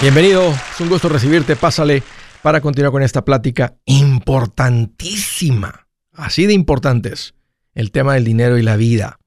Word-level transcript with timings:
Bienvenido, 0.00 0.50
es 0.50 0.80
un 0.80 0.88
gusto 0.88 1.08
recibirte. 1.08 1.54
Pásale 1.54 2.02
para 2.42 2.60
continuar 2.60 2.92
con 2.92 3.02
esta 3.02 3.24
plática 3.24 3.76
importantísima, 3.86 5.86
así 6.12 6.46
de 6.46 6.52
importantes, 6.52 7.34
el 7.74 7.92
tema 7.92 8.14
del 8.14 8.24
dinero 8.24 8.58
y 8.58 8.62
la 8.62 8.76
vida. 8.76 9.20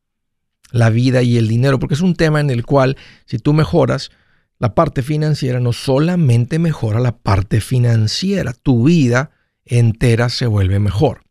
La 0.71 0.89
vida 0.89 1.23
y 1.23 1.37
el 1.37 1.47
dinero, 1.47 1.79
porque 1.79 1.95
es 1.95 2.01
un 2.01 2.15
tema 2.15 2.41
en 2.41 2.49
el 2.49 2.65
cual 2.65 2.97
si 3.25 3.39
tú 3.39 3.53
mejoras 3.53 4.11
la 4.59 4.75
parte 4.75 5.03
financiera, 5.03 5.61
no 5.61 5.71
solamente 5.71 6.59
mejora 6.59 6.99
la 6.99 7.17
parte 7.17 7.61
financiera, 7.61 8.53
tu 8.53 8.83
vida 8.83 9.31
entera 9.65 10.27
se 10.27 10.47
vuelve 10.47 10.79
mejor. 10.79 11.21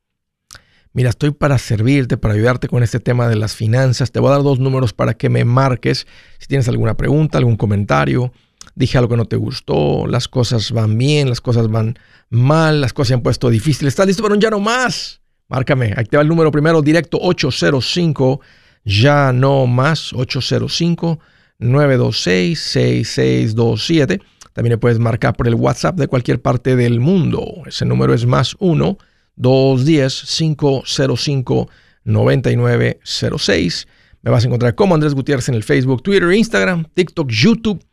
Mira, 0.93 1.11
estoy 1.11 1.33
para 1.33 1.59
servirte, 1.59 2.17
para 2.17 2.33
ayudarte 2.33 2.69
con 2.69 2.83
este 2.83 3.01
tema 3.01 3.29
de 3.29 3.37
las 3.37 3.55
finanzas. 3.55 4.13
Te 4.13 4.19
voy 4.19 4.31
a 4.31 4.37
dar 4.37 4.43
dos 4.43 4.59
números 4.59 4.95
para 4.95 5.13
que 5.13 5.29
me 5.29 5.45
marques 5.45 6.07
si 6.39 6.47
tienes 6.47 6.69
alguna 6.69 6.97
pregunta, 6.97 7.37
algún 7.37 7.57
comentario 7.57 8.33
dije 8.75 8.99
algo 8.99 9.11
que 9.11 9.17
no 9.17 9.25
te 9.25 9.37
gustó, 9.37 10.07
las 10.07 10.29
cosas 10.29 10.73
van 10.73 10.99
bien, 10.99 11.29
las 11.29 11.41
cosas 11.41 11.69
van 11.69 11.99
mal, 12.31 12.81
las 12.81 12.93
cosas 12.93 13.09
se 13.09 13.15
han 13.15 13.23
puesto 13.23 13.51
difíciles. 13.51 13.93
¿Estás 13.93 14.07
listo 14.07 14.23
para 14.23 14.35
un 14.35 14.41
ya 14.41 14.51
no 14.51 14.61
más? 14.61 15.21
Márcame, 15.49 15.93
activa 15.97 16.23
el 16.23 16.29
número 16.29 16.51
primero 16.51 16.83
directo 16.83 17.19
805 17.21 18.41
ya 18.85 19.33
no 19.33 19.67
más 19.67 20.13
805 20.13 21.19
926 21.59 22.59
6627. 22.59 24.21
También 24.53 24.73
le 24.73 24.79
puedes 24.79 24.99
marcar 24.99 25.37
por 25.37 25.49
el 25.49 25.55
WhatsApp 25.55 25.99
de 25.99 26.09
cualquier 26.09 26.41
parte 26.41 26.77
del 26.77 27.01
mundo. 27.01 27.63
Ese 27.67 27.85
número 27.85 28.15
es 28.15 28.27
más 28.27 28.57
1 28.59 28.99
210 29.37 30.25
505 30.37 31.69
9906. 32.05 33.89
Me 34.23 34.31
vas 34.31 34.45
a 34.45 34.47
encontrar 34.47 34.75
como 34.75 34.95
Andrés 34.95 35.15
Gutiérrez 35.15 35.49
en 35.49 35.55
el 35.55 35.63
Facebook, 35.63 36.03
Twitter, 36.03 36.33
Instagram, 36.33 36.87
TikTok, 36.95 37.29
YouTube 37.31 37.85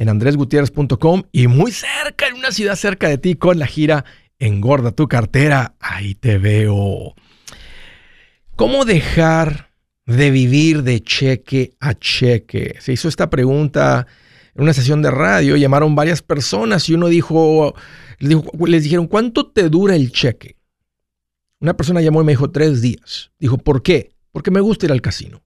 en 0.00 0.08
andresgutierrez.com 0.08 1.24
y 1.30 1.46
muy 1.46 1.72
cerca, 1.72 2.26
en 2.26 2.36
una 2.36 2.52
ciudad 2.52 2.74
cerca 2.74 3.06
de 3.06 3.18
ti, 3.18 3.34
con 3.34 3.58
la 3.58 3.66
gira 3.66 4.06
Engorda 4.38 4.92
tu 4.92 5.06
cartera. 5.08 5.74
Ahí 5.78 6.14
te 6.14 6.38
veo. 6.38 7.14
¿Cómo 8.56 8.86
dejar 8.86 9.72
de 10.06 10.30
vivir 10.30 10.84
de 10.84 11.02
cheque 11.02 11.74
a 11.80 11.92
cheque? 11.92 12.76
Se 12.80 12.94
hizo 12.94 13.08
esta 13.08 13.28
pregunta 13.28 14.06
en 14.54 14.62
una 14.62 14.72
sesión 14.72 15.02
de 15.02 15.10
radio, 15.10 15.56
llamaron 15.56 15.94
varias 15.94 16.22
personas 16.22 16.88
y 16.88 16.94
uno 16.94 17.08
dijo, 17.08 17.74
les 18.18 18.82
dijeron, 18.84 19.06
¿cuánto 19.06 19.50
te 19.50 19.68
dura 19.68 19.96
el 19.96 20.12
cheque? 20.12 20.56
Una 21.60 21.76
persona 21.76 22.00
llamó 22.00 22.22
y 22.22 22.24
me 22.24 22.32
dijo 22.32 22.50
tres 22.50 22.80
días. 22.80 23.32
Dijo, 23.38 23.58
¿por 23.58 23.82
qué? 23.82 24.14
Porque 24.32 24.50
me 24.50 24.60
gusta 24.60 24.86
ir 24.86 24.92
al 24.92 25.02
casino. 25.02 25.42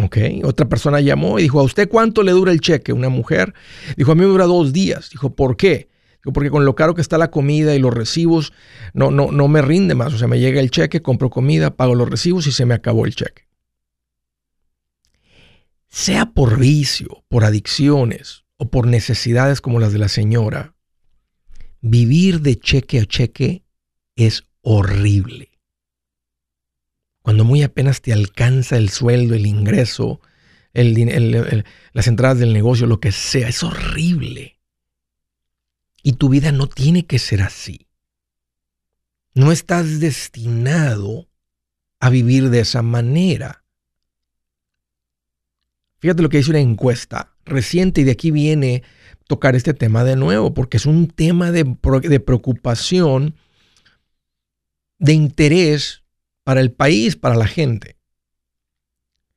Ok, 0.00 0.16
otra 0.44 0.68
persona 0.68 1.00
llamó 1.00 1.38
y 1.38 1.42
dijo, 1.42 1.60
¿a 1.60 1.64
usted 1.64 1.88
cuánto 1.88 2.22
le 2.22 2.32
dura 2.32 2.50
el 2.50 2.60
cheque? 2.60 2.94
Una 2.94 3.10
mujer 3.10 3.52
dijo, 3.96 4.12
a 4.12 4.14
mí 4.14 4.22
me 4.22 4.26
dura 4.26 4.46
dos 4.46 4.72
días. 4.72 5.10
Dijo, 5.10 5.34
¿por 5.34 5.56
qué? 5.58 5.90
Dijo, 6.16 6.32
porque 6.32 6.50
con 6.50 6.64
lo 6.64 6.74
caro 6.74 6.94
que 6.94 7.02
está 7.02 7.18
la 7.18 7.30
comida 7.30 7.74
y 7.74 7.78
los 7.78 7.92
recibos, 7.92 8.54
no, 8.94 9.10
no, 9.10 9.32
no 9.32 9.48
me 9.48 9.60
rinde 9.60 9.94
más. 9.94 10.14
O 10.14 10.18
sea, 10.18 10.28
me 10.28 10.40
llega 10.40 10.60
el 10.60 10.70
cheque, 10.70 11.02
compro 11.02 11.28
comida, 11.28 11.76
pago 11.76 11.94
los 11.94 12.08
recibos 12.08 12.46
y 12.46 12.52
se 12.52 12.64
me 12.64 12.74
acabó 12.74 13.04
el 13.04 13.14
cheque. 13.14 13.48
Sea 15.90 16.30
por 16.30 16.58
vicio, 16.58 17.24
por 17.28 17.44
adicciones 17.44 18.44
o 18.56 18.70
por 18.70 18.86
necesidades 18.86 19.60
como 19.60 19.78
las 19.78 19.92
de 19.92 19.98
la 19.98 20.08
señora, 20.08 20.74
vivir 21.82 22.40
de 22.40 22.58
cheque 22.58 23.00
a 23.00 23.04
cheque 23.04 23.66
es 24.16 24.44
horrible 24.62 25.51
cuando 27.22 27.44
muy 27.44 27.62
apenas 27.62 28.02
te 28.02 28.12
alcanza 28.12 28.76
el 28.76 28.90
sueldo, 28.90 29.34
el 29.34 29.46
ingreso, 29.46 30.20
las 30.72 32.06
entradas 32.06 32.38
del 32.38 32.52
negocio, 32.52 32.86
lo 32.86 33.00
que 33.00 33.12
sea, 33.12 33.48
es 33.48 33.62
horrible. 33.62 34.58
Y 36.02 36.14
tu 36.14 36.28
vida 36.28 36.50
no 36.50 36.66
tiene 36.66 37.06
que 37.06 37.20
ser 37.20 37.42
así. 37.42 37.86
No 39.34 39.52
estás 39.52 40.00
destinado 40.00 41.28
a 42.00 42.10
vivir 42.10 42.50
de 42.50 42.60
esa 42.60 42.82
manera. 42.82 43.64
Fíjate 46.00 46.22
lo 46.22 46.28
que 46.28 46.38
dice 46.38 46.50
una 46.50 46.58
encuesta 46.58 47.36
reciente 47.44 48.00
y 48.00 48.04
de 48.04 48.10
aquí 48.10 48.32
viene 48.32 48.82
tocar 49.28 49.54
este 49.54 49.72
tema 49.72 50.02
de 50.02 50.16
nuevo, 50.16 50.52
porque 50.52 50.76
es 50.76 50.86
un 50.86 51.06
tema 51.06 51.52
de, 51.52 51.76
de 52.02 52.20
preocupación, 52.20 53.36
de 54.98 55.12
interés 55.12 56.01
para 56.44 56.60
el 56.60 56.72
país, 56.72 57.16
para 57.16 57.36
la 57.36 57.46
gente. 57.46 57.96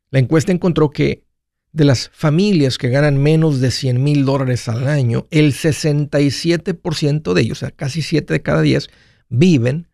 La 0.10 0.20
encuesta 0.20 0.52
encontró 0.52 0.90
que 0.90 1.26
de 1.72 1.84
las 1.84 2.10
familias 2.10 2.78
que 2.78 2.90
ganan 2.90 3.22
menos 3.22 3.60
de 3.60 3.70
100 3.70 4.02
mil 4.02 4.24
dólares 4.24 4.70
al 4.70 4.88
año, 4.88 5.28
el 5.30 5.52
67% 5.52 7.34
de 7.34 7.42
ellos, 7.42 7.58
o 7.58 7.60
sea, 7.60 7.72
casi 7.72 8.02
7 8.02 8.34
de 8.34 8.42
cada 8.42 8.62
10, 8.62 8.90
viven 9.28 9.90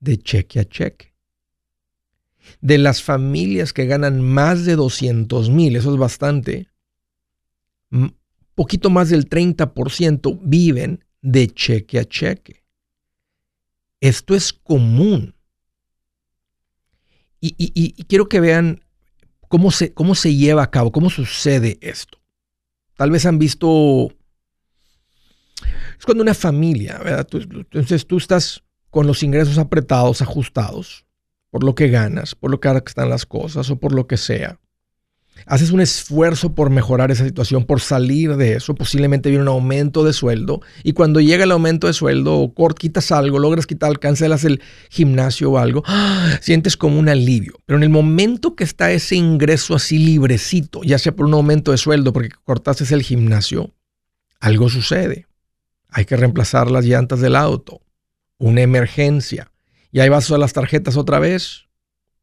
de 0.00 0.16
cheque 0.16 0.60
a 0.60 0.64
cheque. 0.64 1.14
De 2.60 2.78
las 2.78 3.02
familias 3.02 3.72
que 3.72 3.86
ganan 3.86 4.22
más 4.22 4.64
de 4.64 4.76
200 4.76 5.50
mil, 5.50 5.76
eso 5.76 5.92
es 5.92 5.98
bastante, 5.98 6.68
poquito 8.54 8.88
más 8.88 9.10
del 9.10 9.28
30% 9.28 10.40
viven 10.42 11.04
de 11.20 11.48
cheque 11.48 11.98
a 11.98 12.04
cheque. 12.04 12.64
Esto 14.00 14.34
es 14.34 14.52
común 14.52 15.35
y, 17.40 18.04
quiero 18.04 18.28
que 18.28 18.40
vean 18.40 18.84
cómo 19.48 19.70
se, 19.70 19.92
cómo 19.92 20.14
se 20.14 20.34
lleva 20.34 20.62
a 20.62 20.70
cabo, 20.70 20.92
cómo 20.92 21.10
sucede 21.10 21.78
esto. 21.80 22.18
Tal 22.96 23.10
vez 23.10 23.26
han 23.26 23.38
visto... 23.38 24.08
Es 25.98 26.04
cuando 26.04 26.22
una 26.22 26.34
familia, 26.34 26.98
¿verdad? 26.98 27.26
entonces 27.32 28.06
tú 28.06 28.18
estás 28.18 28.62
con 28.90 29.06
los 29.06 29.22
ingresos 29.22 29.58
apretados, 29.58 30.20
ajustados, 30.20 31.06
por 31.50 31.64
lo 31.64 31.74
que 31.74 31.88
ganas, 31.88 32.34
por 32.34 32.50
lo 32.50 32.60
que 32.60 32.68
están 32.68 33.08
las 33.08 33.24
cosas 33.24 33.70
o 33.70 33.76
por 33.76 33.92
lo 33.92 34.06
que 34.06 34.16
sea 34.16 34.60
haces 35.44 35.70
un 35.70 35.80
esfuerzo 35.80 36.54
por 36.54 36.70
mejorar 36.70 37.10
esa 37.10 37.24
situación, 37.24 37.64
por 37.64 37.80
salir 37.80 38.36
de 38.36 38.54
eso, 38.54 38.74
posiblemente 38.74 39.28
viene 39.28 39.42
un 39.42 39.48
aumento 39.48 40.04
de 40.04 40.12
sueldo 40.12 40.60
y 40.82 40.92
cuando 40.92 41.20
llega 41.20 41.44
el 41.44 41.52
aumento 41.52 41.86
de 41.86 41.92
sueldo 41.92 42.38
o 42.38 42.68
quitas 42.74 43.12
algo, 43.12 43.38
logras 43.38 43.66
quitar, 43.66 43.98
cancelas 43.98 44.44
el 44.44 44.60
gimnasio 44.90 45.52
o 45.52 45.58
algo, 45.58 45.82
sientes 46.40 46.76
como 46.76 46.98
un 46.98 47.08
alivio. 47.08 47.60
Pero 47.66 47.76
en 47.76 47.82
el 47.82 47.90
momento 47.90 48.56
que 48.56 48.64
está 48.64 48.90
ese 48.92 49.16
ingreso 49.16 49.74
así 49.74 49.98
librecito, 49.98 50.82
ya 50.82 50.98
sea 50.98 51.14
por 51.14 51.26
un 51.26 51.34
aumento 51.34 51.70
de 51.72 51.78
sueldo, 51.78 52.12
porque 52.12 52.30
cortaste 52.44 52.86
el 52.94 53.02
gimnasio, 53.02 53.74
algo 54.40 54.68
sucede. 54.68 55.26
Hay 55.88 56.04
que 56.04 56.16
reemplazar 56.16 56.70
las 56.70 56.84
llantas 56.84 57.20
del 57.20 57.36
auto, 57.36 57.80
una 58.38 58.60
emergencia, 58.60 59.50
y 59.92 60.00
ahí 60.00 60.08
vas 60.08 60.30
a 60.30 60.38
las 60.38 60.52
tarjetas 60.52 60.96
otra 60.96 61.18
vez 61.18 61.66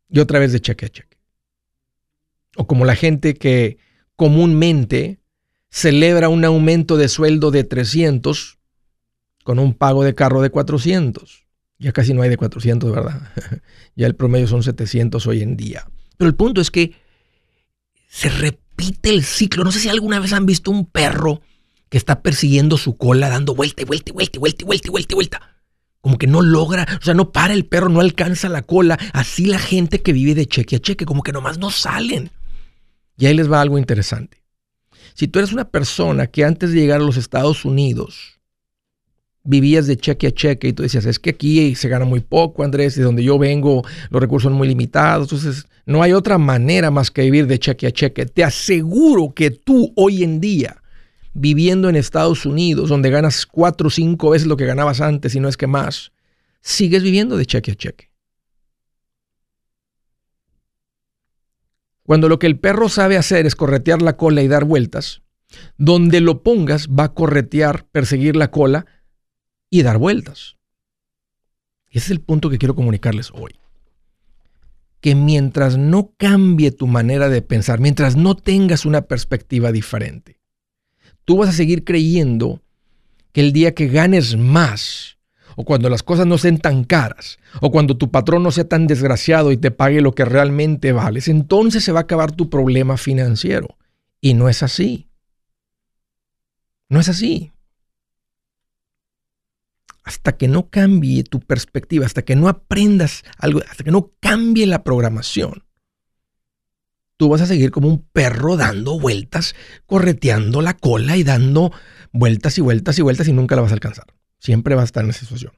y 0.10 0.20
otra 0.20 0.40
vez 0.40 0.52
de 0.52 0.60
cheque 0.60 0.86
a 0.86 0.90
cheque 0.90 1.13
o 2.56 2.68
como 2.68 2.86
la 2.86 2.96
gente 2.96 3.34
que 3.36 3.78
comúnmente 4.16 5.20
celebra 5.70 6.30
un 6.30 6.46
aumento 6.46 6.98
de 6.98 7.10
sueldo 7.10 7.52
de 7.52 7.64
300 7.64 8.60
con 9.44 9.60
un 9.60 9.74
pago 9.74 10.04
de 10.04 10.16
carro 10.16 10.42
de 10.42 10.50
400. 10.50 11.46
Ya 11.80 11.92
casi 11.92 12.14
no 12.14 12.22
hay 12.22 12.30
de 12.30 12.38
400, 12.38 12.94
¿verdad? 12.94 13.22
ya 13.96 14.08
el 14.08 14.16
promedio 14.16 14.48
son 14.48 14.64
700 14.64 15.26
hoy 15.28 15.42
en 15.42 15.58
día. 15.58 15.88
Pero 16.18 16.30
el 16.30 16.36
punto 16.36 16.62
es 16.62 16.72
que 16.72 16.94
se 18.08 18.30
repite 18.30 19.10
el 19.10 19.24
ciclo. 19.24 19.64
No 19.64 19.72
sé 19.72 19.80
si 19.80 19.90
alguna 19.90 20.20
vez 20.20 20.34
han 20.34 20.46
visto 20.46 20.72
un 20.72 20.86
perro 20.86 21.42
que 21.90 21.98
está 21.98 22.22
persiguiendo 22.22 22.78
su 22.78 22.96
cola, 22.96 23.30
dando 23.30 23.56
vuelta 23.56 23.82
y 23.82 23.86
vuelta 23.86 24.12
y 24.12 24.14
vuelta 24.14 24.38
y 24.38 24.40
vuelta 24.40 24.64
y 24.64 24.66
vuelta 24.66 24.88
y 24.88 24.92
vuelta 24.92 25.14
y 25.14 25.16
vuelta. 25.16 25.42
Como 26.02 26.18
que 26.18 26.28
no 26.28 26.42
logra, 26.42 26.88
o 27.00 27.04
sea, 27.04 27.14
no 27.14 27.32
para 27.32 27.54
el 27.54 27.66
perro, 27.66 27.90
no 27.90 28.00
alcanza 28.00 28.50
la 28.50 28.62
cola. 28.62 29.00
Así 29.14 29.46
la 29.46 29.60
gente 29.60 30.02
que 30.02 30.14
vive 30.14 30.36
de 30.36 30.46
cheque 30.46 30.76
a 30.76 30.80
cheque, 30.80 31.06
como 31.06 31.24
que 31.24 31.32
nomás 31.32 31.58
no 31.58 31.72
salen. 31.72 32.30
Y 33.18 33.26
ahí 33.26 33.34
les 33.34 33.52
va 33.52 33.62
algo 33.62 33.78
interesante. 33.78 34.44
Si 35.14 35.28
tú 35.28 35.40
eres 35.40 35.54
una 35.54 35.70
persona 35.70 36.28
que 36.28 36.44
antes 36.44 36.72
de 36.72 36.80
llegar 36.80 37.00
a 37.00 37.04
los 37.04 37.18
Estados 37.18 37.66
Unidos 37.66 38.40
vivías 39.44 39.88
de 39.88 39.98
cheque 39.98 40.28
a 40.28 40.32
cheque 40.32 40.70
y 40.70 40.74
tú 40.74 40.84
decías, 40.84 41.06
es 41.06 41.20
que 41.20 41.32
aquí 41.32 41.76
se 41.76 41.90
gana 41.90 42.06
muy 42.06 42.22
poco, 42.22 42.64
Andrés, 42.64 42.96
de 42.96 43.04
donde 43.04 43.24
yo 43.24 43.38
vengo 43.38 43.84
los 44.10 44.22
recursos 44.22 44.50
son 44.50 44.58
muy 44.58 44.68
limitados, 44.68 45.26
entonces 45.32 45.66
no 45.86 46.02
hay 46.02 46.14
otra 46.14 46.38
manera 46.38 46.92
más 46.92 47.12
que 47.12 47.24
vivir 47.24 47.48
de 47.48 47.60
cheque 47.60 47.88
a 47.88 47.92
cheque. 47.92 48.26
Te 48.26 48.44
aseguro 48.44 49.34
que 49.34 49.52
tú 49.52 49.92
hoy 49.96 50.24
en 50.24 50.40
día, 50.40 50.82
viviendo 51.34 51.90
en 51.90 51.98
Estados 51.98 52.46
Unidos, 52.46 52.90
donde 52.90 53.10
ganas 53.10 53.46
cuatro 53.46 53.88
o 53.88 53.92
cinco 53.92 54.30
veces 54.30 54.48
lo 54.48 54.58
que 54.58 54.66
ganabas 54.66 55.02
antes 55.02 55.36
y 55.36 55.40
no 55.40 55.50
es 55.50 55.58
que 55.58 55.68
más, 55.68 56.12
sigues 56.62 57.04
viviendo 57.04 57.36
de 57.36 57.46
cheque 57.46 57.72
a 57.72 57.76
cheque. 57.76 58.13
Cuando 62.04 62.28
lo 62.28 62.38
que 62.40 62.48
el 62.48 62.60
perro 62.60 62.90
sabe 62.90 63.18
hacer 63.18 63.46
es 63.46 63.56
corretear 63.56 64.02
la 64.02 64.18
cola 64.18 64.42
y 64.42 64.48
dar 64.48 64.66
vueltas, 64.66 65.22
donde 65.78 66.20
lo 66.20 66.44
pongas 66.44 66.88
va 66.90 67.06
a 67.06 67.14
corretear, 67.14 67.88
perseguir 67.92 68.36
la 68.36 68.52
cola 68.52 68.86
y 69.70 69.84
dar 69.84 69.98
vueltas. 69.98 70.58
Ese 71.90 72.06
es 72.06 72.12
el 72.12 72.22
punto 72.22 72.50
que 72.50 72.58
quiero 72.58 72.76
comunicarles 72.76 73.32
hoy. 73.32 73.56
Que 75.00 75.16
mientras 75.16 75.78
no 75.78 76.14
cambie 76.18 76.72
tu 76.72 76.88
manera 76.88 77.30
de 77.30 77.42
pensar, 77.42 77.80
mientras 77.80 78.16
no 78.16 78.36
tengas 78.36 78.86
una 78.86 79.04
perspectiva 79.04 79.72
diferente, 79.72 80.42
tú 81.26 81.38
vas 81.38 81.50
a 81.50 81.54
seguir 81.54 81.84
creyendo 81.84 82.62
que 83.32 83.42
el 83.42 83.54
día 83.54 83.74
que 83.74 83.88
ganes 83.88 84.38
más, 84.38 85.18
o 85.56 85.66
cuando 85.66 85.90
las 85.90 86.04
cosas 86.04 86.26
no 86.26 86.38
sean 86.38 86.58
tan 86.58 86.84
caras, 86.84 87.40
o 87.62 87.72
cuando 87.72 87.98
tu 87.98 88.12
patrón 88.12 88.44
no 88.44 88.52
sea 88.52 88.68
tan 88.68 88.88
desgraciado 88.88 89.52
y 89.52 89.58
te 89.58 89.72
pague 89.72 90.02
lo 90.02 90.14
que 90.14 90.26
realmente 90.26 90.92
vales, 90.92 91.28
entonces 91.28 91.84
se 91.84 91.92
va 91.92 92.00
a 92.00 92.04
acabar 92.04 92.32
tu 92.32 92.50
problema 92.50 92.98
financiero. 92.98 93.78
Y 94.22 94.34
no 94.34 94.50
es 94.50 94.64
así. 94.64 95.10
No 96.90 97.00
es 97.00 97.10
así. 97.10 97.52
Hasta 100.04 100.38
que 100.38 100.48
no 100.48 100.70
cambie 100.70 101.24
tu 101.24 101.40
perspectiva, 101.40 102.06
hasta 102.06 102.24
que 102.24 102.36
no 102.36 102.48
aprendas 102.50 103.24
algo, 103.38 103.62
hasta 103.70 103.84
que 103.84 103.92
no 103.92 104.12
cambie 104.20 104.66
la 104.68 104.84
programación, 104.84 105.64
tú 107.18 107.30
vas 107.30 107.42
a 107.42 107.46
seguir 107.46 107.72
como 107.72 107.88
un 107.88 108.06
perro 108.12 108.58
dando 108.58 109.00
vueltas, 109.00 109.56
correteando 109.86 110.62
la 110.62 110.76
cola 110.76 111.16
y 111.16 111.24
dando 111.24 111.72
vueltas 112.12 112.58
y 112.58 112.62
vueltas 112.62 113.00
y 113.00 113.02
vueltas 113.02 113.28
y 113.28 113.34
nunca 113.34 113.56
la 113.56 113.62
vas 113.62 113.72
a 113.72 113.76
alcanzar. 113.76 114.08
Siempre 114.44 114.76
vas 114.76 114.82
a 114.82 114.86
estar 114.86 115.04
en 115.06 115.12
esa 115.12 115.22
situación. 115.22 115.54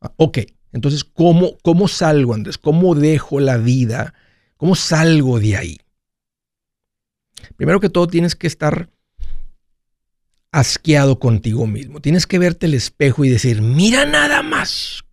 Ah, 0.00 0.12
ok, 0.16 0.38
entonces, 0.72 1.04
¿cómo, 1.04 1.56
¿cómo 1.62 1.86
salgo, 1.86 2.34
Andrés? 2.34 2.58
¿Cómo 2.58 2.96
dejo 2.96 3.38
la 3.38 3.56
vida? 3.56 4.14
¿Cómo 4.56 4.74
salgo 4.74 5.38
de 5.38 5.56
ahí? 5.56 5.78
Primero 7.56 7.78
que 7.78 7.88
todo, 7.88 8.08
tienes 8.08 8.34
que 8.34 8.48
estar 8.48 8.90
asqueado 10.50 11.20
contigo 11.20 11.68
mismo. 11.68 12.00
Tienes 12.00 12.26
que 12.26 12.40
verte 12.40 12.66
el 12.66 12.74
espejo 12.74 13.24
y 13.24 13.28
decir, 13.28 13.62
mira 13.62 14.04
nada 14.06 14.42
más 14.42 15.04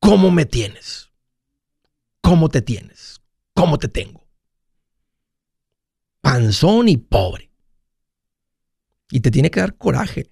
cómo 0.00 0.30
me 0.30 0.46
tienes, 0.46 1.10
cómo 2.22 2.48
te 2.48 2.62
tienes, 2.62 3.20
cómo 3.52 3.78
te 3.78 3.88
tengo. 3.88 4.26
Panzón 6.22 6.88
y 6.88 6.96
pobre. 6.96 7.50
Y 9.10 9.20
te 9.20 9.30
tiene 9.30 9.50
que 9.50 9.60
dar 9.60 9.76
coraje. 9.76 10.30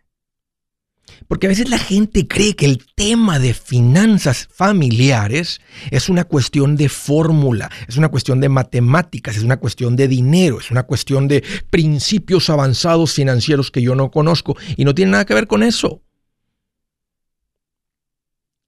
Porque 1.29 1.47
a 1.47 1.51
veces 1.51 1.69
la 1.69 1.79
gente 1.79 2.27
cree 2.27 2.55
que 2.55 2.67
el 2.67 2.85
tema 2.95 3.39
de 3.39 3.55
finanzas 3.55 4.49
familiares 4.53 5.61
es 5.91 6.09
una 6.09 6.25
cuestión 6.25 6.77
de 6.77 6.89
fórmula, 6.89 7.71
es 7.89 7.97
una 7.97 8.09
cuestión 8.09 8.41
de 8.41 8.49
matemáticas, 8.49 9.37
es 9.37 9.43
una 9.43 9.59
cuestión 9.59 9.97
de 9.97 10.09
dinero, 10.09 10.59
es 10.61 10.71
una 10.71 10.85
cuestión 10.85 11.29
de 11.29 11.43
principios 11.71 12.51
avanzados 12.51 13.13
financieros 13.13 13.71
que 13.71 13.83
yo 13.83 13.95
no 13.95 14.11
conozco 14.11 14.57
y 14.77 14.85
no 14.85 14.95
tiene 14.95 15.13
nada 15.13 15.25
que 15.25 15.35
ver 15.35 15.47
con 15.47 15.63
eso. 15.63 16.03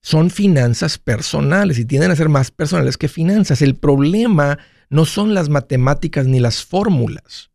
Son 0.01 0.29
finanzas 0.29 0.99
personales 0.99 1.79
y 1.79 1.85
tienden 1.85 2.11
a 2.11 2.15
ser 2.15 2.29
más 2.29 2.51
personales 2.51 2.95
que 2.95 3.07
finanzas. 3.07 3.63
El 3.63 3.75
problema 3.75 4.59
no 4.89 5.05
son 5.05 5.33
las 5.33 5.49
matemáticas 5.49 6.27
ni 6.27 6.39
las 6.39 6.63
fórmulas. 6.63 7.49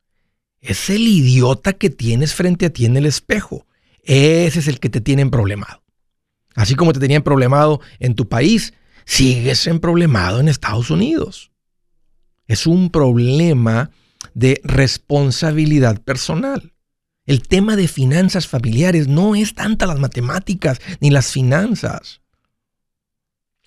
Es 0.61 0.91
el 0.91 1.07
idiota 1.07 1.73
que 1.73 1.91
tienes 1.91 2.35
frente 2.35 2.67
a 2.67 2.71
ti 2.71 2.87
en 2.87 2.97
el 2.97 3.07
espejo. 3.07 3.67
Ese 4.05 4.59
es 4.59 4.69
el 4.69 4.81
que 4.81 4.89
te 4.91 5.01
tienen 5.01 5.31
problemado. 5.31 5.83
Así 6.55 6.75
como 6.75 6.93
te 6.93 7.01
tenían 7.01 7.23
problemado 7.23 7.81
en 7.99 8.15
tu 8.15 8.29
país, 8.29 8.75
sigues 9.05 9.67
en 9.67 9.81
problemado 9.81 10.41
en 10.41 10.49
Estados 10.49 10.91
Unidos. 10.91 11.51
Es 12.47 12.67
un 12.67 12.91
problema 12.91 13.91
de 14.35 14.61
responsabilidad 14.65 16.01
personal. 16.03 16.73
El 17.27 17.43
tema 17.47 17.77
de 17.77 17.87
finanzas 17.87 18.49
familiares 18.49 19.07
no 19.07 19.37
es 19.37 19.55
tanta 19.55 19.87
las 19.87 20.01
matemáticas 20.01 20.81
ni 21.01 21.11
las 21.11 21.31
finanzas. 21.31 22.21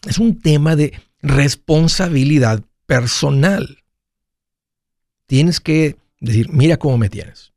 Es 0.05 0.17
un 0.17 0.39
tema 0.39 0.75
de 0.75 0.99
responsabilidad 1.21 2.61
personal. 2.85 3.83
Tienes 5.27 5.61
que 5.61 5.95
decir, 6.19 6.49
mira 6.49 6.77
cómo 6.77 6.97
me 6.97 7.09
tienes. 7.09 7.52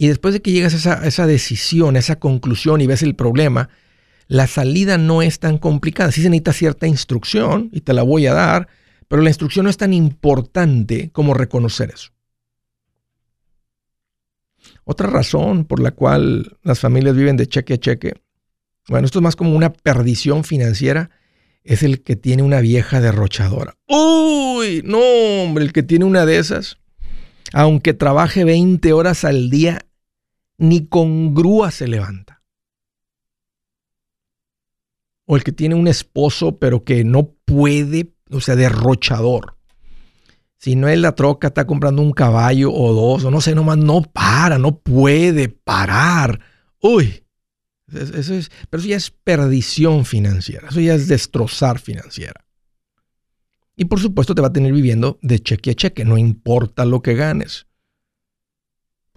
Y 0.00 0.08
después 0.08 0.32
de 0.32 0.40
que 0.40 0.50
llegas 0.50 0.86
a 0.86 1.06
esa, 1.06 1.26
decisión, 1.26 1.94
a 1.94 1.98
esa 1.98 2.18
conclusión 2.18 2.80
y 2.80 2.86
ves 2.86 3.02
el 3.02 3.14
problema, 3.14 3.68
la 4.28 4.46
salida 4.46 4.96
no 4.96 5.20
es 5.20 5.40
tan 5.40 5.58
complicada. 5.58 6.10
Sí 6.10 6.22
se 6.22 6.30
necesita 6.30 6.54
cierta 6.54 6.86
instrucción 6.86 7.68
y 7.70 7.82
te 7.82 7.92
la 7.92 8.02
voy 8.02 8.26
a 8.26 8.32
dar, 8.32 8.68
pero 9.08 9.20
la 9.20 9.28
instrucción 9.28 9.64
no 9.64 9.70
es 9.70 9.76
tan 9.76 9.92
importante 9.92 11.10
como 11.12 11.34
reconocer 11.34 11.90
eso. 11.94 12.12
Otra 14.84 15.06
razón 15.06 15.66
por 15.66 15.80
la 15.80 15.90
cual 15.90 16.56
las 16.62 16.80
familias 16.80 17.14
viven 17.14 17.36
de 17.36 17.46
cheque 17.46 17.74
a 17.74 17.78
cheque, 17.78 18.14
bueno, 18.88 19.04
esto 19.04 19.18
es 19.18 19.22
más 19.22 19.36
como 19.36 19.54
una 19.54 19.70
perdición 19.70 20.44
financiera, 20.44 21.10
es 21.62 21.82
el 21.82 22.02
que 22.02 22.16
tiene 22.16 22.42
una 22.42 22.62
vieja 22.62 23.02
derrochadora. 23.02 23.76
Uy, 23.86 24.80
no, 24.82 24.98
hombre, 25.42 25.62
el 25.62 25.74
que 25.74 25.82
tiene 25.82 26.06
una 26.06 26.24
de 26.24 26.38
esas, 26.38 26.78
aunque 27.52 27.92
trabaje 27.92 28.44
20 28.44 28.94
horas 28.94 29.24
al 29.24 29.50
día, 29.50 29.84
ni 30.60 30.86
con 30.86 31.34
grúa 31.34 31.70
se 31.70 31.88
levanta. 31.88 32.42
O 35.24 35.36
el 35.36 35.42
que 35.42 35.52
tiene 35.52 35.74
un 35.74 35.88
esposo 35.88 36.58
pero 36.58 36.84
que 36.84 37.02
no 37.02 37.34
puede, 37.44 38.12
o 38.30 38.40
sea, 38.40 38.56
derrochador. 38.56 39.56
Si 40.58 40.76
no 40.76 40.88
es 40.88 40.98
la 40.98 41.14
troca, 41.14 41.48
está 41.48 41.66
comprando 41.66 42.02
un 42.02 42.12
caballo 42.12 42.70
o 42.72 42.92
dos, 42.92 43.24
o 43.24 43.30
no 43.30 43.40
sé, 43.40 43.54
nomás 43.54 43.78
no 43.78 44.02
para, 44.02 44.58
no 44.58 44.78
puede 44.78 45.48
parar. 45.48 46.40
Uy, 46.82 47.24
eso 47.90 48.34
es, 48.34 48.50
pero 48.68 48.80
eso 48.82 48.90
ya 48.90 48.96
es 48.96 49.10
perdición 49.10 50.04
financiera, 50.04 50.68
eso 50.68 50.80
ya 50.80 50.94
es 50.94 51.08
destrozar 51.08 51.78
financiera. 51.78 52.44
Y 53.76 53.86
por 53.86 53.98
supuesto 53.98 54.34
te 54.34 54.42
va 54.42 54.48
a 54.48 54.52
tener 54.52 54.74
viviendo 54.74 55.18
de 55.22 55.38
cheque 55.38 55.70
a 55.70 55.74
cheque, 55.74 56.04
no 56.04 56.18
importa 56.18 56.84
lo 56.84 57.00
que 57.00 57.14
ganes 57.14 57.66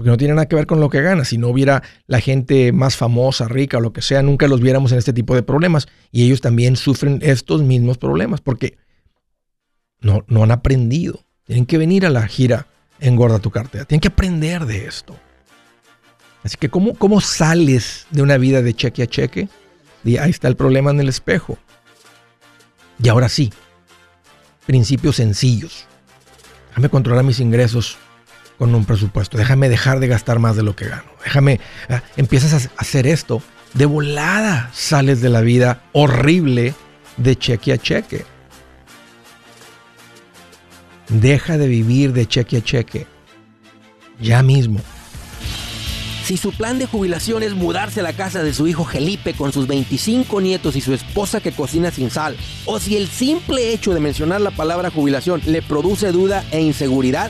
porque 0.04 0.10
no 0.10 0.18
tiene 0.18 0.34
nada 0.34 0.50
que 0.50 0.58
ver 0.58 0.68
con 0.68 0.82
lo 0.82 0.90
que 0.90 1.02
gana. 1.02 1.24
Si 1.24 1.38
no 1.38 1.48
hubiera 1.48 1.82
la 2.08 2.20
gente 2.20 2.74
más 2.74 2.98
famosa, 2.98 3.48
rica 3.48 3.78
o 3.78 3.80
lo 3.80 3.94
que 3.94 4.02
sea, 4.02 4.22
nunca 4.22 4.50
los 4.50 4.60
viéramos 4.60 4.92
en 4.92 4.98
este 4.98 5.14
tipo 5.14 5.34
de 5.34 5.44
problemas. 5.44 5.88
Y 6.12 6.26
ellos 6.26 6.42
también 6.42 6.76
sufren 6.76 7.20
estos 7.22 7.64
mismos 7.64 7.98
problemas 7.98 8.42
porque 8.42 8.76
no, 10.02 10.26
no 10.28 10.44
han 10.44 10.52
aprendido. 10.52 11.24
Tienen 11.46 11.66
que 11.66 11.78
venir 11.78 12.06
a 12.06 12.10
la 12.10 12.28
gira 12.28 12.68
Engorda 13.00 13.40
tu 13.40 13.50
cartera. 13.50 13.86
Tienen 13.86 14.02
que 14.02 14.10
aprender 14.10 14.66
de 14.66 14.88
esto. 14.88 15.16
Así 16.44 16.58
que, 16.58 16.68
¿cómo, 16.68 16.96
cómo 16.96 17.22
sales 17.22 18.06
de 18.10 18.24
una 18.24 18.38
vida 18.38 18.62
de 18.62 18.74
cheque 18.74 19.04
a 19.04 19.08
cheque? 19.08 19.48
Ahí 20.20 20.32
está 20.32 20.50
el 20.50 20.58
problema 20.58 20.92
en 20.92 21.00
el 21.00 21.08
espejo. 21.08 21.58
Y 23.02 23.08
ahora 23.08 23.30
sí, 23.30 23.54
principios 24.66 25.16
sencillos. 25.16 25.86
Déjame 26.72 26.90
controlar 26.90 27.24
mis 27.24 27.40
ingresos 27.40 27.98
con 28.58 28.74
un 28.74 28.86
presupuesto. 28.86 29.38
Déjame 29.38 29.70
dejar 29.70 30.00
de 30.00 30.08
gastar 30.08 30.40
más 30.40 30.56
de 30.56 30.64
lo 30.64 30.76
que 30.76 30.86
gano. 30.86 31.12
Déjame, 31.24 31.60
ah, 31.90 32.02
empiezas 32.18 32.54
a 32.54 32.70
hacer 32.78 33.08
esto. 33.08 33.42
De 33.74 33.86
volada 33.86 34.70
sales 34.74 35.22
de 35.22 35.30
la 35.30 35.42
vida 35.42 35.82
horrible 35.94 36.74
de 37.18 37.36
cheque 37.36 37.74
a 37.74 37.78
cheque. 37.78 38.26
Deja 41.10 41.58
de 41.58 41.68
vivir 41.68 42.14
de 42.14 42.28
cheque 42.28 42.58
a 42.58 42.62
cheque. 42.64 43.08
Ya 44.20 44.44
mismo. 44.44 44.80
Si 46.24 46.38
su 46.38 46.54
plan 46.54 46.80
de 46.80 46.86
jubilación 46.86 47.44
es 47.44 47.54
mudarse 47.54 48.00
a 48.00 48.04
la 48.04 48.14
casa 48.14 48.44
de 48.44 48.54
su 48.54 48.66
hijo 48.66 48.86
Felipe 48.86 49.34
con 49.34 49.52
sus 49.52 49.68
25 49.68 50.40
nietos 50.40 50.78
y 50.78 50.82
su 50.82 50.94
esposa 50.94 51.42
que 51.42 51.52
cocina 51.52 51.92
sin 51.92 52.10
sal, 52.10 52.38
o 52.66 52.80
si 52.80 52.96
el 52.96 53.10
simple 53.10 53.74
hecho 53.74 53.94
de 53.94 54.00
mencionar 54.00 54.40
la 54.40 54.52
palabra 54.52 54.90
jubilación 54.90 55.42
le 55.46 55.62
produce 55.62 56.14
duda 56.14 56.46
e 56.52 56.62
inseguridad, 56.62 57.30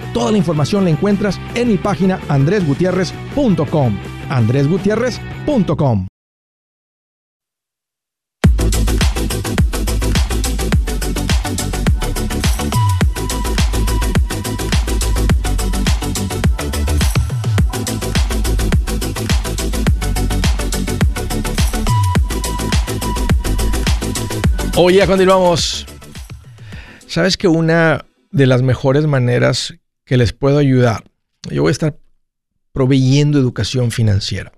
Toda 0.13 0.31
la 0.31 0.37
información 0.37 0.83
la 0.83 0.91
encuentras 0.91 1.39
en 1.55 1.67
mi 1.69 1.77
página 1.77 2.19
andresgutierrez.com. 2.29 3.97
andresgutierrez.com. 4.29 6.07
Ya 25.01 25.07
continuamos. 25.07 25.87
¿Sabes 27.07 27.37
que 27.37 27.47
una 27.47 28.05
de 28.29 28.45
las 28.45 28.61
mejores 28.61 29.07
maneras 29.07 29.73
que 30.05 30.17
les 30.17 30.33
puedo 30.33 30.57
ayudar. 30.57 31.03
Yo 31.49 31.63
voy 31.63 31.69
a 31.69 31.71
estar 31.71 31.97
proveyendo 32.71 33.39
educación 33.39 33.91
financiera. 33.91 34.51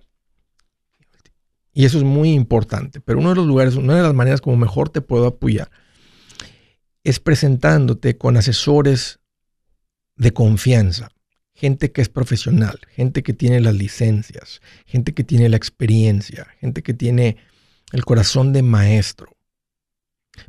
Y 1.74 1.86
eso 1.86 1.98
es 1.98 2.04
muy 2.04 2.32
importante. 2.32 3.02
Pero 3.02 3.20
uno 3.20 3.30
de 3.30 3.36
los 3.36 3.48
lugares, 3.48 3.76
una 3.76 3.96
de 3.96 4.04
las 4.04 4.14
maneras 4.14 4.42
como 4.42 4.58
mejor 4.58 4.90
te 4.90 5.02
puedo 5.02 5.28
apoyar 5.28 5.72
es 7.04 7.20
presentándote 7.20 8.18
con 8.18 8.38
asesores 8.38 9.20
de 10.16 10.32
confianza. 10.32 11.10
Gente 11.54 11.92
que 11.92 12.02
es 12.02 12.10
profesional, 12.10 12.80
gente 12.90 13.24
que 13.24 13.34
tiene 13.34 13.60
las 13.60 13.76
licencias, 13.76 14.62
gente 14.86 15.14
que 15.14 15.24
tiene 15.24 15.50
la 15.50 15.58
experiencia, 15.58 16.48
gente 16.60 16.82
que 16.82 16.94
tiene 16.94 17.38
el 17.92 18.06
corazón 18.06 18.54
de 18.54 18.64
maestro. 18.64 19.36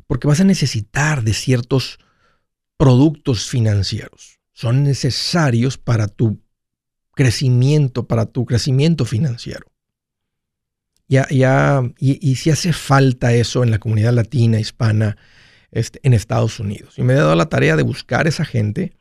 Porque 0.07 0.27
vas 0.27 0.39
a 0.39 0.45
necesitar 0.45 1.23
de 1.23 1.33
ciertos 1.33 1.99
productos 2.77 3.47
financieros 3.47 4.39
son 4.55 4.83
necesarios 4.83 5.77
para 5.77 6.07
tu 6.07 6.39
crecimiento, 7.13 8.07
para 8.07 8.25
tu 8.25 8.45
crecimiento 8.45 9.03
financiero. 9.03 9.67
Ya, 11.09 11.27
ya, 11.29 11.83
y, 11.99 12.35
si 12.35 12.49
hace 12.49 12.71
falta 12.71 13.33
eso 13.33 13.63
en 13.63 13.69
la 13.69 13.79
comunidad 13.79 14.13
latina, 14.13 14.59
hispana, 14.59 15.17
este, 15.71 15.99
en 16.03 16.13
Estados 16.13 16.59
Unidos. 16.59 16.97
Y 16.97 17.03
me 17.03 17.13
he 17.13 17.17
dado 17.17 17.35
la 17.35 17.47
tarea 17.47 17.75
de 17.75 17.83
buscar 17.83 18.25
a 18.25 18.29
esa 18.29 18.45
gente 18.45 18.93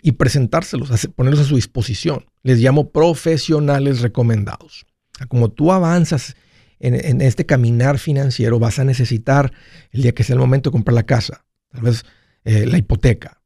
y 0.00 0.12
presentárselos, 0.12 0.90
ponerlos 1.14 1.42
a 1.42 1.48
su 1.48 1.56
disposición. 1.56 2.24
Les 2.42 2.58
llamo 2.58 2.90
profesionales 2.90 4.00
recomendados. 4.00 4.86
Como 5.28 5.50
tú 5.50 5.72
avanzas 5.72 6.36
en, 6.80 7.20
este 7.20 7.44
caminar 7.44 7.98
financiero, 7.98 8.58
vas 8.58 8.78
a 8.78 8.84
necesitar, 8.84 9.52
el 9.90 10.02
día 10.02 10.12
que 10.12 10.24
sea 10.24 10.34
el 10.34 10.40
momento 10.40 10.70
de 10.70 10.72
comprar 10.72 10.94
la 10.94 11.04
casa, 11.04 11.44
tal 11.70 11.82
vez 11.82 12.02
eh, 12.44 12.64
la 12.66 12.78
hipoteca, 12.78 13.42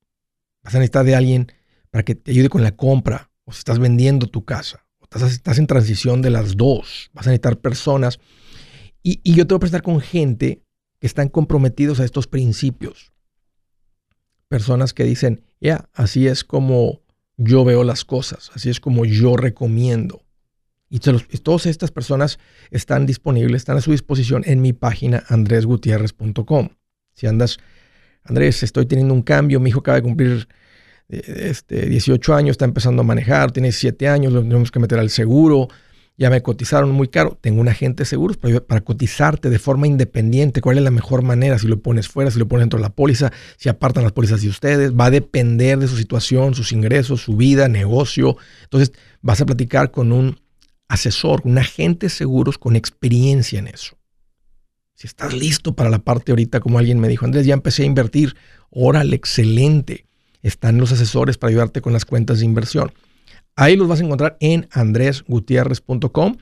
vas 0.63 0.77
a 0.77 0.79
necesitar 0.79 1.05
de 1.05 1.17
alguien 1.17 1.53
para 1.97 2.05
que 2.05 2.15
te 2.15 2.31
ayude 2.31 2.51
con 2.51 2.63
la 2.63 2.77
compra, 2.77 3.31
o 3.47 3.53
si 3.53 3.61
estás 3.61 3.79
vendiendo 3.79 4.27
tu 4.27 4.45
casa, 4.45 4.85
o 4.99 5.05
estás, 5.05 5.57
en 5.57 5.67
transición 5.67 6.21
de 6.21 6.29
las 6.29 6.55
dos, 6.55 7.11
vas 7.15 7.27
a 7.27 7.31
necesitar 7.31 7.57
personas. 7.59 8.21
Y, 9.03 9.33
yo 9.33 9.47
te 9.47 9.55
voy 9.55 9.57
a 9.57 9.61
prestar 9.61 9.81
con 9.81 10.03
gente 10.03 10.63
que 11.01 11.07
están 11.07 11.31
comprometidos 11.31 11.99
a 11.99 12.05
estos 12.05 12.27
principios. 12.27 13.15
Personas 14.49 14.93
que 14.93 15.05
dicen, 15.05 15.43
ya, 15.59 15.89
así 15.95 16.27
es 16.27 16.45
como 16.45 17.01
yo 17.39 17.65
veo 17.65 17.83
las 17.83 18.05
cosas, 18.05 18.51
así 18.55 18.69
es 18.69 18.79
como 18.79 19.07
yo 19.07 19.39
recomiendo. 19.39 20.23
Y 20.91 20.99
todas 20.99 21.65
estas 21.65 21.93
personas 21.93 22.39
están 22.71 23.07
disponibles, 23.07 23.63
están 23.63 23.79
a 23.79 23.81
su 23.81 23.93
disposición 23.93 24.43
en 24.45 24.61
mi 24.61 24.75
página 24.75 25.25
andresgutierrez.com. 25.29 26.69
Si 27.15 27.27
andas, 27.27 27.57
Andrés, 28.23 28.63
estoy 28.63 28.85
teniendo 28.85 29.15
un 29.15 29.23
cambio, 29.23 29.61
mi 29.61 29.71
hijo 29.71 29.81
acaba 29.81 29.97
de 29.97 30.03
cumplir 30.03 30.47
este, 31.09 31.87
18 31.87 32.35
años, 32.35 32.53
está 32.53 32.65
empezando 32.65 33.03
a 33.03 33.05
manejar, 33.05 33.53
tiene 33.53 33.73
7 33.73 34.09
años, 34.09 34.33
lo 34.33 34.43
tenemos 34.43 34.71
que 34.71 34.79
meter 34.79 34.99
al 34.99 35.11
seguro, 35.11 35.69
ya 36.19 36.31
me 36.31 36.43
cotizaron 36.43 36.91
muy 36.91 37.09
caro, 37.09 37.39
tengo 37.41 37.61
un 37.61 37.69
agente 37.69 38.03
de 38.03 38.07
seguros 38.07 38.37
para, 38.39 38.61
para, 38.61 38.81
cotizarte 38.81 39.51
de 39.51 39.59
forma 39.59 39.87
independiente, 39.87 40.61
cuál 40.63 40.79
es 40.79 40.85
la 40.85 40.91
mejor 40.91 41.23
manera, 41.23 41.59
si 41.59 41.69
lo 41.69 41.81
pones 41.81 42.09
fuera, 42.09 42.31
si 42.31 42.39
lo 42.39 42.49
pones 42.49 42.63
dentro 42.63 42.79
de 42.79 42.83
la 42.83 42.95
póliza, 42.95 43.33
si 43.57 43.69
apartan 43.69 44.03
las 44.03 44.13
pólizas 44.13 44.41
de 44.41 44.49
ustedes, 44.49 44.95
va 44.95 45.07
a 45.07 45.11
depender 45.11 45.79
de 45.79 45.89
su 45.89 45.97
situación, 45.97 46.55
sus 46.55 46.73
ingresos, 46.73 47.21
su 47.21 47.37
vida, 47.37 47.69
negocio. 47.69 48.37
Entonces 48.63 48.93
vas 49.21 49.41
a 49.43 49.47
platicar 49.47 49.91
con 49.91 50.11
un 50.11 50.41
asesor, 50.89 51.43
un 51.45 51.59
agente 51.59 52.07
de 52.07 52.11
seguros 52.11 52.57
con 52.57 52.77
experiencia 52.77 53.59
en 53.59 53.69
eso. 53.69 53.99
Si 54.95 55.07
estás 55.07 55.35
listo 55.35 55.77
para 55.77 55.91
la 55.91 55.99
parte 55.99 56.33
ahorita, 56.33 56.61
como 56.61 56.79
alguien 56.79 56.99
me 56.99 57.09
dijo, 57.09 57.27
Andrés, 57.27 57.45
ya 57.45 57.53
empecé 57.53 57.83
a 57.83 57.87
invertir, 57.87 58.35
órale, 58.71 59.15
excelente 59.15 60.06
están 60.47 60.79
los 60.79 60.93
asesores 60.93 61.39
para 61.39 61.51
ayudarte 61.51 61.81
con 61.81 61.93
las 61.93 62.05
cuentas 62.05 62.39
de 62.39 62.45
inversión. 62.45 62.93
Ahí 63.57 63.77
los 63.77 63.89
vas 63.89 64.01
a 64.01 64.05
encontrar 64.05 64.37
en 64.41 64.69
andresgutierrez.com. 64.71 66.37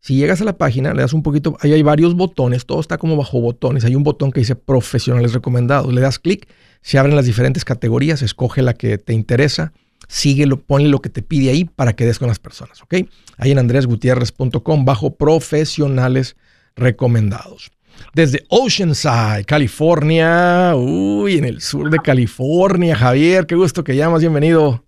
Si 0.00 0.16
llegas 0.16 0.40
a 0.40 0.44
la 0.44 0.58
página, 0.58 0.92
le 0.94 1.02
das 1.02 1.12
un 1.12 1.22
poquito, 1.22 1.56
ahí 1.60 1.72
hay 1.72 1.82
varios 1.82 2.14
botones, 2.14 2.66
todo 2.66 2.80
está 2.80 2.98
como 2.98 3.16
bajo 3.16 3.40
botones. 3.40 3.84
Hay 3.84 3.94
un 3.94 4.02
botón 4.02 4.32
que 4.32 4.40
dice 4.40 4.56
profesionales 4.56 5.32
recomendados. 5.32 5.92
Le 5.92 6.00
das 6.00 6.18
clic, 6.18 6.48
se 6.82 6.98
abren 6.98 7.16
las 7.16 7.26
diferentes 7.26 7.64
categorías, 7.64 8.22
escoge 8.22 8.62
la 8.62 8.74
que 8.74 8.98
te 8.98 9.12
interesa, 9.12 9.72
síguelo, 10.08 10.60
ponle 10.60 10.88
lo 10.88 11.00
que 11.00 11.08
te 11.08 11.22
pide 11.22 11.50
ahí 11.50 11.64
para 11.64 11.94
que 11.94 12.04
des 12.04 12.18
con 12.18 12.28
las 12.28 12.38
personas, 12.38 12.82
¿ok? 12.82 12.94
Ahí 13.38 13.52
en 13.52 13.58
andresgutierrez.com 13.58 14.84
bajo 14.84 15.14
profesionales 15.14 16.36
recomendados 16.74 17.70
desde 18.14 18.44
Oceanside, 18.48 19.44
California. 19.46 20.74
Uy, 20.76 21.38
en 21.38 21.44
el 21.44 21.60
sur 21.60 21.90
de 21.90 21.98
California. 21.98 22.94
Javier, 22.96 23.46
qué 23.46 23.54
gusto 23.54 23.84
que 23.84 23.96
llamas, 23.96 24.20
bienvenido. 24.20 24.84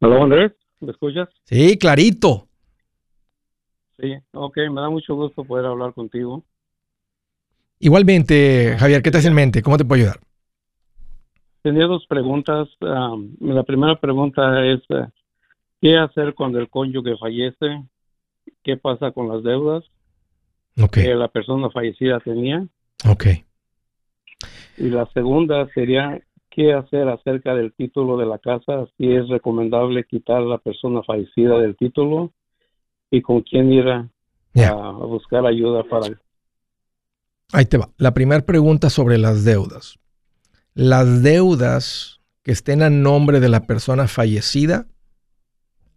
Hola, 0.00 0.22
Andrés, 0.22 0.52
¿me 0.80 0.90
escuchas? 0.90 1.28
Sí, 1.44 1.78
clarito. 1.78 2.48
Sí, 3.98 4.14
ok, 4.32 4.56
me 4.70 4.80
da 4.80 4.90
mucho 4.90 5.14
gusto 5.14 5.44
poder 5.44 5.66
hablar 5.66 5.92
contigo. 5.94 6.44
Igualmente, 7.78 8.76
Javier, 8.78 9.02
¿qué 9.02 9.10
te 9.10 9.18
hace 9.18 9.28
en 9.28 9.34
mente? 9.34 9.62
¿Cómo 9.62 9.76
te 9.76 9.84
puedo 9.84 10.02
ayudar? 10.02 10.20
Tenía 11.62 11.86
dos 11.86 12.04
preguntas. 12.08 12.68
la 12.80 13.62
primera 13.62 13.94
pregunta 14.00 14.66
es, 14.66 14.80
eh, 14.88 15.06
¿qué 15.80 15.96
hacer 15.96 16.34
cuando 16.34 16.58
el 16.58 16.68
cónyuge 16.68 17.16
fallece? 17.16 17.84
¿Qué 18.64 18.76
pasa 18.76 19.12
con 19.12 19.28
las 19.28 19.44
deudas? 19.44 19.84
Que 20.90 21.14
la 21.14 21.28
persona 21.28 21.70
fallecida 21.70 22.20
tenía. 22.20 22.66
Ok. 23.08 23.26
Y 24.78 24.88
la 24.88 25.06
segunda 25.12 25.68
sería 25.74 26.20
qué 26.50 26.72
hacer 26.72 27.08
acerca 27.08 27.54
del 27.54 27.72
título 27.72 28.16
de 28.16 28.26
la 28.26 28.38
casa, 28.38 28.86
si 28.96 29.12
es 29.12 29.28
recomendable 29.28 30.04
quitar 30.04 30.38
a 30.38 30.46
la 30.46 30.58
persona 30.58 31.02
fallecida 31.02 31.58
del 31.58 31.76
título 31.76 32.32
y 33.10 33.22
con 33.22 33.42
quién 33.42 33.72
ir 33.72 33.88
a, 33.88 34.08
buscar 35.00 35.46
ayuda 35.46 35.82
para... 35.84 36.18
Ahí 37.52 37.64
te 37.66 37.78
va. 37.78 37.90
La 37.96 38.14
primera 38.14 38.44
pregunta 38.44 38.90
sobre 38.90 39.18
las 39.18 39.44
deudas. 39.44 39.98
Las 40.74 41.22
deudas 41.22 42.20
que 42.42 42.52
estén 42.52 42.82
a 42.82 42.90
nombre 42.90 43.40
de 43.40 43.48
la 43.48 43.66
persona 43.66 44.08
fallecida, 44.08 44.86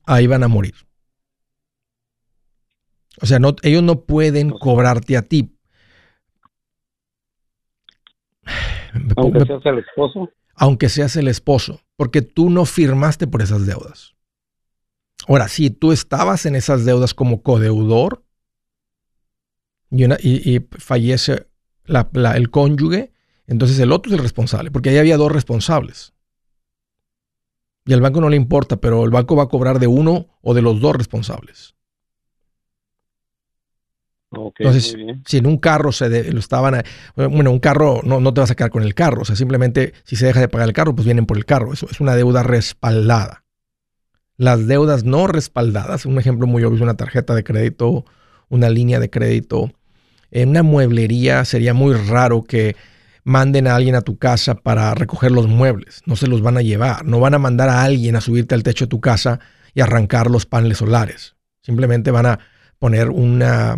ahí 0.06 0.28
van 0.28 0.44
a 0.44 0.48
morir. 0.48 0.76
O 3.22 3.26
sea, 3.26 3.40
no, 3.40 3.56
ellos 3.64 3.84
no 3.84 4.02
pueden 4.02 4.50
cobrarte 4.52 5.18
a 5.18 5.22
ti. 5.22 5.56
Aunque 9.18 9.46
seas 9.46 9.66
el 9.66 9.80
esposo. 9.80 10.30
Aunque 10.56 10.90
seas 10.90 11.16
el 11.18 11.28
esposo, 11.28 11.82
porque 11.98 12.22
tú 12.22 12.50
no 12.50 12.66
firmaste 12.66 13.28
por 13.28 13.42
esas 13.42 13.66
deudas. 13.66 14.16
Ahora, 15.28 15.48
si 15.48 15.70
tú 15.70 15.92
estabas 15.92 16.46
en 16.46 16.56
esas 16.56 16.86
deudas 16.86 17.14
como 17.14 17.42
codeudor 17.42 18.24
y, 19.90 20.60
fallece 20.78 21.48
el 21.88 22.50
cónyuge, 22.52 23.12
entonces 23.48 23.80
el 23.80 23.92
otro 23.92 24.12
es 24.12 24.18
el 24.18 24.24
responsable, 24.24 24.72
porque 24.72 24.90
ahí 24.90 24.98
había 24.98 25.18
dos 25.18 25.32
responsables. 25.32 26.14
Y 27.86 27.94
al 27.94 28.02
banco 28.02 28.22
no 28.22 28.30
le 28.30 28.36
importa, 28.36 28.78
pero 28.78 29.04
el 29.04 29.12
banco 29.12 29.36
va 29.36 29.44
a 29.44 29.50
cobrar 29.50 29.80
de 29.80 29.88
uno 29.88 30.28
o 30.42 30.54
de 30.54 30.62
los 30.62 30.80
dos 30.80 30.96
responsables. 30.96 31.76
Entonces, 34.58 34.96
si 35.26 35.38
en 35.38 35.46
un 35.46 35.58
carro 35.58 35.92
se 35.92 36.32
lo 36.32 36.40
estaban, 36.40 36.84
bueno, 37.16 37.52
un 37.52 37.60
carro 37.60 38.02
no, 38.04 38.20
no 38.20 38.34
te 38.34 38.42
vas 38.42 38.52
a 38.52 38.56
quedar 38.56 38.72
con 38.72 38.84
el 38.84 38.94
carro, 38.94 39.22
o 39.22 39.26
sea, 39.26 39.36
simplemente 39.36 39.94
si 40.04 40.16
se 40.16 40.26
deja 40.26 40.40
de 40.40 40.48
pagar 40.48 40.68
el 40.68 40.74
carro, 40.74 40.96
pues 40.96 41.06
vienen 41.06 41.26
por 41.26 41.38
el 41.38 41.46
carro. 41.46 41.74
Eso 41.74 41.88
es 41.90 42.00
una 42.00 42.16
deuda 42.16 42.44
respaldada. 42.44 43.44
Las 44.38 44.68
deudas 44.68 45.04
no 45.04 45.28
respaldadas, 45.28 46.06
un 46.06 46.20
ejemplo 46.20 46.46
muy 46.46 46.64
obvio 46.64 46.78
es 46.78 46.82
una 46.82 46.98
tarjeta 46.98 47.34
de 47.34 47.44
crédito, 47.44 48.06
una 48.50 48.70
línea 48.70 49.00
de 49.00 49.10
crédito. 49.10 49.72
En 50.32 50.50
una 50.50 50.64
mueblería 50.64 51.46
sería 51.46 51.74
muy 51.74 51.94
raro 51.94 52.44
que 52.44 52.76
manden 53.24 53.68
a 53.68 53.76
alguien 53.76 53.96
a 53.96 54.02
tu 54.02 54.18
casa 54.18 54.56
para 54.56 54.94
recoger 54.94 55.32
los 55.32 55.48
muebles. 55.48 56.02
No 56.06 56.16
se 56.16 56.28
los 56.28 56.42
van 56.42 56.58
a 56.58 56.62
llevar. 56.62 57.06
No 57.06 57.20
van 57.20 57.34
a 57.34 57.40
mandar 57.40 57.70
a 57.70 57.84
alguien 57.84 58.16
a 58.16 58.22
subirte 58.22 58.56
al 58.56 58.64
techo 58.64 58.86
de 58.86 58.90
tu 58.90 59.02
casa 59.02 59.40
y 59.74 59.82
arrancar 59.82 60.30
los 60.30 60.46
paneles 60.46 60.78
solares. 60.78 61.36
Simplemente 61.62 62.12
van 62.12 62.26
a 62.28 62.40
poner 62.78 63.10
una, 63.10 63.78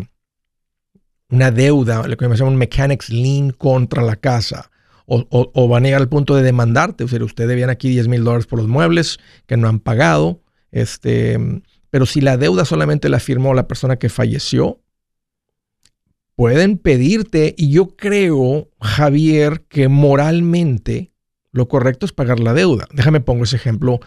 una 1.30 1.52
deuda, 1.52 2.08
lo 2.08 2.18
que 2.18 2.28
me 2.28 2.42
un 2.42 2.56
mechanics 2.56 3.10
lien 3.10 3.52
contra 3.52 4.04
la 4.04 4.16
casa. 4.16 4.72
O, 5.10 5.70
van 5.70 5.84
a 5.84 5.88
llegar 5.88 6.02
al 6.02 6.10
punto 6.10 6.36
de 6.36 6.44
demandarte. 6.44 7.06
O 7.06 7.08
sea, 7.08 7.24
usted 7.24 7.48
debían 7.48 7.70
aquí 7.70 7.88
10 7.90 8.10
mil 8.10 8.26
dólares 8.26 8.46
por 8.46 8.60
los 8.60 8.68
muebles 8.68 9.20
que 9.46 9.56
no 9.56 9.70
han 9.70 9.80
pagado. 9.80 10.42
Este, 10.72 11.40
pero 11.90 12.06
si 12.06 12.20
la 12.20 12.36
deuda 12.36 12.66
solamente 12.66 13.08
la 13.08 13.22
firmó 13.22 13.54
la 13.54 13.70
persona 13.70 13.96
que 13.96 14.10
falleció, 14.10 14.82
pueden 16.36 16.78
pedirte, 16.78 17.56
y 17.58 17.72
yo 17.72 17.96
creo, 17.96 18.70
Javier, 18.82 19.64
que 19.70 19.88
moralmente 19.88 21.14
lo 21.52 21.70
correcto 21.70 22.06
es 22.06 22.12
pagar 22.12 22.42
la 22.42 22.54
deuda. 22.54 22.88
Déjame 22.92 23.22
pongo 23.22 23.46
ese 23.46 23.56
ejemplo. 23.56 24.02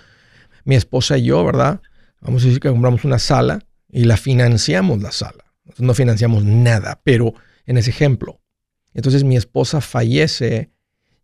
Mi 0.64 0.74
esposa 0.74 1.16
y 1.16 1.24
yo, 1.24 1.42
¿verdad? 1.44 1.80
Vamos 2.20 2.42
a 2.42 2.46
decir 2.46 2.60
que 2.60 2.68
compramos 2.68 3.04
una 3.04 3.18
sala 3.18 3.60
y 3.88 4.04
la 4.04 4.18
financiamos 4.18 5.00
la 5.00 5.12
sala. 5.12 5.49
No 5.78 5.94
financiamos 5.94 6.44
nada, 6.44 7.00
pero 7.04 7.34
en 7.66 7.78
ese 7.78 7.90
ejemplo. 7.90 8.40
Entonces 8.94 9.24
mi 9.24 9.36
esposa 9.36 9.80
fallece. 9.80 10.70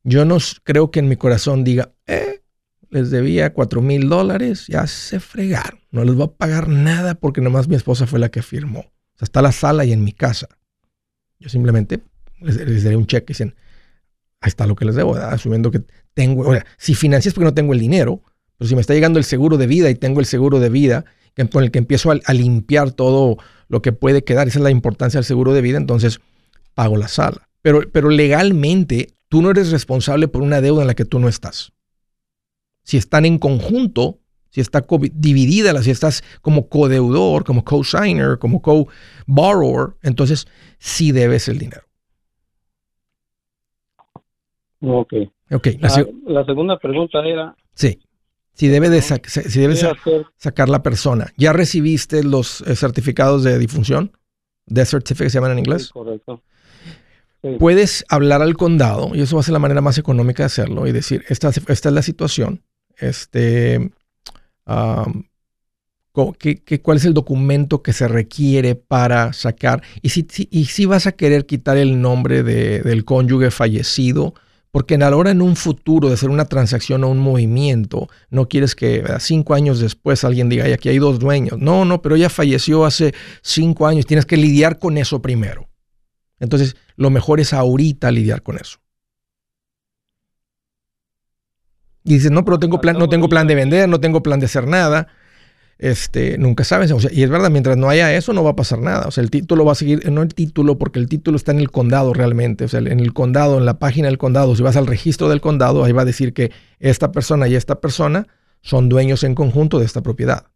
Yo 0.05 0.25
no 0.25 0.39
creo 0.63 0.91
que 0.91 1.01
en 1.01 1.09
mi 1.09 1.17
corazón 1.17 1.65
diga, 1.65 1.93
eh, 2.07 2.43
les 2.91 3.11
debía 3.11 3.53
cuatro 3.53 3.83
mil 3.83 4.09
dólares, 4.09 4.67
ya 4.69 4.87
se 4.87 5.21
fregaron. 5.21 5.81
No 5.91 6.05
les 6.05 6.15
voy 6.15 6.27
a 6.27 6.37
pagar 6.37 6.69
nada 6.69 7.15
porque 7.15 7.41
nomás 7.41 7.69
mi 7.69 7.75
esposa 7.75 8.07
fue 8.07 8.19
la 8.19 8.29
que 8.29 8.43
firmó. 8.43 8.81
O 8.81 9.19
sea, 9.19 9.25
está 9.25 9.43
la 9.43 9.53
sala 9.53 9.85
y 9.85 9.93
en 9.93 10.05
mi 10.05 10.13
casa. 10.13 10.49
Yo 11.39 11.49
simplemente 11.49 12.03
les, 12.41 12.85
daré 12.85 12.97
un 12.97 13.07
cheque 13.07 13.33
y 13.33 13.35
dicen, 13.35 13.55
ahí 14.41 14.49
está 14.49 14.67
lo 14.67 14.77
que 14.77 14.85
les 14.85 14.95
debo, 14.95 15.17
asumiendo 15.17 15.71
que 15.71 15.83
tengo, 16.15 16.49
o 16.49 16.53
sea, 16.53 16.65
si 16.79 16.95
financias 16.95 17.35
porque 17.35 17.47
no 17.47 17.55
tengo 17.55 17.73
el 17.73 17.81
dinero, 17.81 18.23
pero 18.57 18.69
si 18.69 18.75
me 18.75 18.81
está 18.81 18.95
llegando 18.95 19.19
el 19.19 19.25
seguro 19.25 19.59
de 19.59 19.67
vida 19.67 19.91
y 19.91 19.95
tengo 19.95 20.21
el 20.21 20.27
seguro 20.27 20.61
de 20.61 20.69
vida 20.69 21.05
con 21.51 21.63
el 21.63 21.71
que 21.71 21.79
empiezo 21.79 22.11
a, 22.11 22.33
limpiar 22.33 22.93
todo 22.93 23.37
lo 23.69 23.83
que 23.83 23.93
puede 23.93 24.25
quedar, 24.25 24.49
esa 24.49 24.59
es 24.59 24.63
la 24.63 24.71
importancia 24.71 25.19
del 25.19 25.25
seguro 25.25 25.53
de 25.53 25.63
vida, 25.63 25.79
entonces 25.79 26.21
pago 26.75 26.97
la 26.97 27.09
sala. 27.09 27.49
Pero, 27.63 27.81
pero 27.93 28.11
legalmente 28.11 29.09
tú 29.29 29.43
no 29.43 29.51
eres 29.51 29.71
responsable 29.71 30.29
por 30.29 30.43
una 30.43 30.61
deuda 30.61 30.83
en 30.83 30.87
la 30.87 30.95
que 30.95 31.05
tú 31.05 31.19
no 31.19 31.29
estás. 31.29 31.73
Si 32.83 32.97
están 32.97 33.25
en 33.25 33.39
conjunto, 33.39 34.21
si 34.51 34.61
está 34.61 34.87
dividida, 35.13 35.83
si 35.83 35.91
estás 35.91 36.23
como 36.41 36.69
codeudor, 36.69 37.45
como 37.45 37.65
co-signer, 37.65 38.39
como 38.39 38.63
co-borrower, 38.63 39.97
entonces 40.03 40.47
sí 40.79 41.13
debes 41.13 41.49
el 41.49 41.59
dinero. 41.59 41.83
Ok. 44.81 45.13
okay. 45.51 45.79
La, 45.79 46.07
la, 46.27 46.45
segunda 46.45 46.79
pregunta 46.79 47.19
era... 47.27 47.57
Sí. 47.75 47.99
Si 48.57 48.69
debe, 48.69 48.89
de 48.89 49.03
si 49.03 49.61
debe 49.61 49.77
sacar 50.39 50.71
la 50.71 50.83
persona. 50.83 51.31
¿Ya 51.37 51.53
recibiste 51.53 52.25
los 52.25 52.63
eh, 52.63 52.75
certificados 52.75 53.45
de 53.45 53.59
difunción? 53.59 54.17
Death 54.65 54.89
certificate 54.89 55.31
se 55.31 55.37
llaman 55.37 55.53
en 55.53 55.59
inglés. 55.59 55.91
correcto. 55.91 56.43
Puedes 57.59 58.05
hablar 58.09 58.43
al 58.43 58.57
condado, 58.57 59.15
y 59.15 59.21
eso 59.21 59.37
va 59.37 59.41
a 59.41 59.45
ser 59.45 59.53
la 59.53 59.59
manera 59.59 59.81
más 59.81 59.99
económica 59.99 60.43
de 60.43 60.47
hacerlo, 60.47 60.87
y 60.87 60.93
decir, 60.93 61.25
esta, 61.29 61.51
esta 61.51 61.89
es 61.89 61.95
la 61.95 62.03
situación. 62.03 62.63
Este, 62.97 63.91
cuál 64.65 65.27
es 66.97 67.05
el 67.05 67.15
documento 67.15 67.83
que 67.83 67.93
se 67.93 68.09
requiere 68.09 68.75
para 68.75 69.33
sacar. 69.33 69.83
Y 70.03 70.09
si, 70.09 70.27
y 70.51 70.65
si 70.65 70.87
vas 70.87 71.07
a 71.07 71.13
querer 71.13 71.47
quitar 71.47 71.77
el 71.77 72.01
nombre 72.01 72.43
del 72.43 73.05
cónyuge 73.05 73.51
fallecido, 73.51 74.35
porque 74.77 74.93
en 74.93 75.01
la 75.01 75.17
hora 75.17 75.31
en 75.31 75.41
un 75.41 75.57
futuro 75.57 76.09
de 76.09 76.15
hacer 76.17 76.29
una 76.29 76.45
transacción 76.45 77.03
o 77.03 77.09
un 77.09 77.17
movimiento, 77.17 78.11
no 78.29 78.47
quieres 78.47 78.75
que 78.75 79.03
cinco 79.21 79.55
años 79.55 79.81
después 79.81 80.23
alguien 80.23 80.51
diga, 80.51 80.67
Ay, 80.67 80.75
aquí 80.75 80.91
hay 80.91 80.99
dos 80.99 81.19
dueños. 81.19 81.59
No, 81.59 81.87
no, 81.87 82.03
pero 82.03 82.15
ella 82.15 82.29
falleció 82.29 82.85
hace 82.85 83.15
cinco 83.41 83.87
años. 83.87 84.05
Tienes 84.05 84.27
que 84.27 84.37
lidiar 84.37 84.79
con 84.79 84.99
eso 84.99 85.23
primero. 85.23 85.71
Entonces, 86.41 86.77
lo 86.95 87.09
mejor 87.09 87.41
es 87.41 87.55
ahorita 87.55 88.11
lidiar 88.11 88.43
con 88.43 88.59
eso. 88.59 88.77
Y 92.05 92.13
dices, 92.13 92.31
no, 92.31 92.45
pero 92.45 92.59
tengo 92.59 92.79
plan, 92.79 92.99
no 92.99 93.09
tengo 93.09 93.31
plan 93.31 93.47
de 93.47 93.55
vender, 93.55 93.89
no 93.89 93.99
tengo 93.99 94.23
plan 94.23 94.41
de 94.41 94.45
hacer 94.45 94.67
nada. 94.67 95.09
Este, 95.79 96.39
nunca 96.39 96.65
sabes. 96.65 96.91
y 97.13 97.23
es 97.23 97.31
verdad, 97.31 97.51
mientras 97.51 97.77
no 97.77 97.89
haya 97.89 98.15
eso, 98.17 98.33
no 98.33 98.43
va 98.43 98.51
a 98.51 98.57
pasar 98.57 98.79
nada. 98.81 99.07
O 99.09 99.11
sea, 99.11 99.23
el 99.23 99.31
título 99.31 99.65
va 99.65 99.73
a 99.73 99.75
seguir, 99.75 100.11
no 100.11 100.23
el 100.23 100.35
título, 100.35 100.79
porque 100.79 100.99
el 100.99 101.09
título 101.09 101.37
está 101.37 101.53
en 101.53 101.59
el 101.59 101.71
condado 101.71 102.15
realmente. 102.15 102.65
O 102.65 102.69
sea, 102.69 102.81
en 102.81 103.01
el 103.01 103.13
condado, 103.13 103.59
en 103.59 103.67
la 103.67 103.79
página 103.79 104.09
del 104.09 104.19
condado, 104.19 104.55
si 104.57 104.63
vas 104.63 104.77
al 104.77 104.87
registro 104.87 105.29
del 105.29 105.41
condado, 105.41 105.85
ahí 105.85 105.93
va 105.93 106.03
a 106.03 106.07
decir 106.07 106.33
que 106.33 106.51
esta 106.79 107.13
persona 107.13 107.47
y 107.49 107.55
esta 107.55 107.81
persona 107.81 108.27
son 108.63 108.89
dueños 108.89 109.23
en 109.23 109.35
conjunto 109.35 109.79
de 109.79 109.85
esta 109.85 110.03
propiedad. 110.03 110.47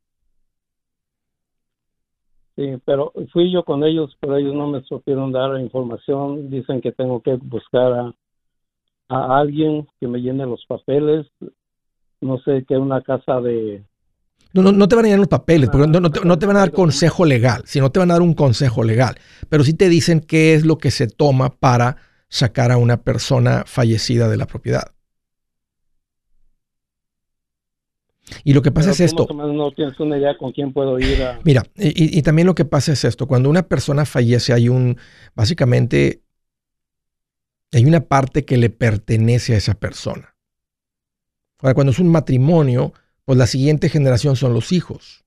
Sí, 2.56 2.76
pero 2.84 3.12
fui 3.32 3.52
yo 3.52 3.64
con 3.64 3.84
ellos, 3.84 4.16
pero 4.20 4.36
ellos 4.36 4.54
no 4.54 4.68
me 4.68 4.82
supieron 4.82 5.32
dar 5.32 5.58
información. 5.60 6.50
Dicen 6.50 6.80
que 6.80 6.92
tengo 6.92 7.22
que 7.22 7.36
buscar 7.36 7.92
a, 7.92 8.14
a 9.08 9.38
alguien 9.38 9.86
que 9.98 10.08
me 10.08 10.20
llene 10.20 10.46
los 10.46 10.64
papeles, 10.66 11.26
no 12.20 12.38
sé, 12.38 12.64
que 12.66 12.76
una 12.76 13.02
casa 13.02 13.40
de... 13.40 13.84
No, 14.52 14.62
no, 14.62 14.72
no 14.72 14.88
te 14.88 14.96
van 14.96 15.04
a 15.04 15.08
llenar 15.08 15.20
los 15.20 15.28
papeles, 15.28 15.70
porque 15.70 15.86
no, 15.86 16.00
no, 16.00 16.10
te, 16.10 16.24
no, 16.24 16.38
te, 16.38 16.46
van 16.46 16.56
a 16.56 16.60
dar 16.60 16.72
consejo 16.72 17.24
legal, 17.24 17.62
sino 17.66 17.90
te 17.90 18.00
van 18.00 18.10
a 18.10 18.14
dar 18.14 18.22
un 18.22 18.34
consejo 18.34 18.82
legal, 18.82 19.16
pero 19.48 19.62
sí 19.62 19.74
te 19.74 19.88
dicen 19.88 20.20
qué 20.20 20.54
es 20.54 20.64
lo 20.64 20.78
que 20.78 20.90
se 20.90 21.06
toma 21.06 21.50
para 21.50 21.96
sacar 22.28 22.72
a 22.72 22.76
una 22.76 23.02
persona 23.02 23.64
fallecida 23.66 24.28
de 24.28 24.36
la 24.36 24.46
propiedad. 24.46 24.92
Y 28.44 28.52
lo 28.54 28.62
que 28.62 28.70
pasa 28.70 28.90
es 28.90 29.00
esto. 29.00 29.26
No 29.32 29.72
tienes 29.72 29.98
una 29.98 30.16
idea 30.16 30.36
con 30.36 30.52
quién 30.52 30.72
puedo 30.72 30.98
ir 30.98 31.22
a... 31.22 31.40
Mira, 31.44 31.64
y, 31.76 32.16
y, 32.16 32.22
también 32.22 32.46
lo 32.46 32.54
que 32.54 32.64
pasa 32.64 32.92
es 32.92 33.04
esto. 33.04 33.26
Cuando 33.26 33.50
una 33.50 33.62
persona 33.62 34.04
fallece 34.04 34.52
hay 34.52 34.68
un, 34.68 34.96
básicamente, 35.34 36.22
hay 37.72 37.84
una 37.84 38.00
parte 38.00 38.44
que 38.44 38.56
le 38.56 38.70
pertenece 38.70 39.54
a 39.54 39.56
esa 39.56 39.74
persona. 39.74 40.36
Ahora, 41.58 41.74
cuando 41.74 41.90
es 41.90 41.98
un 41.98 42.08
matrimonio, 42.08 42.92
pues 43.30 43.38
la 43.38 43.46
siguiente 43.46 43.88
generación 43.88 44.34
son 44.34 44.54
los 44.54 44.72
hijos. 44.72 45.24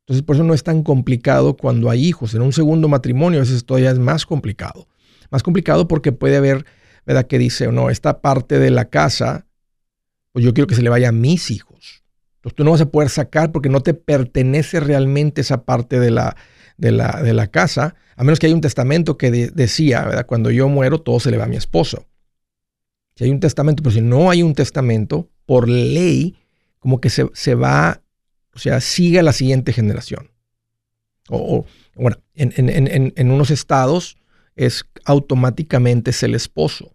Entonces, 0.00 0.24
por 0.24 0.34
eso 0.34 0.42
no 0.42 0.52
es 0.52 0.64
tan 0.64 0.82
complicado 0.82 1.56
cuando 1.56 1.90
hay 1.90 2.04
hijos. 2.04 2.34
En 2.34 2.42
un 2.42 2.52
segundo 2.52 2.88
matrimonio, 2.88 3.38
a 3.38 3.42
veces 3.42 3.64
todavía 3.64 3.92
es 3.92 4.00
más 4.00 4.26
complicado. 4.26 4.88
Más 5.30 5.44
complicado 5.44 5.86
porque 5.86 6.10
puede 6.10 6.38
haber, 6.38 6.66
¿verdad? 7.06 7.28
Que 7.28 7.38
dice, 7.38 7.70
no, 7.70 7.88
esta 7.88 8.20
parte 8.20 8.58
de 8.58 8.72
la 8.72 8.86
casa, 8.86 9.46
pues 10.32 10.44
yo 10.44 10.54
quiero 10.54 10.66
que 10.66 10.74
se 10.74 10.82
le 10.82 10.88
vaya 10.88 11.10
a 11.10 11.12
mis 11.12 11.52
hijos. 11.52 12.02
Entonces 12.38 12.56
tú 12.56 12.64
no 12.64 12.72
vas 12.72 12.80
a 12.80 12.90
poder 12.90 13.10
sacar 13.10 13.52
porque 13.52 13.68
no 13.68 13.80
te 13.80 13.94
pertenece 13.94 14.80
realmente 14.80 15.42
esa 15.42 15.62
parte 15.62 16.00
de 16.00 16.10
la, 16.10 16.34
de 16.76 16.90
la, 16.90 17.22
de 17.22 17.32
la 17.32 17.46
casa, 17.46 17.94
a 18.16 18.24
menos 18.24 18.40
que 18.40 18.46
haya 18.46 18.56
un 18.56 18.60
testamento 18.60 19.16
que 19.16 19.30
decía, 19.30 20.04
¿verdad? 20.04 20.26
Cuando 20.26 20.50
yo 20.50 20.68
muero, 20.68 21.00
todo 21.00 21.20
se 21.20 21.30
le 21.30 21.36
va 21.36 21.44
a 21.44 21.48
mi 21.48 21.54
esposo. 21.54 22.08
Si 23.14 23.22
hay 23.22 23.30
un 23.30 23.38
testamento, 23.38 23.84
pero 23.84 23.94
si 23.94 24.00
no 24.00 24.30
hay 24.30 24.42
un 24.42 24.54
testamento, 24.54 25.30
por 25.44 25.68
ley, 25.68 26.34
como 26.78 27.00
que 27.00 27.10
se, 27.10 27.28
se 27.34 27.54
va, 27.54 28.02
o 28.54 28.58
sea, 28.58 28.80
sigue 28.80 29.18
a 29.18 29.22
la 29.22 29.32
siguiente 29.32 29.72
generación. 29.72 30.30
O, 31.28 31.64
bueno, 31.96 32.18
en, 32.34 32.52
en, 32.56 33.12
en, 33.16 33.30
unos 33.30 33.50
estados 33.50 34.16
es 34.54 34.84
automáticamente 35.04 36.10
es 36.10 36.22
el 36.22 36.34
esposo. 36.34 36.94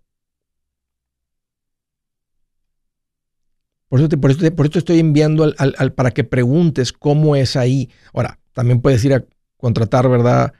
Por 3.89 3.99
eso, 3.99 4.07
te, 4.07 4.17
por, 4.17 4.31
eso 4.31 4.55
por 4.55 4.77
estoy 4.77 4.99
enviando 4.99 5.43
al, 5.43 5.75
al, 5.77 5.91
para 5.91 6.11
que 6.11 6.23
preguntes 6.23 6.93
cómo 6.93 7.35
es 7.35 7.57
ahí. 7.57 7.89
Ahora, 8.13 8.39
también 8.53 8.79
puedes 8.79 9.03
ir 9.03 9.13
a 9.13 9.25
contratar, 9.57 10.07
¿verdad? 10.07 10.53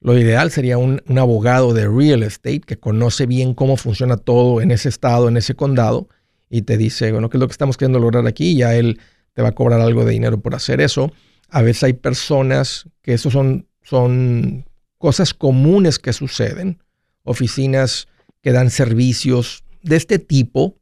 Lo 0.00 0.16
ideal 0.16 0.50
sería 0.50 0.78
un, 0.78 1.02
abogado 1.18 1.74
de 1.74 1.88
real 1.88 2.22
estate 2.22 2.60
que 2.60 2.78
conoce 2.78 3.26
bien 3.26 3.54
cómo 3.54 3.76
funciona 3.76 4.16
todo 4.16 4.60
en 4.60 4.70
ese 4.70 4.88
estado, 4.88 5.28
en 5.28 5.36
ese 5.36 5.54
condado, 5.54 6.08
y 6.50 6.62
te 6.62 6.76
dice, 6.76 7.12
bueno, 7.12 7.28
¿qué 7.30 7.36
es 7.36 7.40
lo 7.40 7.46
que 7.46 7.52
estamos 7.52 7.76
queriendo 7.76 7.98
lograr 7.98 8.26
aquí? 8.26 8.56
Ya 8.56 8.74
él 8.74 9.00
te 9.34 9.42
va 9.42 9.48
a 9.48 9.54
cobrar 9.54 9.80
algo 9.80 10.04
de 10.04 10.12
dinero 10.12 10.40
por 10.40 10.54
hacer 10.54 10.80
eso. 10.80 11.12
A 11.50 11.62
veces 11.62 11.84
hay 11.84 11.92
personas 11.94 12.86
que 13.02 13.14
eso 13.14 13.30
son, 13.30 13.66
son 13.82 14.64
cosas 14.98 15.34
comunes 15.34 15.98
que 15.98 16.12
suceden, 16.12 16.82
oficinas 17.22 18.08
que 18.42 18.52
dan 18.52 18.70
servicios 18.70 19.64
de 19.82 19.96
este 19.96 20.18
tipo, 20.18 20.76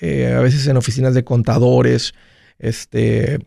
eh, 0.00 0.34
a 0.36 0.40
veces 0.40 0.66
en 0.66 0.76
oficinas 0.76 1.14
de 1.14 1.24
contadores, 1.24 2.14
este, 2.58 3.38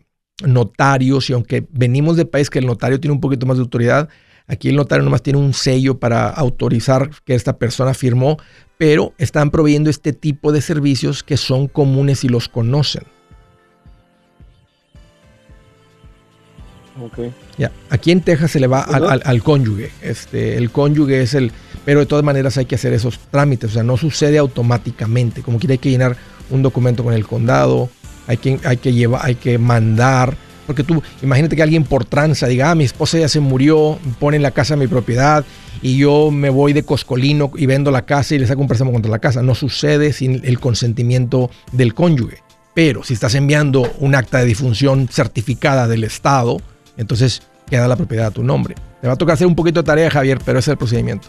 notarios, 0.44 1.30
y 1.30 1.32
aunque 1.32 1.66
venimos 1.70 2.16
de 2.16 2.24
país 2.24 2.50
que 2.50 2.58
el 2.58 2.66
notario 2.66 3.00
tiene 3.00 3.14
un 3.14 3.20
poquito 3.20 3.46
más 3.46 3.56
de 3.56 3.62
autoridad, 3.62 4.08
Aquí 4.48 4.68
el 4.70 4.76
notario 4.76 5.04
nomás 5.04 5.22
tiene 5.22 5.38
un 5.38 5.52
sello 5.54 5.98
para 5.98 6.28
autorizar 6.30 7.10
que 7.24 7.34
esta 7.34 7.58
persona 7.58 7.92
firmó, 7.94 8.38
pero 8.78 9.12
están 9.18 9.50
proveyendo 9.50 9.90
este 9.90 10.12
tipo 10.12 10.52
de 10.52 10.62
servicios 10.62 11.22
que 11.22 11.36
son 11.36 11.68
comunes 11.68 12.24
y 12.24 12.28
los 12.28 12.48
conocen. 12.48 13.02
Ok. 17.00 17.18
Ya, 17.58 17.70
aquí 17.90 18.10
en 18.10 18.22
Texas 18.22 18.50
se 18.50 18.58
le 18.60 18.66
va 18.66 18.80
al, 18.82 19.04
al- 19.08 19.22
al 19.24 19.42
cónyuge. 19.42 19.90
Este, 20.02 20.56
el 20.56 20.70
cónyuge 20.70 21.22
es 21.22 21.34
el, 21.34 21.52
pero 21.84 22.00
de 22.00 22.06
todas 22.06 22.24
maneras 22.24 22.58
hay 22.58 22.64
que 22.64 22.74
hacer 22.74 22.92
esos 22.92 23.18
trámites, 23.30 23.70
o 23.70 23.74
sea, 23.74 23.82
no 23.84 23.96
sucede 23.96 24.38
automáticamente. 24.38 25.42
Como 25.42 25.58
quiera 25.60 25.72
hay 25.74 25.78
que 25.78 25.90
llenar 25.90 26.16
un 26.50 26.62
documento 26.62 27.04
con 27.04 27.14
el 27.14 27.24
condado, 27.26 27.88
hay 28.26 28.38
que, 28.38 28.58
hay 28.64 28.78
que 28.78 28.92
llevar, 28.92 29.20
hay 29.24 29.36
que 29.36 29.58
mandar, 29.58 30.36
porque 30.68 30.84
tú, 30.84 31.02
imagínate 31.22 31.56
que 31.56 31.62
alguien 31.62 31.82
por 31.82 32.04
tranza 32.04 32.46
diga, 32.46 32.70
ah, 32.70 32.74
mi 32.74 32.84
esposa 32.84 33.18
ya 33.18 33.26
se 33.26 33.40
murió, 33.40 33.98
pone 34.18 34.36
en 34.36 34.42
la 34.42 34.50
casa 34.50 34.76
mi 34.76 34.86
propiedad 34.86 35.46
y 35.80 35.96
yo 35.96 36.30
me 36.30 36.50
voy 36.50 36.74
de 36.74 36.82
coscolino 36.82 37.50
y 37.56 37.64
vendo 37.64 37.90
la 37.90 38.04
casa 38.04 38.34
y 38.34 38.38
le 38.38 38.46
saco 38.46 38.60
un 38.60 38.68
préstamo 38.68 38.92
contra 38.92 39.10
la 39.10 39.18
casa. 39.18 39.40
No 39.40 39.54
sucede 39.54 40.12
sin 40.12 40.42
el 40.44 40.60
consentimiento 40.60 41.50
del 41.72 41.94
cónyuge. 41.94 42.42
Pero 42.74 43.02
si 43.02 43.14
estás 43.14 43.34
enviando 43.34 43.90
un 43.98 44.14
acta 44.14 44.40
de 44.40 44.44
difunción 44.44 45.08
certificada 45.08 45.88
del 45.88 46.04
Estado, 46.04 46.58
entonces 46.98 47.40
queda 47.70 47.88
la 47.88 47.96
propiedad 47.96 48.26
a 48.26 48.30
tu 48.30 48.42
nombre. 48.42 48.74
Te 49.00 49.06
va 49.06 49.14
a 49.14 49.16
tocar 49.16 49.32
hacer 49.32 49.46
un 49.46 49.54
poquito 49.54 49.80
de 49.80 49.86
tarea, 49.86 50.10
Javier, 50.10 50.38
pero 50.44 50.58
ese 50.58 50.70
es 50.70 50.72
el 50.72 50.76
procedimiento. 50.76 51.28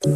Oye, 0.00 0.10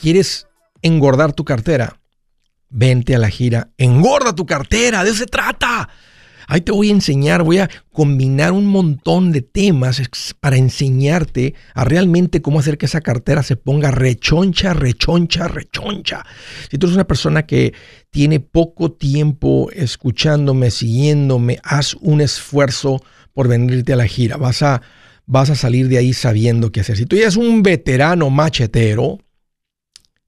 ¿quieres 0.00 0.46
engordar 0.82 1.32
tu 1.32 1.44
cartera? 1.44 1.98
Vente 2.68 3.16
a 3.16 3.18
la 3.18 3.28
gira. 3.28 3.70
Engorda 3.76 4.36
tu 4.36 4.46
cartera, 4.46 5.02
de 5.02 5.10
eso 5.10 5.18
se 5.18 5.26
trata. 5.26 5.88
Ahí 6.50 6.62
te 6.62 6.72
voy 6.72 6.88
a 6.88 6.94
enseñar, 6.94 7.44
voy 7.44 7.58
a 7.58 7.70
combinar 7.92 8.50
un 8.50 8.66
montón 8.66 9.30
de 9.30 9.40
temas 9.40 10.02
para 10.40 10.56
enseñarte 10.56 11.54
a 11.74 11.84
realmente 11.84 12.42
cómo 12.42 12.58
hacer 12.58 12.76
que 12.76 12.86
esa 12.86 13.02
cartera 13.02 13.44
se 13.44 13.54
ponga 13.54 13.92
rechoncha, 13.92 14.74
rechoncha, 14.74 15.46
rechoncha. 15.46 16.26
Si 16.68 16.76
tú 16.76 16.88
eres 16.88 16.96
una 16.96 17.06
persona 17.06 17.46
que 17.46 17.72
tiene 18.10 18.40
poco 18.40 18.90
tiempo 18.90 19.70
escuchándome, 19.72 20.72
siguiéndome, 20.72 21.60
haz 21.62 21.94
un 22.00 22.20
esfuerzo 22.20 23.00
por 23.32 23.46
venirte 23.46 23.92
a 23.92 23.96
la 23.96 24.08
gira. 24.08 24.36
Vas 24.36 24.64
a, 24.64 24.82
vas 25.26 25.50
a 25.50 25.54
salir 25.54 25.86
de 25.86 25.98
ahí 25.98 26.12
sabiendo 26.12 26.72
qué 26.72 26.80
hacer. 26.80 26.96
Si 26.96 27.06
tú 27.06 27.14
eres 27.14 27.36
un 27.36 27.62
veterano 27.62 28.28
machetero, 28.28 29.20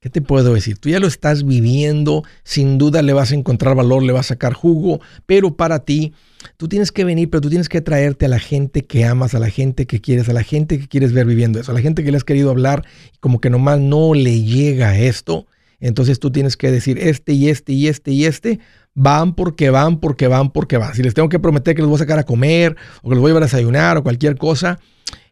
¿Qué 0.02 0.10
te 0.10 0.20
puedo 0.20 0.52
decir? 0.52 0.78
Tú 0.78 0.88
ya 0.88 0.98
lo 0.98 1.06
estás 1.06 1.46
viviendo, 1.46 2.24
sin 2.42 2.76
duda 2.76 3.02
le 3.02 3.12
vas 3.12 3.30
a 3.30 3.36
encontrar 3.36 3.76
valor, 3.76 4.02
le 4.02 4.12
vas 4.12 4.26
a 4.26 4.34
sacar 4.34 4.52
jugo, 4.52 5.00
pero 5.26 5.56
para 5.56 5.84
ti, 5.84 6.12
tú 6.56 6.66
tienes 6.66 6.90
que 6.90 7.04
venir, 7.04 7.30
pero 7.30 7.40
tú 7.40 7.50
tienes 7.50 7.68
que 7.68 7.80
traerte 7.82 8.26
a 8.26 8.28
la 8.28 8.40
gente 8.40 8.84
que 8.84 9.04
amas, 9.04 9.36
a 9.36 9.38
la 9.38 9.48
gente 9.48 9.86
que 9.86 10.00
quieres, 10.00 10.28
a 10.28 10.32
la 10.32 10.42
gente 10.42 10.80
que 10.80 10.88
quieres 10.88 11.12
ver 11.12 11.24
viviendo 11.24 11.60
eso, 11.60 11.70
a 11.70 11.74
la 11.76 11.80
gente 11.80 12.02
que 12.02 12.10
le 12.10 12.16
has 12.16 12.24
querido 12.24 12.50
hablar 12.50 12.84
como 13.20 13.40
que 13.40 13.48
nomás 13.48 13.78
no 13.78 14.12
le 14.14 14.42
llega 14.42 14.98
esto. 14.98 15.46
Entonces 15.78 16.18
tú 16.18 16.32
tienes 16.32 16.56
que 16.56 16.72
decir, 16.72 16.98
este 16.98 17.34
y 17.34 17.48
este 17.48 17.72
y 17.72 17.86
este 17.86 18.10
y 18.10 18.24
este 18.24 18.58
van 18.94 19.36
porque 19.36 19.70
van, 19.70 20.00
porque 20.00 20.26
van, 20.26 20.50
porque 20.50 20.78
van. 20.78 20.96
Si 20.96 21.04
les 21.04 21.14
tengo 21.14 21.28
que 21.28 21.38
prometer 21.38 21.76
que 21.76 21.82
los 21.82 21.88
voy 21.88 21.96
a 21.96 21.98
sacar 22.00 22.18
a 22.18 22.24
comer 22.24 22.76
o 23.02 23.08
que 23.08 23.14
los 23.14 23.20
voy 23.20 23.28
a 23.28 23.34
llevar 23.34 23.44
a 23.44 23.46
desayunar 23.46 23.98
o 23.98 24.02
cualquier 24.02 24.36
cosa, 24.36 24.80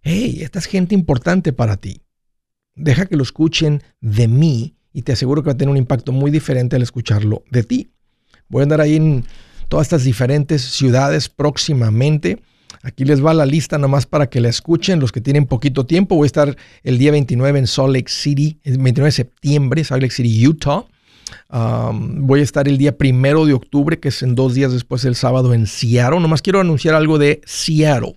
hey, 0.03 0.39
esta 0.43 0.61
es 0.61 0.67
gente 0.67 0.95
importante 0.95 1.53
para 1.53 1.77
ti 1.77 2.03
deja 2.81 3.07
que 3.07 3.17
lo 3.17 3.23
escuchen 3.23 3.83
de 4.01 4.29
mí 4.29 4.75
y 4.93 5.03
te 5.03 5.13
aseguro 5.13 5.43
que 5.43 5.49
va 5.49 5.53
a 5.53 5.57
tener 5.57 5.71
un 5.71 5.77
impacto 5.77 6.13
muy 6.13 6.31
diferente 6.31 6.77
al 6.77 6.83
escucharlo 6.83 7.45
de 7.51 7.63
ti. 7.63 7.91
Voy 8.49 8.61
a 8.61 8.63
andar 8.65 8.81
ahí 8.81 8.97
en 8.97 9.25
todas 9.69 9.87
estas 9.87 10.05
diferentes 10.05 10.63
ciudades 10.63 11.29
próximamente. 11.29 12.43
Aquí 12.83 13.05
les 13.05 13.25
va 13.25 13.35
la 13.35 13.47
lista 13.47 13.79
nomás 13.79 14.07
para 14.07 14.29
que 14.29 14.41
la 14.41 14.49
escuchen 14.49 15.01
los 15.01 15.13
que 15.13 15.21
tienen 15.21 15.47
poquito 15.47 15.87
tiempo. 15.87 16.17
Voy 16.17 16.25
a 16.25 16.27
estar 16.27 16.57
el 16.83 16.99
día 16.99 17.13
29 17.13 17.59
en 17.59 17.67
Salt 17.67 17.95
Lake 17.95 18.11
City, 18.11 18.59
el 18.65 18.79
29 18.79 19.07
de 19.09 19.13
septiembre, 19.13 19.85
Salt 19.85 20.03
Lake 20.03 20.15
City, 20.15 20.47
Utah. 20.47 20.85
Um, 21.51 22.27
voy 22.27 22.41
a 22.41 22.43
estar 22.43 22.67
el 22.67 22.79
día 22.79 22.97
primero 22.97 23.45
de 23.45 23.53
octubre, 23.53 24.01
que 24.01 24.09
es 24.09 24.23
en 24.23 24.35
dos 24.35 24.55
días 24.55 24.73
después 24.73 25.03
del 25.03 25.15
sábado 25.15 25.55
en 25.55 25.67
Seattle. 25.67 26.21
Nomás 26.21 26.43
quiero 26.43 26.61
anunciar 26.61 26.95
algo 26.95 27.19
de 27.19 27.41
Seattle. 27.45 28.15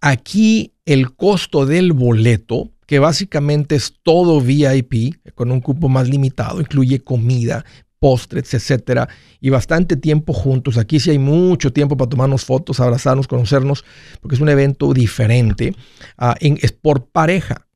Aquí 0.00 0.74
el 0.84 1.14
costo 1.14 1.66
del 1.66 1.92
boleto, 1.92 2.70
que 2.88 2.98
básicamente 2.98 3.76
es 3.76 3.92
todo 4.02 4.40
VIP, 4.40 5.20
con 5.34 5.52
un 5.52 5.60
cupo 5.60 5.90
más 5.90 6.08
limitado, 6.08 6.58
incluye 6.58 7.00
comida, 7.00 7.62
postres, 8.00 8.54
etcétera, 8.54 9.10
y 9.42 9.50
bastante 9.50 9.94
tiempo 9.96 10.32
juntos. 10.32 10.78
Aquí 10.78 10.98
sí 10.98 11.10
hay 11.10 11.18
mucho 11.18 11.70
tiempo 11.70 11.98
para 11.98 12.08
tomarnos 12.08 12.46
fotos, 12.46 12.80
abrazarnos, 12.80 13.28
conocernos, 13.28 13.84
porque 14.22 14.36
es 14.36 14.40
un 14.40 14.48
evento 14.48 14.94
diferente. 14.94 15.74
Ah, 16.16 16.34
en- 16.40 16.58
es 16.62 16.72
por 16.72 17.04
pareja. 17.10 17.66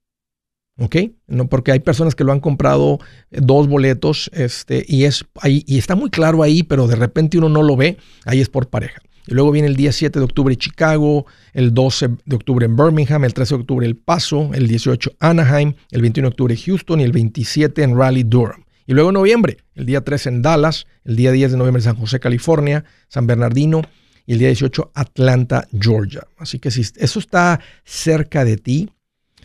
¿Ok? 0.79 0.97
No, 1.27 1.47
porque 1.47 1.73
hay 1.73 1.81
personas 1.81 2.15
que 2.15 2.25
lo 2.25 2.33
han 2.33 2.41
comprado 2.41 2.99
eh, 3.31 3.41
dos 3.43 3.69
boletos 3.69 4.31
este, 4.33 4.83
y, 4.89 5.05
es, 5.05 5.27
ahí, 5.43 5.63
y 5.67 5.77
está 5.77 5.95
muy 5.95 6.09
claro 6.09 6.43
ahí, 6.43 6.63
pero 6.63 6.87
de 6.87 6.97
repente 6.97 7.37
uno 7.37 7.51
no 7.51 7.63
lo 7.63 7.77
ve, 7.77 7.99
ahí 8.25 8.41
es 8.41 8.49
por 8.49 8.71
pareja. 8.71 9.03
Y 9.27 9.35
luego 9.35 9.53
viene 9.53 9.69
el 9.69 9.77
día 9.77 9.93
7 9.93 10.19
de 10.19 10.25
octubre 10.25 10.57
Chicago, 10.57 11.27
el 11.53 11.73
12 11.73 12.09
de 12.25 12.37
octubre 12.37 12.67
en 12.67 12.77
Birmingham, 12.77 13.25
el 13.25 13.35
13 13.35 13.55
de 13.55 13.61
octubre 13.61 13.87
El 13.87 13.97
Paso, 13.97 14.51
el 14.53 14.67
18 14.67 15.13
Anaheim, 15.21 15.75
el 15.91 16.03
21 16.03 16.29
de 16.29 16.31
octubre 16.31 16.57
Houston 16.57 17.01
y 17.01 17.05
el 17.05 17.13
27 17.13 17.83
en 17.83 17.97
Raleigh, 17.97 18.25
Durham. 18.25 18.65
Y 18.87 18.95
luego 18.95 19.11
en 19.11 19.15
noviembre, 19.15 19.59
el 19.75 19.87
día 19.87 20.03
3 20.03 20.27
en 20.27 20.43
Dallas, 20.43 20.87
el 21.05 21.17
día 21.17 21.31
10 21.31 21.53
de 21.53 21.57
noviembre 21.57 21.83
San 21.83 21.97
José, 21.97 22.19
California, 22.19 22.85
San 23.09 23.27
Bernardino 23.27 23.83
y 24.27 24.33
el 24.33 24.39
día 24.41 24.49
18 24.49 24.91
Atlanta, 24.95 25.69
Georgia. 25.79 26.27
Así 26.39 26.59
que 26.59 26.71
si 26.71 26.83
eso 26.97 27.19
está 27.19 27.61
cerca 27.85 28.45
de 28.45 28.57
ti, 28.57 28.91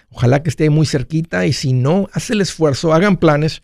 ojalá 0.09 0.41
que 0.41 0.49
esté 0.49 0.69
muy 0.71 0.87
cerquita 0.87 1.45
y 1.45 1.53
si 1.53 1.73
no, 1.73 2.09
haz 2.13 2.31
el 2.31 2.41
esfuerzo, 2.41 2.93
hagan 2.93 3.17
planes 3.17 3.61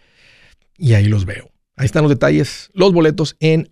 y 0.78 0.94
ahí 0.94 1.08
los 1.08 1.26
veo. 1.26 1.50
Ahí 1.76 1.86
están 1.88 2.04
los 2.04 2.12
detalles, 2.12 2.70
los 2.74 2.94
boletos 2.94 3.36
en 3.40 3.68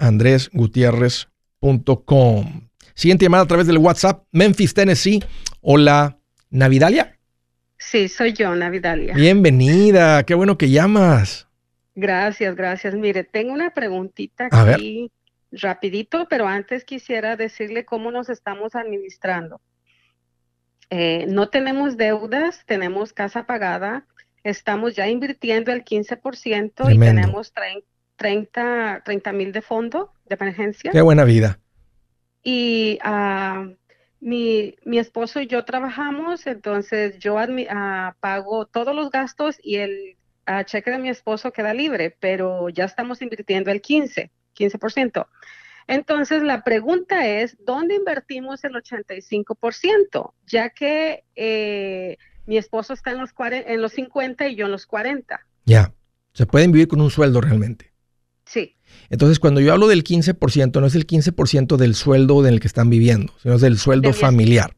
Siguiente 2.96 3.26
llamada 3.26 3.44
a 3.44 3.48
través 3.48 3.68
del 3.68 3.78
WhatsApp, 3.78 4.24
Memphis, 4.32 4.74
Tennessee. 4.74 5.24
Hola, 5.62 6.18
Navidalia. 6.50 7.18
Sí, 7.78 8.08
soy 8.10 8.34
yo, 8.34 8.54
Navidalia. 8.56 9.14
Bienvenida, 9.14 10.24
qué 10.24 10.34
bueno 10.34 10.58
que 10.58 10.70
llamas. 10.70 11.48
Gracias, 11.96 12.56
gracias. 12.56 12.94
Mire, 12.96 13.24
tengo 13.24 13.54
una 13.54 13.72
preguntita 13.74 14.48
A 14.52 14.64
ver. 14.64 14.76
aquí 14.76 15.12
rapidito, 15.52 16.28
pero 16.30 16.48
antes 16.48 16.84
quisiera 16.86 17.36
decirle 17.36 17.86
cómo 17.86 18.12
nos 18.12 18.30
estamos 18.30 18.76
administrando. 18.76 19.62
Eh, 20.90 21.26
no 21.28 21.50
tenemos 21.50 21.96
deudas, 21.98 22.64
tenemos 22.66 23.14
casa 23.14 23.46
pagada, 23.46 24.06
estamos 24.44 24.96
ya 24.96 25.08
invirtiendo 25.08 25.72
el 25.72 25.84
15% 25.84 26.72
y 26.72 26.98
Tremendo. 26.98 27.06
tenemos 27.22 27.54
trein- 27.54 27.84
30 28.22 29.34
mil 29.34 29.52
de 29.52 29.62
fondo 29.62 30.12
de 30.26 30.36
emergencia. 30.36 30.92
Qué 30.92 31.02
buena 31.02 31.24
vida. 31.24 31.60
Y 32.44 33.00
ah, 33.04 33.68
mi, 34.20 34.76
mi 34.86 35.00
esposo 35.00 35.42
y 35.42 35.48
yo 35.48 35.66
trabajamos, 35.66 36.48
entonces 36.48 37.20
yo 37.20 37.38
ah, 37.40 38.16
pago 38.20 38.66
todos 38.66 38.96
los 38.96 39.12
gastos 39.12 39.58
y 39.64 39.78
el 39.78 40.18
ah, 40.46 40.64
cheque 40.64 40.92
de 40.92 41.00
mi 41.00 41.10
esposo 41.10 41.52
queda 41.52 41.74
libre, 41.74 42.16
pero 42.20 42.70
ya 42.70 42.86
estamos 42.86 43.22
invirtiendo 43.22 43.72
el 43.72 43.82
15, 43.82 44.32
15%. 44.58 45.28
Entonces 45.88 46.44
la 46.44 46.64
pregunta 46.64 47.28
es, 47.28 47.58
¿dónde 47.66 47.96
invertimos 47.96 48.64
el 48.64 48.74
85%? 48.74 50.34
Ya 50.46 50.70
que 50.70 51.26
eh, 51.36 52.18
mi 52.46 52.58
esposo 52.58 52.94
está 52.94 53.12
en 53.12 53.20
los, 53.20 53.32
en 53.40 53.82
los 53.82 53.94
50 53.94 54.48
y 54.48 54.56
yo 54.56 54.66
en 54.68 54.72
los 54.72 54.86
40. 54.86 55.40
Ya, 55.66 55.94
se 56.34 56.46
pueden 56.46 56.72
vivir 56.72 56.88
con 56.88 57.02
un 57.02 57.10
sueldo 57.10 57.42
realmente. 57.42 57.91
Sí. 58.52 58.76
Entonces, 59.10 59.40
cuando 59.40 59.62
yo 59.62 59.72
hablo 59.72 59.88
del 59.88 60.04
15%, 60.04 60.82
no 60.82 60.86
es 60.86 60.96
el 60.96 61.08
15% 61.08 61.78
del 61.78 61.96
sueldo 61.96 62.46
en 62.46 62.54
el 62.54 62.60
que 62.60 62.68
están 62.68 62.90
viviendo, 62.90 63.34
sino 63.42 63.56
es 63.56 63.62
del 63.62 63.78
sueldo 63.78 64.12
familiar. 64.12 64.76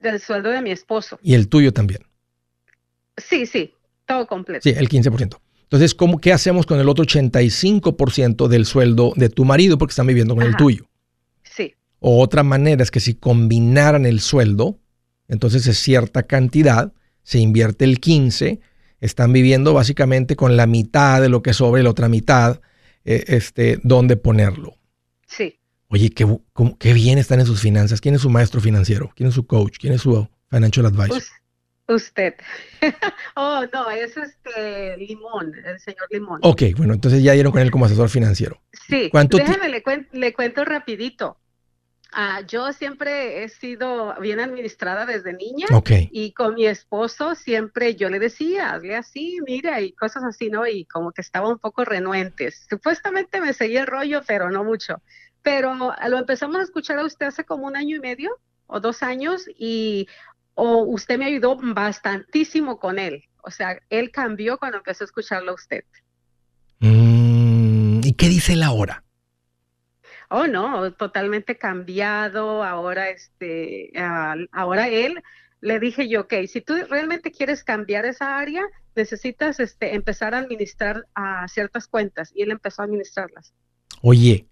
Del 0.00 0.20
sueldo 0.20 0.50
de 0.50 0.60
mi 0.60 0.70
esposo. 0.70 1.18
Y 1.22 1.34
el 1.34 1.48
tuyo 1.48 1.72
también. 1.72 2.02
Sí, 3.16 3.46
sí, 3.46 3.72
todo 4.04 4.26
completo. 4.26 4.62
Sí, 4.62 4.74
el 4.76 4.88
15%. 4.88 5.38
Entonces, 5.62 5.94
¿cómo, 5.94 6.20
¿qué 6.20 6.32
hacemos 6.32 6.66
con 6.66 6.78
el 6.78 6.88
otro 6.88 7.04
85% 7.04 8.48
del 8.48 8.66
sueldo 8.66 9.12
de 9.16 9.30
tu 9.30 9.44
marido 9.44 9.78
porque 9.78 9.92
están 9.92 10.06
viviendo 10.06 10.34
con 10.34 10.44
el 10.44 10.54
tuyo? 10.56 10.86
Sí. 11.42 11.74
O 11.98 12.20
otra 12.20 12.42
manera 12.42 12.82
es 12.82 12.90
que 12.90 13.00
si 13.00 13.14
combinaran 13.14 14.04
el 14.04 14.20
sueldo, 14.20 14.78
entonces 15.26 15.66
es 15.66 15.78
cierta 15.78 16.24
cantidad, 16.24 16.92
se 17.22 17.38
invierte 17.38 17.84
el 17.84 17.98
15, 17.98 18.60
están 19.00 19.32
viviendo 19.32 19.72
básicamente 19.72 20.36
con 20.36 20.56
la 20.56 20.66
mitad 20.66 21.20
de 21.20 21.30
lo 21.30 21.42
que 21.42 21.54
sobre 21.54 21.82
la 21.82 21.90
otra 21.90 22.08
mitad 22.08 22.60
eh, 23.06 23.24
este, 23.28 23.78
dónde 23.82 24.16
ponerlo. 24.16 24.76
Sí. 25.26 25.58
Oye, 25.88 26.10
qué, 26.10 26.26
qué, 26.78 26.92
bien 26.92 27.18
están 27.18 27.40
en 27.40 27.46
sus 27.46 27.60
finanzas. 27.60 28.00
¿Quién 28.00 28.16
es 28.16 28.20
su 28.20 28.30
maestro 28.30 28.60
financiero? 28.60 29.12
¿Quién 29.14 29.28
es 29.28 29.34
su 29.34 29.46
coach? 29.46 29.78
¿Quién 29.78 29.92
es 29.92 30.02
su 30.02 30.28
financial 30.50 30.86
advisor? 30.86 31.22
usted. 31.88 32.34
oh, 33.36 33.64
no, 33.72 33.90
es 33.90 34.16
este 34.16 34.96
Limón, 34.96 35.52
el 35.64 35.78
señor 35.78 36.08
Limón. 36.10 36.40
Ok, 36.42 36.62
bueno, 36.76 36.94
entonces 36.94 37.22
ya 37.22 37.32
dieron 37.32 37.52
con 37.52 37.62
él 37.62 37.70
como 37.70 37.84
asesor 37.84 38.08
financiero. 38.08 38.60
Sí, 38.88 39.08
¿Cuánto 39.10 39.36
déjeme, 39.36 39.68
le, 39.68 39.82
le 40.12 40.32
cuento 40.32 40.64
rapidito. 40.64 41.38
Ah, 42.12 42.40
yo 42.46 42.72
siempre 42.72 43.42
he 43.42 43.48
sido 43.48 44.14
bien 44.20 44.40
administrada 44.40 45.06
desde 45.06 45.32
niña 45.32 45.66
y 46.10 46.32
con 46.32 46.54
mi 46.54 46.66
esposo 46.66 47.34
siempre 47.34 47.96
yo 47.96 48.08
le 48.08 48.18
decía, 48.18 48.72
hazle 48.72 48.96
así, 48.96 49.38
mira, 49.46 49.80
y 49.80 49.92
cosas 49.92 50.24
así, 50.24 50.48
¿no? 50.48 50.66
Y 50.66 50.84
como 50.86 51.12
que 51.12 51.20
estaba 51.20 51.48
un 51.48 51.58
poco 51.58 51.84
renuentes. 51.84 52.66
Supuestamente 52.70 53.40
me 53.40 53.52
seguía 53.52 53.80
el 53.80 53.86
rollo, 53.86 54.22
pero 54.26 54.50
no 54.50 54.64
mucho. 54.64 55.02
Pero 55.42 55.74
lo 55.74 56.18
empezamos 56.18 56.56
a 56.56 56.62
escuchar 56.62 56.98
a 56.98 57.04
usted 57.04 57.26
hace 57.26 57.44
como 57.44 57.66
un 57.66 57.76
año 57.76 57.96
y 57.96 58.00
medio 58.00 58.30
o 58.66 58.80
dos 58.80 59.02
años 59.02 59.44
y 59.58 60.08
usted 60.54 61.18
me 61.18 61.26
ayudó 61.26 61.56
bastantísimo 61.60 62.78
con 62.78 62.98
él. 62.98 63.24
O 63.42 63.50
sea, 63.50 63.78
él 63.90 64.10
cambió 64.10 64.58
cuando 64.58 64.78
empezó 64.78 65.04
a 65.04 65.06
escucharlo 65.06 65.52
a 65.52 65.54
usted. 65.54 65.84
Mm, 66.80 68.00
¿Y 68.02 68.12
qué 68.14 68.28
dice 68.28 68.54
él 68.54 68.62
ahora? 68.62 69.04
Oh 70.30 70.46
no, 70.46 70.92
totalmente 70.92 71.56
cambiado, 71.56 72.62
ahora 72.62 73.10
este, 73.10 73.92
ahora 74.52 74.88
él, 74.88 75.22
le 75.60 75.80
dije 75.80 76.08
yo, 76.08 76.22
ok, 76.22 76.34
si 76.48 76.60
tú 76.60 76.74
realmente 76.88 77.32
quieres 77.32 77.64
cambiar 77.64 78.04
esa 78.04 78.38
área, 78.38 78.62
necesitas 78.94 79.60
este, 79.60 79.94
empezar 79.94 80.34
a 80.34 80.38
administrar 80.38 81.06
a 81.14 81.46
ciertas 81.48 81.86
cuentas 81.86 82.32
y 82.34 82.42
él 82.42 82.50
empezó 82.50 82.82
a 82.82 82.84
administrarlas. 82.86 83.52
Oye, 84.02 84.46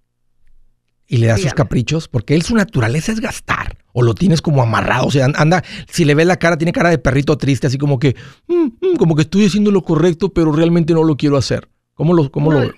¿y 1.07 1.19
le 1.19 1.27
das 1.29 1.41
sus 1.41 1.55
caprichos? 1.55 2.09
Porque 2.09 2.35
él 2.35 2.43
su 2.43 2.55
naturaleza 2.55 3.13
es 3.13 3.21
gastar. 3.21 3.79
O 3.93 4.03
lo 4.03 4.15
tienes 4.15 4.43
como 4.43 4.61
amarrado, 4.61 5.07
o 5.07 5.11
sea, 5.11 5.27
anda, 5.27 5.63
si 5.89 6.05
le 6.05 6.17
ves 6.17 6.27
la 6.27 6.37
cara, 6.37 6.59
tiene 6.59 6.73
cara 6.73 6.91
de 6.91 6.99
perrito 6.99 7.39
triste, 7.39 7.69
así 7.69 7.79
como 7.79 8.01
que, 8.01 8.17
mm, 8.49 8.65
mm, 8.81 8.97
como 8.97 9.15
que 9.15 9.23
estoy 9.23 9.47
haciendo 9.47 9.71
lo 9.71 9.83
correcto, 9.83 10.33
pero 10.33 10.51
realmente 10.51 10.95
no 10.95 11.05
lo 11.05 11.17
quiero 11.17 11.37
hacer. 11.37 11.69
¿Cómo 11.95 12.13
lo, 12.13 12.29
cómo 12.33 12.51
lo, 12.51 12.73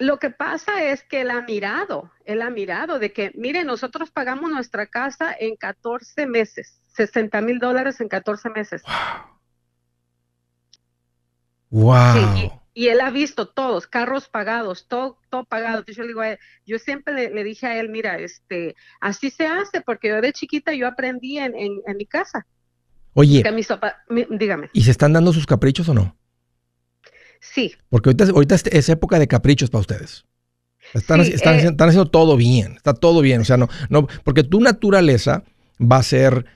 lo 0.00 0.18
que 0.18 0.30
pasa 0.30 0.82
es 0.82 1.04
que 1.04 1.20
él 1.20 1.30
ha 1.30 1.42
mirado, 1.42 2.10
él 2.24 2.40
ha 2.40 2.48
mirado 2.48 2.98
de 2.98 3.12
que, 3.12 3.32
mire, 3.34 3.64
nosotros 3.64 4.10
pagamos 4.10 4.50
nuestra 4.50 4.86
casa 4.86 5.36
en 5.38 5.56
14 5.56 6.26
meses, 6.26 6.80
60 6.94 7.38
mil 7.42 7.58
dólares 7.58 8.00
en 8.00 8.08
14 8.08 8.48
meses. 8.48 8.82
Wow. 11.68 12.50
y, 12.72 12.88
él 12.88 13.02
ha 13.02 13.10
visto 13.10 13.46
todos, 13.46 13.86
carros 13.86 14.26
pagados, 14.28 14.88
todo, 14.88 15.18
todo 15.28 15.44
pagado. 15.44 15.84
Yo, 15.86 16.02
le 16.02 16.08
digo 16.08 16.22
yo 16.64 16.78
siempre 16.78 17.30
le, 17.30 17.44
dije 17.44 17.66
a 17.66 17.78
él, 17.78 17.90
mira, 17.90 18.18
este, 18.18 18.76
así 19.02 19.30
se 19.30 19.46
hace, 19.46 19.82
porque 19.82 20.08
yo 20.08 20.22
de 20.22 20.32
chiquita 20.32 20.72
yo 20.72 20.88
aprendí 20.88 21.38
en, 21.38 21.52
mi 21.94 22.06
casa. 22.06 22.46
Oye, 23.12 23.44
dígame. 24.30 24.70
¿Y 24.72 24.82
se 24.82 24.92
están 24.92 25.12
dando 25.12 25.34
sus 25.34 25.44
caprichos 25.44 25.90
o 25.90 25.94
no? 25.94 26.16
Sí. 27.40 27.72
Porque 27.88 28.10
ahorita, 28.10 28.24
ahorita 28.24 28.54
es 28.54 28.88
época 28.88 29.18
de 29.18 29.26
caprichos 29.26 29.70
para 29.70 29.80
ustedes. 29.80 30.24
Están, 30.94 31.20
eh, 31.20 31.32
están, 31.32 31.56
haciendo 31.88 32.06
todo 32.06 32.36
bien, 32.36 32.74
está 32.76 32.94
todo 32.94 33.20
bien. 33.20 33.40
O 33.40 33.44
sea, 33.44 33.56
no, 33.56 33.68
no, 33.88 34.08
porque 34.24 34.42
tu 34.42 34.60
naturaleza 34.60 35.44
va 35.80 35.98
a 35.98 36.02
ser 36.02 36.46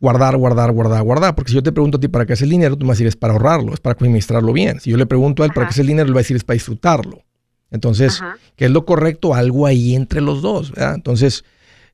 guardar, 0.00 0.36
guardar, 0.36 0.72
guardar, 0.72 1.02
guardar. 1.02 1.34
Porque 1.34 1.50
si 1.50 1.54
yo 1.54 1.62
te 1.62 1.72
pregunto 1.72 1.98
a 1.98 2.00
ti 2.00 2.08
para 2.08 2.26
qué 2.26 2.32
es 2.32 2.42
el 2.42 2.50
dinero, 2.50 2.76
tú 2.76 2.84
me 2.84 2.88
vas 2.88 2.96
a 2.96 2.98
decir 2.98 3.08
es 3.08 3.16
para 3.16 3.34
ahorrarlo, 3.34 3.74
es 3.74 3.80
para 3.80 3.96
administrarlo 3.98 4.52
bien. 4.52 4.80
Si 4.80 4.90
yo 4.90 4.96
le 4.96 5.06
pregunto 5.06 5.42
a 5.42 5.46
él 5.46 5.52
para 5.54 5.66
qué 5.66 5.72
es 5.72 5.78
el 5.78 5.86
dinero, 5.86 6.08
él 6.08 6.14
va 6.14 6.20
a 6.20 6.22
decir 6.22 6.36
es 6.36 6.44
para 6.44 6.54
disfrutarlo. 6.54 7.22
Entonces, 7.70 8.22
¿qué 8.54 8.66
es 8.66 8.70
lo 8.70 8.86
correcto? 8.86 9.34
Algo 9.34 9.66
ahí 9.66 9.94
entre 9.94 10.20
los 10.20 10.40
dos. 10.40 10.70
¿verdad? 10.70 10.94
Entonces, 10.94 11.44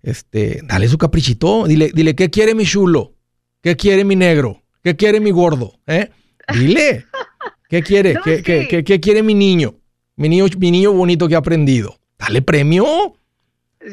este, 0.03 0.61
dale 0.64 0.87
su 0.88 0.99
caprichito. 0.99 1.66
Dile, 1.66 1.90
dile, 1.95 2.14
¿qué 2.14 2.31
quiere 2.31 2.55
mi 2.55 2.64
chulo? 2.64 3.14
¿Qué 3.62 3.77
quiere 3.77 4.05
mi 4.05 4.14
negro? 4.14 4.62
¿Qué 4.83 4.97
quiere 4.97 5.18
mi 5.21 5.31
gordo? 5.31 5.79
¿Eh? 5.87 6.11
Dile. 6.53 7.07
¿Qué 7.72 7.82
quiere? 7.82 8.18
¿Qué, 8.22 9.00
quiere 9.00 9.22
mi 9.22 9.32
niño? 9.32 9.76
Mi 10.16 10.28
niño, 10.28 10.44
mi 10.58 10.70
niño 10.70 10.92
bonito 10.92 11.26
que 11.26 11.37
ha 11.37 11.38
aprendido. 11.38 11.98
Dale 12.18 12.42
premio. 12.42 13.16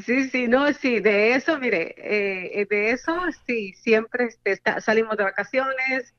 Sí, 0.06 0.30
sí, 0.30 0.50
no, 0.50 0.74
sí, 0.74 1.00
de 1.00 1.36
eso, 1.36 1.58
mire, 1.58 1.96
eh, 1.98 2.68
de 2.70 2.92
eso, 2.92 3.16
sí, 3.48 3.74
siempre 3.82 4.28
este, 4.44 4.82
salimos 4.82 5.16
de 5.16 5.24
vacaciones, 5.24 6.14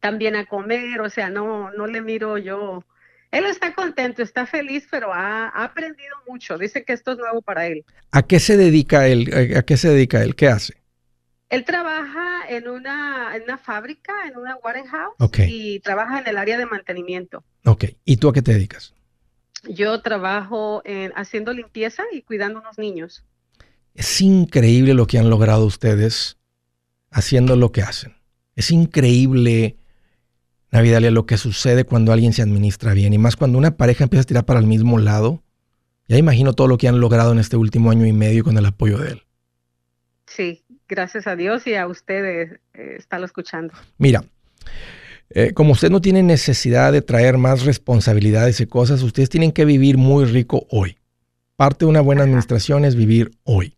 también 0.00 0.36
a 0.36 0.46
comer, 0.46 1.00
o 1.00 1.10
sea, 1.10 1.30
no, 1.30 1.72
no 1.72 1.88
le 1.88 2.00
miro 2.00 2.38
yo. 2.38 2.84
Él 3.32 3.46
está 3.46 3.74
contento, 3.74 4.22
está 4.22 4.46
feliz, 4.46 4.86
pero 4.88 5.12
ha, 5.12 5.48
ha, 5.48 5.64
aprendido 5.64 6.14
mucho. 6.28 6.56
Dice 6.58 6.84
que 6.84 6.92
esto 6.92 7.10
es 7.10 7.18
nuevo 7.18 7.42
para 7.42 7.66
él. 7.66 7.84
¿A 8.12 8.22
qué 8.22 8.38
se 8.38 8.56
dedica 8.56 9.08
él? 9.08 9.52
¿A 9.56 9.62
qué 9.62 9.76
se 9.76 9.88
dedica 9.88 10.22
él? 10.22 10.36
¿Qué 10.36 10.46
hace? 10.46 10.77
Él 11.48 11.64
trabaja 11.64 12.46
en 12.48 12.68
una, 12.68 13.34
en 13.34 13.42
una 13.42 13.56
fábrica, 13.56 14.12
en 14.26 14.36
una 14.36 14.56
warehouse, 14.56 15.14
y 15.48 15.80
trabaja 15.80 16.20
en 16.20 16.28
el 16.28 16.36
área 16.36 16.58
de 16.58 16.66
mantenimiento. 16.66 17.42
Ok, 17.64 17.84
¿y 18.04 18.18
tú 18.18 18.28
a 18.28 18.32
qué 18.32 18.42
te 18.42 18.52
dedicas? 18.52 18.94
Yo 19.64 20.02
trabajo 20.02 20.82
en, 20.84 21.12
haciendo 21.16 21.52
limpieza 21.52 22.04
y 22.12 22.22
cuidando 22.22 22.58
a 22.58 22.62
unos 22.62 22.78
niños. 22.78 23.24
Es 23.94 24.20
increíble 24.20 24.94
lo 24.94 25.06
que 25.06 25.18
han 25.18 25.30
logrado 25.30 25.64
ustedes 25.64 26.38
haciendo 27.10 27.56
lo 27.56 27.72
que 27.72 27.82
hacen. 27.82 28.14
Es 28.54 28.70
increíble, 28.70 29.76
Navidalia, 30.70 31.10
lo 31.10 31.26
que 31.26 31.38
sucede 31.38 31.84
cuando 31.84 32.12
alguien 32.12 32.32
se 32.32 32.42
administra 32.42 32.92
bien. 32.92 33.14
Y 33.14 33.18
más 33.18 33.36
cuando 33.36 33.56
una 33.56 33.76
pareja 33.76 34.04
empieza 34.04 34.22
a 34.22 34.26
tirar 34.26 34.44
para 34.44 34.60
el 34.60 34.66
mismo 34.66 34.98
lado. 34.98 35.42
Ya 36.08 36.16
imagino 36.16 36.52
todo 36.52 36.68
lo 36.68 36.78
que 36.78 36.88
han 36.88 37.00
logrado 37.00 37.32
en 37.32 37.38
este 37.38 37.56
último 37.56 37.90
año 37.90 38.06
y 38.06 38.12
medio 38.12 38.44
con 38.44 38.56
el 38.56 38.66
apoyo 38.66 38.98
de 38.98 39.12
él. 39.12 39.22
Sí, 40.26 40.64
gracias 40.88 41.26
a 41.26 41.36
Dios 41.36 41.66
y 41.66 41.74
a 41.74 41.86
ustedes 41.86 42.60
eh, 42.74 42.96
estarlo 42.98 43.26
escuchando. 43.26 43.74
Mira, 43.98 44.24
eh, 45.30 45.52
como 45.52 45.72
usted 45.72 45.90
no 45.90 46.00
tiene 46.00 46.22
necesidad 46.22 46.92
de 46.92 47.02
traer 47.02 47.36
más 47.36 47.64
responsabilidades 47.64 48.60
y 48.60 48.66
cosas, 48.66 49.02
ustedes 49.02 49.28
tienen 49.28 49.52
que 49.52 49.64
vivir 49.64 49.98
muy 49.98 50.24
rico 50.24 50.66
hoy. 50.70 50.96
Parte 51.56 51.84
de 51.84 51.90
una 51.90 52.00
buena 52.00 52.22
administración 52.22 52.84
es 52.84 52.94
vivir 52.94 53.32
hoy, 53.44 53.76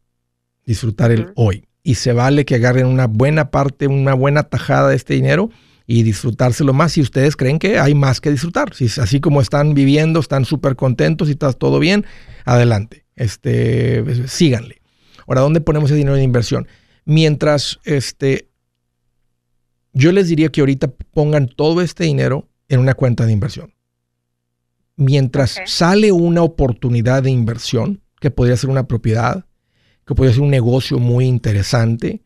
disfrutar 0.64 1.10
el 1.10 1.32
hoy. 1.34 1.66
Y 1.82 1.94
se 1.94 2.12
vale 2.12 2.44
que 2.44 2.56
agarren 2.56 2.86
una 2.86 3.06
buena 3.06 3.50
parte, 3.50 3.86
una 3.86 4.14
buena 4.14 4.44
tajada 4.44 4.90
de 4.90 4.96
este 4.96 5.14
dinero 5.14 5.50
y 5.86 6.02
disfrutárselo 6.02 6.72
más 6.72 6.92
si 6.92 7.00
ustedes 7.00 7.36
creen 7.36 7.58
que 7.58 7.78
hay 7.78 7.94
más 7.94 8.20
que 8.20 8.30
disfrutar. 8.30 8.74
Si 8.74 8.84
así 9.00 9.18
como 9.18 9.40
están 9.40 9.74
viviendo, 9.74 10.20
están 10.20 10.44
súper 10.44 10.76
contentos 10.76 11.28
y 11.28 11.32
está 11.32 11.52
todo 11.52 11.78
bien, 11.78 12.04
adelante. 12.44 13.06
Este, 13.16 14.28
síganle. 14.28 14.82
Ahora, 15.26 15.40
¿dónde 15.40 15.60
ponemos 15.60 15.90
ese 15.90 15.96
dinero 15.96 16.16
de 16.16 16.22
inversión? 16.22 16.68
Mientras 17.04 17.80
este, 17.84 18.48
yo 19.92 20.12
les 20.12 20.28
diría 20.28 20.50
que 20.50 20.60
ahorita 20.60 20.88
pongan 21.12 21.48
todo 21.48 21.80
este 21.80 22.04
dinero 22.04 22.48
en 22.68 22.80
una 22.80 22.94
cuenta 22.94 23.26
de 23.26 23.32
inversión. 23.32 23.74
Mientras 24.96 25.60
sale 25.66 26.12
una 26.12 26.42
oportunidad 26.42 27.22
de 27.22 27.30
inversión, 27.30 28.02
que 28.20 28.30
podría 28.30 28.56
ser 28.56 28.70
una 28.70 28.86
propiedad, 28.86 29.46
que 30.06 30.14
podría 30.14 30.34
ser 30.34 30.42
un 30.42 30.50
negocio 30.50 30.98
muy 30.98 31.24
interesante, 31.24 32.22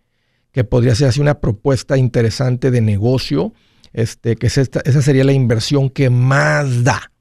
que 0.51 0.65
podría 0.65 0.95
ser 0.95 1.09
así 1.09 1.21
una 1.21 1.41
propuesta 1.41 1.97
interesante 1.97 2.71
de 2.71 2.81
negocio, 2.81 3.55
este, 3.93 4.37
que 4.37 4.49
esa 4.49 5.03
sería 5.03 5.25
la 5.25 5.33
inversión 5.33 5.89
que 5.89 6.11
más 6.11 6.85
da. 6.85 7.13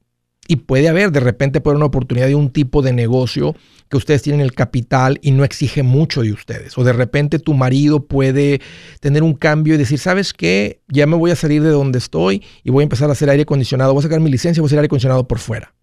Y 0.46 0.56
puede 0.56 0.88
haber, 0.88 1.10
de 1.10 1.20
repente, 1.20 1.60
por 1.60 1.74
una 1.74 1.86
oportunidad 1.86 2.26
de 2.26 2.34
un 2.34 2.50
tipo 2.50 2.82
de 2.82 2.92
negocio 2.92 3.54
que 3.88 3.96
ustedes 3.96 4.22
tienen 4.22 4.40
el 4.40 4.52
capital 4.52 5.18
y 5.22 5.30
no 5.30 5.44
exige 5.44 5.82
mucho 5.82 6.22
de 6.22 6.32
ustedes. 6.32 6.76
O 6.76 6.84
de 6.84 6.92
repente 6.92 7.38
tu 7.38 7.54
marido 7.54 8.06
puede 8.06 8.60
tener 9.00 9.22
un 9.22 9.34
cambio 9.34 9.74
y 9.74 9.78
decir, 9.78 9.98
¿sabes 9.98 10.32
qué? 10.32 10.80
Ya 10.88 11.06
me 11.06 11.16
voy 11.16 11.30
a 11.30 11.36
salir 11.36 11.62
de 11.62 11.70
donde 11.70 11.98
estoy 11.98 12.42
y 12.62 12.70
voy 12.70 12.82
a 12.82 12.84
empezar 12.84 13.08
a 13.08 13.12
hacer 13.12 13.30
aire 13.30 13.44
acondicionado. 13.44 13.94
Voy 13.94 14.00
a 14.00 14.02
sacar 14.02 14.20
mi 14.20 14.30
licencia 14.30 14.60
y 14.60 14.62
voy 14.62 14.66
a 14.66 14.68
hacer 14.68 14.78
aire 14.78 14.86
acondicionado 14.86 15.26
por 15.26 15.38
fuera. 15.38 15.74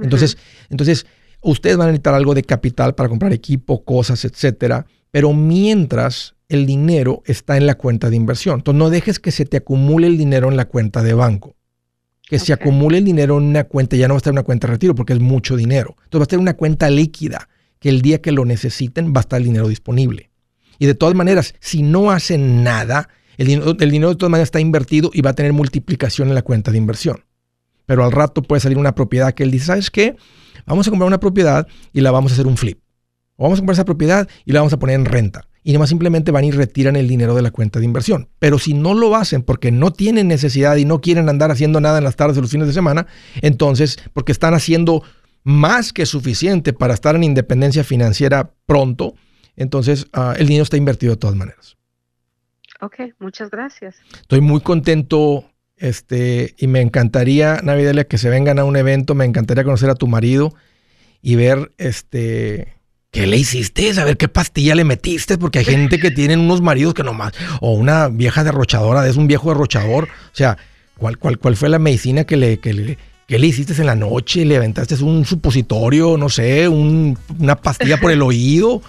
Entonces, 0.00 0.38
entonces, 0.68 1.06
ustedes 1.40 1.76
van 1.76 1.88
a 1.88 1.90
necesitar 1.90 2.14
algo 2.14 2.34
de 2.34 2.42
capital 2.42 2.94
para 2.94 3.08
comprar 3.08 3.32
equipo, 3.32 3.84
cosas, 3.84 4.24
etcétera. 4.24 4.86
Pero 5.10 5.32
mientras 5.32 6.34
el 6.48 6.66
dinero 6.66 7.22
está 7.26 7.56
en 7.56 7.66
la 7.66 7.76
cuenta 7.76 8.10
de 8.10 8.16
inversión. 8.16 8.60
Entonces, 8.60 8.78
no 8.78 8.90
dejes 8.90 9.20
que 9.20 9.30
se 9.30 9.44
te 9.44 9.58
acumule 9.58 10.08
el 10.08 10.18
dinero 10.18 10.48
en 10.48 10.56
la 10.56 10.64
cuenta 10.64 11.02
de 11.02 11.14
banco 11.14 11.56
que 12.30 12.38
se 12.38 12.52
acumule 12.52 12.98
el 12.98 13.04
dinero 13.04 13.38
en 13.38 13.42
una 13.42 13.64
cuenta, 13.64 13.96
ya 13.96 14.06
no 14.06 14.14
va 14.14 14.18
a 14.18 14.18
estar 14.18 14.30
en 14.30 14.36
una 14.36 14.44
cuenta 14.44 14.68
de 14.68 14.74
retiro 14.74 14.94
porque 14.94 15.14
es 15.14 15.18
mucho 15.18 15.56
dinero. 15.56 15.96
Entonces 16.04 16.20
va 16.20 16.22
a 16.22 16.22
estar 16.22 16.36
en 16.36 16.42
una 16.42 16.54
cuenta 16.54 16.88
líquida, 16.88 17.48
que 17.80 17.88
el 17.88 18.02
día 18.02 18.22
que 18.22 18.30
lo 18.30 18.44
necesiten 18.44 19.12
va 19.12 19.18
a 19.18 19.22
estar 19.22 19.40
el 19.40 19.46
dinero 19.46 19.66
disponible. 19.66 20.30
Y 20.78 20.86
de 20.86 20.94
todas 20.94 21.16
maneras, 21.16 21.56
si 21.58 21.82
no 21.82 22.12
hacen 22.12 22.62
nada, 22.62 23.08
el 23.36 23.48
dinero, 23.48 23.76
el 23.76 23.90
dinero 23.90 24.10
de 24.10 24.14
todas 24.14 24.30
maneras 24.30 24.46
está 24.46 24.60
invertido 24.60 25.10
y 25.12 25.22
va 25.22 25.30
a 25.30 25.32
tener 25.32 25.52
multiplicación 25.52 26.28
en 26.28 26.36
la 26.36 26.42
cuenta 26.42 26.70
de 26.70 26.78
inversión. 26.78 27.24
Pero 27.84 28.04
al 28.04 28.12
rato 28.12 28.42
puede 28.42 28.60
salir 28.60 28.78
una 28.78 28.94
propiedad 28.94 29.34
que 29.34 29.42
él 29.42 29.50
dice, 29.50 29.66
¿sabes 29.66 29.90
qué? 29.90 30.14
Vamos 30.66 30.86
a 30.86 30.90
comprar 30.90 31.08
una 31.08 31.18
propiedad 31.18 31.66
y 31.92 32.00
la 32.00 32.12
vamos 32.12 32.30
a 32.30 32.34
hacer 32.34 32.46
un 32.46 32.56
flip. 32.56 32.80
O 33.34 33.42
vamos 33.42 33.58
a 33.58 33.62
comprar 33.62 33.74
esa 33.74 33.84
propiedad 33.84 34.28
y 34.44 34.52
la 34.52 34.60
vamos 34.60 34.72
a 34.72 34.78
poner 34.78 34.94
en 34.94 35.04
renta 35.04 35.49
y 35.62 35.76
más 35.76 35.88
simplemente 35.88 36.30
van 36.30 36.44
y 36.44 36.50
retiran 36.50 36.96
el 36.96 37.08
dinero 37.08 37.34
de 37.34 37.42
la 37.42 37.50
cuenta 37.50 37.78
de 37.78 37.84
inversión. 37.84 38.28
Pero 38.38 38.58
si 38.58 38.74
no 38.74 38.94
lo 38.94 39.14
hacen 39.14 39.42
porque 39.42 39.70
no 39.70 39.92
tienen 39.92 40.28
necesidad 40.28 40.76
y 40.76 40.84
no 40.84 41.00
quieren 41.00 41.28
andar 41.28 41.50
haciendo 41.50 41.80
nada 41.80 41.98
en 41.98 42.04
las 42.04 42.16
tardes 42.16 42.38
o 42.38 42.40
los 42.40 42.50
fines 42.50 42.66
de 42.66 42.72
semana, 42.72 43.06
entonces, 43.42 43.98
porque 44.12 44.32
están 44.32 44.54
haciendo 44.54 45.02
más 45.42 45.92
que 45.92 46.06
suficiente 46.06 46.72
para 46.72 46.94
estar 46.94 47.16
en 47.16 47.24
independencia 47.24 47.84
financiera 47.84 48.52
pronto, 48.66 49.14
entonces 49.56 50.06
ah, 50.12 50.34
el 50.38 50.46
dinero 50.46 50.62
está 50.62 50.76
invertido 50.76 51.12
de 51.12 51.18
todas 51.18 51.36
maneras. 51.36 51.76
Ok, 52.80 52.96
muchas 53.18 53.50
gracias. 53.50 53.96
Estoy 54.22 54.40
muy 54.40 54.60
contento 54.60 55.44
este, 55.76 56.54
y 56.58 56.66
me 56.66 56.80
encantaría, 56.80 57.60
Navidelia, 57.62 58.04
que 58.04 58.18
se 58.18 58.30
vengan 58.30 58.58
a 58.58 58.64
un 58.64 58.76
evento, 58.76 59.14
me 59.14 59.24
encantaría 59.26 59.64
conocer 59.64 59.90
a 59.90 59.94
tu 59.94 60.06
marido 60.06 60.54
y 61.22 61.36
ver 61.36 61.72
este 61.76 62.79
¿Qué 63.10 63.26
le 63.26 63.36
hiciste? 63.36 63.90
A 64.00 64.04
ver 64.04 64.16
qué 64.16 64.28
pastilla 64.28 64.74
le 64.74 64.84
metiste, 64.84 65.36
porque 65.36 65.60
hay 65.60 65.64
gente 65.64 65.98
que 65.98 66.12
tienen 66.12 66.40
unos 66.40 66.60
maridos 66.60 66.94
que 66.94 67.02
nomás, 67.02 67.32
o 67.60 67.72
una 67.72 68.08
vieja 68.08 68.44
derrochadora, 68.44 69.06
es 69.08 69.16
un 69.16 69.26
viejo 69.26 69.48
derrochador. 69.48 70.04
O 70.04 70.36
sea, 70.36 70.56
¿cuál, 70.96 71.18
cuál, 71.18 71.38
cuál 71.38 71.56
fue 71.56 71.68
la 71.68 71.80
medicina 71.80 72.24
que 72.24 72.36
le, 72.36 72.60
que 72.60 72.72
le, 72.72 72.98
le 73.26 73.46
hiciste 73.46 73.72
en 73.72 73.86
la 73.86 73.96
noche? 73.96 74.44
¿Le 74.44 74.56
aventaste 74.56 74.94
un 75.02 75.24
supositorio, 75.24 76.16
no 76.16 76.28
sé, 76.28 76.68
una 76.68 77.56
pastilla 77.56 77.98
por 77.98 78.12
el 78.12 78.22
oído? 78.22 78.80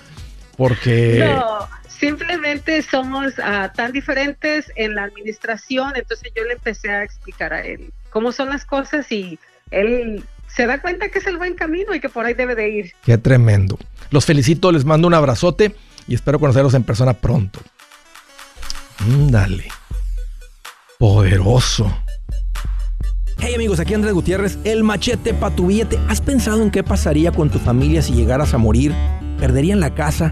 Porque... 0.55 1.25
No, 1.27 1.67
simplemente 1.87 2.83
somos 2.83 3.33
ah, 3.43 3.71
tan 3.75 3.91
diferentes 3.91 4.71
en 4.75 4.93
la 4.93 5.05
administración, 5.05 5.93
entonces 5.95 6.31
yo 6.35 6.43
le 6.43 6.53
empecé 6.53 6.91
a 6.91 7.03
explicar 7.03 7.53
a 7.53 7.61
él 7.61 7.91
cómo 8.11 8.31
son 8.31 8.49
las 8.49 8.65
cosas 8.65 9.11
y 9.11 9.39
él 9.71 10.23
se 10.47 10.67
da 10.67 10.81
cuenta 10.81 11.09
que 11.09 11.19
es 11.19 11.27
el 11.27 11.37
buen 11.37 11.55
camino 11.55 11.95
y 11.95 11.99
que 11.99 12.09
por 12.09 12.25
ahí 12.25 12.33
debe 12.33 12.55
de 12.55 12.69
ir. 12.69 12.93
Qué 13.03 13.17
tremendo. 13.17 13.79
Los 14.11 14.25
felicito, 14.25 14.71
les 14.71 14.83
mando 14.85 15.07
un 15.07 15.13
abrazote 15.13 15.75
y 16.07 16.15
espero 16.15 16.37
conocerlos 16.37 16.73
en 16.73 16.83
persona 16.83 17.13
pronto. 17.13 17.61
Dale. 19.29 19.67
Poderoso. 20.99 21.91
Hey 23.39 23.55
amigos, 23.55 23.79
aquí 23.79 23.93
Andrés 23.95 24.13
Gutiérrez, 24.13 24.59
el 24.65 24.83
machete 24.83 25.33
para 25.33 25.55
tu 25.55 25.67
billete. 25.67 25.97
¿Has 26.09 26.21
pensado 26.21 26.61
en 26.61 26.69
qué 26.69 26.83
pasaría 26.83 27.31
con 27.31 27.49
tu 27.49 27.57
familia 27.57 28.01
si 28.01 28.13
llegaras 28.13 28.53
a 28.53 28.59
morir? 28.59 28.93
¿Perderían 29.39 29.79
la 29.79 29.95
casa? 29.95 30.31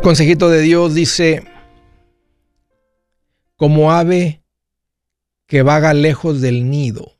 consejito 0.00 0.48
de 0.48 0.60
Dios 0.62 0.94
dice, 0.94 1.44
como 3.56 3.92
ave 3.92 4.42
que 5.46 5.62
vaga 5.62 5.92
lejos 5.94 6.40
del 6.40 6.70
nido, 6.70 7.18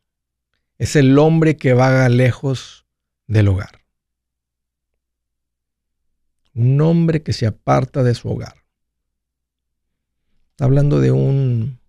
es 0.79 0.97
el 0.97 1.19
hombre 1.19 1.57
que 1.57 1.75
vaga 1.75 2.09
lejos 2.09 2.87
del 3.27 3.49
hogar. 3.49 3.83
Un 6.55 6.81
hombre 6.81 7.23
que 7.23 7.33
se 7.33 7.47
aparta 7.47 8.03
de 8.03 8.15
su 8.15 8.31
hogar. 8.31 8.55
¿Está 10.51 10.65
hablando 10.65 11.01
de 11.01 11.11
un 11.11 11.81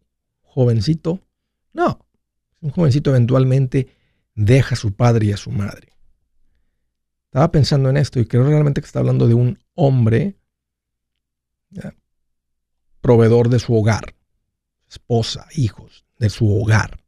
jovencito? 0.41 1.21
No, 1.73 2.05
un 2.59 2.71
jovencito 2.71 3.11
eventualmente 3.11 3.87
deja 4.35 4.75
a 4.75 4.77
su 4.77 4.93
padre 4.93 5.27
y 5.27 5.31
a 5.31 5.37
su 5.37 5.51
madre. 5.51 5.89
Estaba 7.25 7.51
pensando 7.51 7.89
en 7.89 7.97
esto 7.97 8.19
y 8.19 8.25
creo 8.25 8.45
realmente 8.45 8.81
que 8.81 8.87
está 8.87 8.99
hablando 8.99 9.27
de 9.27 9.33
un 9.33 9.59
hombre 9.73 10.40
proveedor 13.01 13.49
de 13.49 13.59
su 13.59 13.75
hogar, 13.75 14.15
esposa, 14.89 15.47
hijos, 15.55 16.05
de 16.17 16.29
su 16.29 16.49
hogar. 16.53 16.99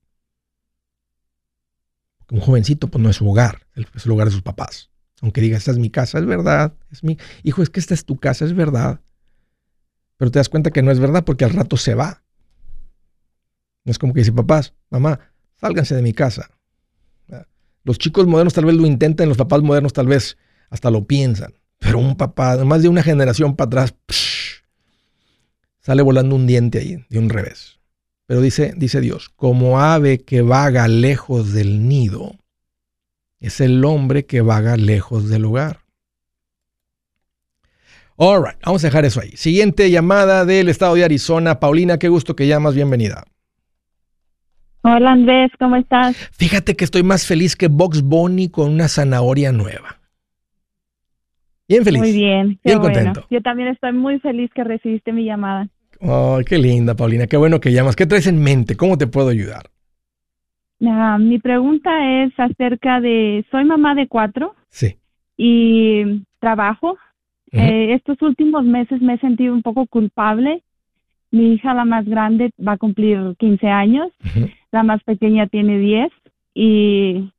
un 2.32 2.40
jovencito, 2.40 2.88
pues 2.88 3.02
no 3.02 3.12
es 3.12 3.18
su 3.18 3.30
hogar, 3.30 3.68
es 3.76 4.06
el 4.06 4.12
hogar 4.12 4.28
de 4.28 4.34
sus 4.34 4.42
papás. 4.42 4.90
Aunque 5.22 5.40
diga, 5.40 5.56
esta 5.56 5.72
es 5.72 5.78
mi 5.78 5.92
casa, 5.92 6.18
es 6.18 6.26
verdad, 6.26 6.74
es 6.92 7.04
mi 7.04 7.18
hijo, 7.44 7.62
es 7.62 7.70
que 7.70 7.80
esta 7.80 7.94
es 7.94 8.06
tu 8.06 8.18
casa, 8.18 8.44
es 8.44 8.56
verdad. 8.56 9.02
Pero 10.18 10.32
te 10.32 10.40
das 10.40 10.50
cuenta 10.50 10.72
que 10.72 10.82
no 10.82 10.90
es 10.90 11.00
verdad 11.00 11.24
porque 11.26 11.46
al 11.46 11.52
rato 11.52 11.78
se 11.78 11.94
va. 11.94 12.24
No 13.86 13.92
es 13.92 14.00
como 14.00 14.14
que 14.14 14.22
dice, 14.22 14.32
papás, 14.32 14.74
mamá, 14.90 15.20
sálganse 15.56 15.96
de 15.96 16.02
mi 16.02 16.14
casa. 16.14 16.50
Los 17.84 18.00
chicos 18.00 18.26
modernos 18.26 18.54
tal 18.54 18.66
vez 18.66 18.76
lo 18.76 18.88
intentan, 18.88 19.28
los 19.28 19.38
papás 19.38 19.62
modernos 19.62 19.94
tal 19.94 20.08
vez 20.08 20.38
hasta 20.70 20.90
lo 20.90 21.06
piensan. 21.06 21.54
Pero 21.80 22.00
un 22.00 22.16
papá, 22.16 22.58
más 22.64 22.82
de 22.82 22.88
una 22.88 23.04
generación 23.04 23.56
para 23.56 23.68
atrás, 23.68 23.96
sale 25.84 26.02
volando 26.02 26.36
un 26.36 26.48
diente 26.48 26.80
ahí, 26.80 27.06
de 27.10 27.20
un 27.20 27.30
revés. 27.30 27.80
Pero 28.26 28.42
dice, 28.42 28.74
dice 28.78 29.02
Dios, 29.02 29.30
como 29.30 29.80
ave 29.80 30.20
que 30.20 30.42
vaga 30.42 30.88
lejos 30.88 31.54
del 31.54 31.88
nido, 31.88 32.36
es 33.40 33.60
el 33.60 33.84
hombre 33.84 34.26
que 34.26 34.42
vaga 34.42 34.78
lejos 34.78 35.30
del 35.30 35.46
hogar. 35.46 35.80
All 38.16 38.44
right, 38.44 38.58
vamos 38.64 38.84
a 38.84 38.88
dejar 38.88 39.06
eso 39.06 39.20
ahí. 39.20 39.32
Siguiente 39.36 39.90
llamada 39.92 40.46
del 40.46 40.70
estado 40.70 40.96
de 40.96 41.04
Arizona. 41.04 41.60
Paulina, 41.60 41.98
qué 41.98 42.08
gusto 42.08 42.36
que 42.36 42.48
llamas, 42.48 42.76
bienvenida. 42.76 43.26
Hola 44.84 45.14
Andrés, 45.14 45.52
¿cómo 45.60 45.78
estás? 45.78 46.16
Fíjate 46.32 46.76
que 46.76 46.86
estoy 46.86 47.04
más 47.04 47.26
feliz 47.26 47.56
que 47.56 47.68
Box 47.68 48.02
Bunny 48.02 48.50
con 48.50 48.70
una 48.70 48.88
zanahoria 48.88 49.52
nueva. 49.52 50.03
Bien 51.68 51.84
feliz. 51.84 52.02
Muy 52.02 52.12
bien, 52.12 52.60
qué 52.64 52.72
bien 52.72 52.80
contento. 52.80 53.26
Yo 53.30 53.42
también 53.42 53.70
estoy 53.70 53.94
muy 53.94 54.20
feliz 54.20 54.52
que 54.54 54.64
recibiste 54.64 55.12
mi 55.14 55.24
llamada. 55.26 55.68
Ay, 56.02 56.44
qué 56.46 56.58
linda, 56.58 56.96
Paulina. 56.96 57.28
Qué 57.28 57.38
bueno 57.38 57.60
que 57.60 57.72
llamas. 57.72 57.96
¿Qué 57.96 58.06
traes 58.06 58.28
en 58.28 58.42
mente? 58.44 58.76
¿Cómo 58.76 58.98
te 58.98 59.08
puedo 59.08 59.30
ayudar? 59.30 59.70
Ah, 60.86 61.18
mi 61.18 61.40
pregunta 61.40 62.24
es 62.24 62.34
acerca 62.38 63.00
de, 63.00 63.46
soy 63.52 63.64
mamá 63.64 63.96
de 63.96 64.08
cuatro. 64.08 64.56
Sí. 64.70 64.98
Y 65.38 66.24
trabajo 66.40 66.98
Eh, 67.56 67.94
estos 67.94 68.20
últimos 68.24 68.66
meses 68.66 69.00
me 69.00 69.14
he 69.14 69.20
sentido 69.20 69.54
un 69.54 69.62
poco 69.62 69.86
culpable. 69.86 70.64
Mi 71.30 71.54
hija, 71.54 71.76
la 71.76 71.86
más 71.86 72.04
grande, 72.06 72.50
va 72.60 72.74
a 72.74 72.78
cumplir 72.78 73.36
15 73.38 73.68
años, 73.68 74.12
la 74.72 74.82
más 74.82 75.04
pequeña 75.04 75.46
tiene 75.48 75.78
10 75.78 76.12
y 76.56 77.32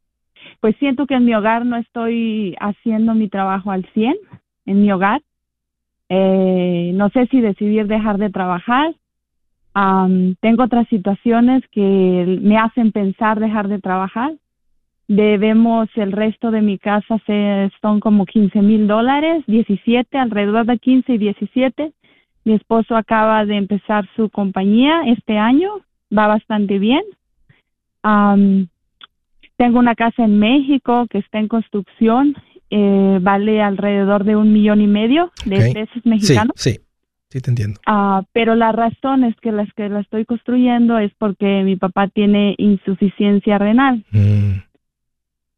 pues 0.65 0.77
siento 0.79 1.07
que 1.07 1.13
en 1.13 1.27
mi 1.27 1.35
hogar 1.35 1.67
no 1.67 1.77
estoy 1.77 2.57
haciendo 2.59 3.13
mi 3.13 3.29
trabajo 3.29 3.71
al 3.71 3.85
100 3.93 4.15
en 4.65 4.81
mi 4.81 4.91
hogar. 4.91 5.21
Eh, 6.09 6.91
no 6.95 7.11
sé 7.11 7.27
si 7.27 7.43
decidir 7.43 7.87
dejar 7.87 8.17
de 8.17 8.31
trabajar. 8.31 8.95
tengo 10.41 10.63
otras 10.63 10.89
situaciones 10.89 11.63
que 11.71 12.39
me 12.41 12.57
hacen 12.57 12.93
pensar 12.93 13.41
dejar 13.41 13.69
de 13.69 13.79
trabajar. 13.79 14.33
Debemos 15.07 15.91
el 15.97 16.13
resto 16.13 16.51
de 16.51 16.63
mi 16.63 16.79
casa, 16.79 17.19
son 17.83 18.01
como 18.01 18.25
15 18.25 18.63
mil 18.63 18.87
dólares, 18.87 19.45
17, 19.47 20.17
alrededor 20.17 20.65
de 20.65 20.79
15 20.79 21.13
y 21.13 21.19
17. 21.19 21.93
Mi 22.45 22.55
esposo 22.55 22.97
acaba 22.97 23.45
de 23.45 23.59
empezar 23.59 24.09
su 24.17 24.31
compañía 24.31 25.03
este 25.09 25.37
año, 25.37 25.81
va 26.11 26.27
bastante 26.27 26.79
bien. 26.79 27.03
Tengo 29.57 29.79
una 29.79 29.95
casa 29.95 30.25
en 30.25 30.39
México 30.39 31.07
que 31.09 31.19
está 31.19 31.39
en 31.39 31.49
construcción, 31.49 32.35
eh, 32.71 33.19
vale 33.21 33.63
alrededor 33.63 34.25
de 34.25 34.37
un 34.37 34.53
millón 34.53 34.81
y 34.81 34.87
medio 34.87 35.33
de 35.45 35.73
pesos 35.73 36.05
mexicanos. 36.05 36.53
Sí, 36.57 36.81
sí, 37.29 37.41
te 37.41 37.51
entiendo. 37.51 37.81
Ah, 37.87 38.23
pero 38.33 38.55
la 38.55 38.73
razón 38.73 39.25
es 39.25 39.35
que 39.41 39.53
las 39.53 39.73
que 39.75 39.89
la 39.89 40.01
estoy 40.01 40.25
construyendo 40.25 40.99
es 40.99 41.13
porque 41.19 41.63
mi 41.65 41.77
papá 41.77 42.09
tiene 42.09 42.55
insuficiencia 42.59 43.59
renal. 43.59 44.05
Mm 44.11 44.65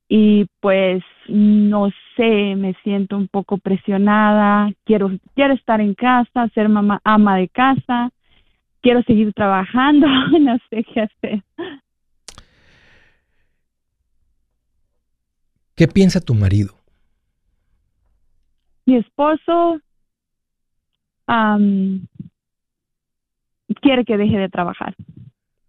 y 0.09 0.47
pues 0.61 1.03
no 1.29 1.91
sé, 2.17 2.55
me 2.57 2.75
siento 2.85 3.17
un 3.17 3.29
poco 3.29 3.59
presionada, 3.59 4.71
quiero, 4.85 5.11
quiero 5.35 5.55
estar 5.55 5.81
en 5.81 5.95
casa, 5.95 6.49
ser 6.55 6.69
mamá, 6.69 7.01
ama 7.05 7.37
de 7.37 7.49
casa, 7.49 8.11
quiero 8.83 9.03
seguir 9.03 9.33
trabajando, 9.33 10.07
no 10.41 10.59
sé 10.71 10.85
qué 10.85 11.01
hacer. 11.01 11.43
¿Qué 15.77 15.87
piensa 15.87 16.21
tu 16.23 16.35
marido? 16.35 16.75
Mi 18.87 18.97
esposo 18.97 19.79
quiere 23.83 24.05
que 24.05 24.17
deje 24.17 24.39
de 24.39 24.49
trabajar, 24.49 24.95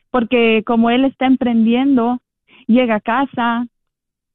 porque 0.10 0.64
como 0.66 0.91
él 0.91 1.03
está 1.03 1.26
emprendiendo, 1.26 2.22
llega 2.68 2.95
a 2.95 3.01
casa, 3.01 3.68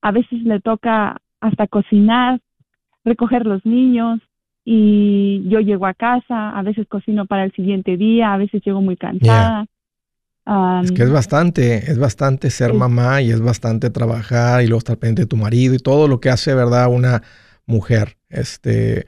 a 0.03 0.11
veces 0.11 0.43
le 0.43 0.61
toca 0.61 1.21
hasta 1.41 1.67
cocinar, 1.69 2.41
recoger 3.05 3.47
los 3.47 3.65
niños 3.65 4.21
y 4.65 5.43
yo 5.49 5.61
llego 5.61 5.87
a 5.87 5.95
casa, 5.95 6.51
a 6.51 6.63
veces 6.63 6.87
cocino 6.87 7.25
para 7.27 7.45
el 7.45 7.53
siguiente 7.53 7.97
día, 7.97 8.35
a 8.35 8.37
veces 8.37 8.63
llego 8.63 8.83
muy 8.83 8.97
cansada. 8.97 9.67
Es 10.83 10.93
que 10.93 11.05
es 11.05 11.13
bastante, 11.13 11.91
es 11.91 11.99
bastante 11.99 12.51
ser 12.51 12.75
mamá 12.75 13.23
y 13.23 13.31
es 13.31 13.41
bastante 13.41 13.91
trabajar 13.91 14.63
y 14.63 14.67
luego 14.67 14.79
estar 14.79 14.99
pendiente 14.99 15.23
de 15.23 15.29
tu 15.29 15.37
marido 15.37 15.75
y 15.75 15.79
todo 15.79 16.09
lo 16.09 16.21
que 16.21 16.31
hace, 16.31 16.55
¿verdad? 16.55 16.89
Una 16.91 17.23
mujer. 17.67 18.17
Este. 18.29 19.07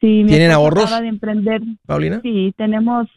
Sí, 0.00 0.24
¿Tienen 0.26 0.50
ahorros? 0.50 0.90
De 0.90 1.06
emprender. 1.06 1.62
Paulina. 1.86 2.20
Sí, 2.22 2.52
tenemos 2.56 3.08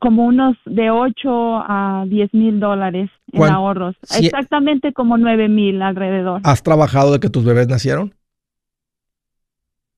como 0.00 0.26
unos 0.26 0.56
de 0.66 0.90
8 0.90 1.28
a 1.66 2.04
10 2.06 2.34
mil 2.34 2.60
dólares 2.60 3.10
en 3.32 3.42
ahorros. 3.44 3.96
Exactamente 4.18 4.92
como 4.92 5.16
9 5.16 5.48
mil 5.48 5.80
alrededor. 5.80 6.42
¿Has 6.44 6.62
trabajado 6.62 7.12
de 7.12 7.20
que 7.20 7.30
tus 7.30 7.44
bebés 7.44 7.68
nacieron? 7.68 8.14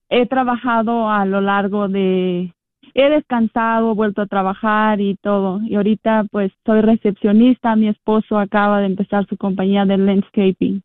He 0.09 0.25
trabajado 0.25 1.09
a 1.09 1.25
lo 1.25 1.41
largo 1.41 1.87
de... 1.87 2.53
He 2.93 3.09
descansado, 3.09 3.95
vuelto 3.95 4.21
a 4.21 4.27
trabajar 4.27 4.99
y 4.99 5.15
todo. 5.15 5.61
Y 5.63 5.75
ahorita 5.75 6.25
pues 6.31 6.51
soy 6.65 6.81
recepcionista. 6.81 7.75
Mi 7.75 7.87
esposo 7.87 8.37
acaba 8.37 8.79
de 8.79 8.87
empezar 8.87 9.25
su 9.27 9.37
compañía 9.37 9.85
de 9.85 9.97
landscaping. 9.97 10.83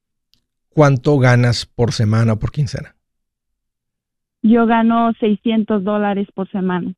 ¿Cuánto 0.68 1.18
ganas 1.18 1.66
por 1.66 1.92
semana 1.92 2.34
o 2.34 2.38
por 2.38 2.52
quincena? 2.52 2.94
Yo 4.42 4.66
gano 4.66 5.12
600 5.18 5.82
dólares 5.82 6.28
por 6.34 6.48
semana. 6.50 6.94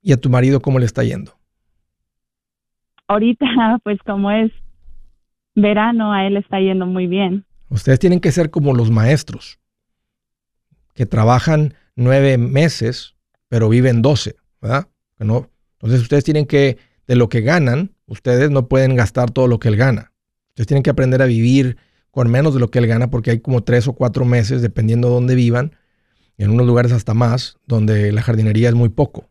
¿Y 0.00 0.12
a 0.12 0.20
tu 0.20 0.30
marido 0.30 0.60
cómo 0.60 0.78
le 0.78 0.86
está 0.86 1.02
yendo? 1.04 1.32
Ahorita, 3.08 3.46
pues 3.82 3.98
como 4.06 4.30
es 4.30 4.52
verano, 5.54 6.12
a 6.12 6.26
él 6.26 6.34
le 6.34 6.40
está 6.40 6.60
yendo 6.60 6.86
muy 6.86 7.06
bien. 7.06 7.44
Ustedes 7.68 7.98
tienen 7.98 8.20
que 8.20 8.32
ser 8.32 8.50
como 8.50 8.72
los 8.72 8.90
maestros, 8.90 9.58
que 10.94 11.04
trabajan 11.04 11.74
nueve 11.96 12.38
meses, 12.38 13.16
pero 13.48 13.68
viven 13.68 14.02
doce, 14.02 14.36
¿verdad? 14.60 14.88
No, 15.18 15.50
entonces 15.74 16.02
ustedes 16.02 16.24
tienen 16.24 16.46
que, 16.46 16.78
de 17.06 17.16
lo 17.16 17.28
que 17.28 17.40
ganan, 17.40 17.94
ustedes 18.06 18.50
no 18.50 18.68
pueden 18.68 18.94
gastar 18.94 19.30
todo 19.30 19.46
lo 19.46 19.58
que 19.58 19.68
él 19.68 19.76
gana. 19.76 20.12
Ustedes 20.50 20.66
tienen 20.66 20.82
que 20.82 20.90
aprender 20.90 21.22
a 21.22 21.26
vivir 21.26 21.76
con 22.10 22.30
menos 22.30 22.54
de 22.54 22.60
lo 22.60 22.70
que 22.70 22.78
él 22.78 22.86
gana, 22.86 23.10
porque 23.10 23.30
hay 23.30 23.40
como 23.40 23.62
tres 23.62 23.86
o 23.88 23.92
cuatro 23.92 24.24
meses, 24.24 24.62
dependiendo 24.62 25.08
de 25.08 25.14
dónde 25.14 25.34
vivan, 25.34 25.76
en 26.36 26.50
unos 26.50 26.66
lugares 26.66 26.92
hasta 26.92 27.14
más, 27.14 27.56
donde 27.66 28.12
la 28.12 28.22
jardinería 28.22 28.68
es 28.68 28.74
muy 28.74 28.88
poco. 28.88 29.28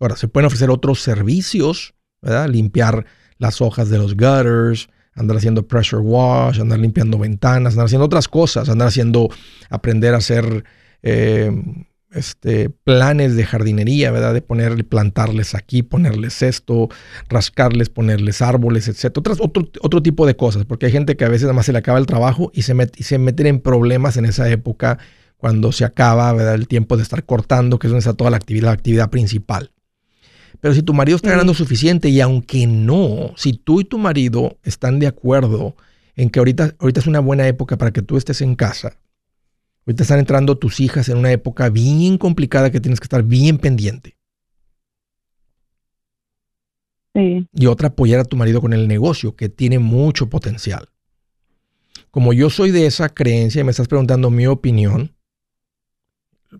Ahora, 0.00 0.16
se 0.16 0.28
pueden 0.28 0.46
ofrecer 0.46 0.70
otros 0.70 1.02
servicios, 1.02 1.94
¿verdad? 2.22 2.48
Limpiar 2.48 3.06
las 3.38 3.60
hojas 3.60 3.90
de 3.90 3.98
los 3.98 4.14
gutters, 4.14 4.88
andar 5.14 5.36
haciendo 5.36 5.66
pressure 5.66 6.02
wash, 6.02 6.60
andar 6.60 6.78
limpiando 6.78 7.18
ventanas, 7.18 7.72
andar 7.72 7.86
haciendo 7.86 8.06
otras 8.06 8.28
cosas, 8.28 8.68
andar 8.68 8.88
haciendo, 8.88 9.28
aprender 9.68 10.14
a 10.14 10.18
hacer 10.18 10.64
eh, 11.02 11.50
este, 12.12 12.70
planes 12.70 13.36
de 13.36 13.44
jardinería, 13.44 14.10
¿verdad? 14.10 14.34
De 14.34 14.42
ponerle, 14.42 14.84
plantarles 14.84 15.54
aquí, 15.54 15.82
ponerles 15.82 16.42
esto, 16.42 16.88
rascarles, 17.28 17.90
ponerles 17.90 18.40
árboles, 18.42 18.88
etc. 18.88 19.16
Otras, 19.18 19.38
otro, 19.40 19.68
otro 19.80 20.02
tipo 20.02 20.26
de 20.26 20.36
cosas, 20.36 20.64
porque 20.64 20.86
hay 20.86 20.92
gente 20.92 21.16
que 21.16 21.24
a 21.24 21.28
veces 21.28 21.44
nada 21.44 21.54
más 21.54 21.66
se 21.66 21.72
le 21.72 21.78
acaba 21.78 21.98
el 21.98 22.06
trabajo 22.06 22.50
y 22.54 22.62
se, 22.62 22.74
y 22.96 23.02
se 23.02 23.18
meten 23.18 23.46
en 23.46 23.60
problemas 23.60 24.16
en 24.16 24.24
esa 24.24 24.48
época 24.50 24.98
cuando 25.36 25.70
se 25.72 25.84
acaba, 25.84 26.32
¿verdad? 26.32 26.54
El 26.54 26.66
tiempo 26.66 26.96
de 26.96 27.02
estar 27.02 27.24
cortando, 27.24 27.78
que 27.78 27.86
es 27.86 27.90
donde 27.90 28.00
está 28.00 28.14
toda 28.14 28.30
la 28.30 28.36
actividad, 28.36 28.66
la 28.66 28.72
actividad 28.72 29.10
principal. 29.10 29.72
Pero 30.60 30.74
si 30.74 30.82
tu 30.82 30.92
marido 30.92 31.16
está 31.16 31.30
ganando 31.30 31.54
suficiente 31.54 32.08
y 32.08 32.20
aunque 32.20 32.66
no, 32.66 33.32
si 33.36 33.52
tú 33.52 33.80
y 33.80 33.84
tu 33.84 33.98
marido 33.98 34.58
están 34.64 34.98
de 34.98 35.06
acuerdo 35.06 35.76
en 36.16 36.30
que 36.30 36.40
ahorita, 36.40 36.74
ahorita 36.80 37.00
es 37.00 37.06
una 37.06 37.20
buena 37.20 37.46
época 37.46 37.78
para 37.78 37.92
que 37.92 38.02
tú 38.02 38.16
estés 38.16 38.40
en 38.40 38.56
casa, 38.56 38.96
ahorita 39.88 40.02
están 40.02 40.18
entrando 40.18 40.58
tus 40.58 40.80
hijas 40.80 41.08
en 41.08 41.16
una 41.16 41.32
época 41.32 41.70
bien 41.70 42.18
complicada 42.18 42.70
que 42.70 42.78
tienes 42.78 43.00
que 43.00 43.06
estar 43.06 43.22
bien 43.22 43.56
pendiente. 43.56 44.18
Sí. 47.14 47.48
Y 47.54 47.66
otra, 47.66 47.88
apoyar 47.88 48.20
a 48.20 48.24
tu 48.24 48.36
marido 48.36 48.60
con 48.60 48.74
el 48.74 48.86
negocio, 48.86 49.34
que 49.34 49.48
tiene 49.48 49.78
mucho 49.78 50.28
potencial. 50.28 50.90
Como 52.10 52.34
yo 52.34 52.50
soy 52.50 52.70
de 52.70 52.84
esa 52.84 53.08
creencia 53.08 53.62
y 53.62 53.64
me 53.64 53.70
estás 53.70 53.88
preguntando 53.88 54.30
mi 54.30 54.46
opinión, 54.46 55.14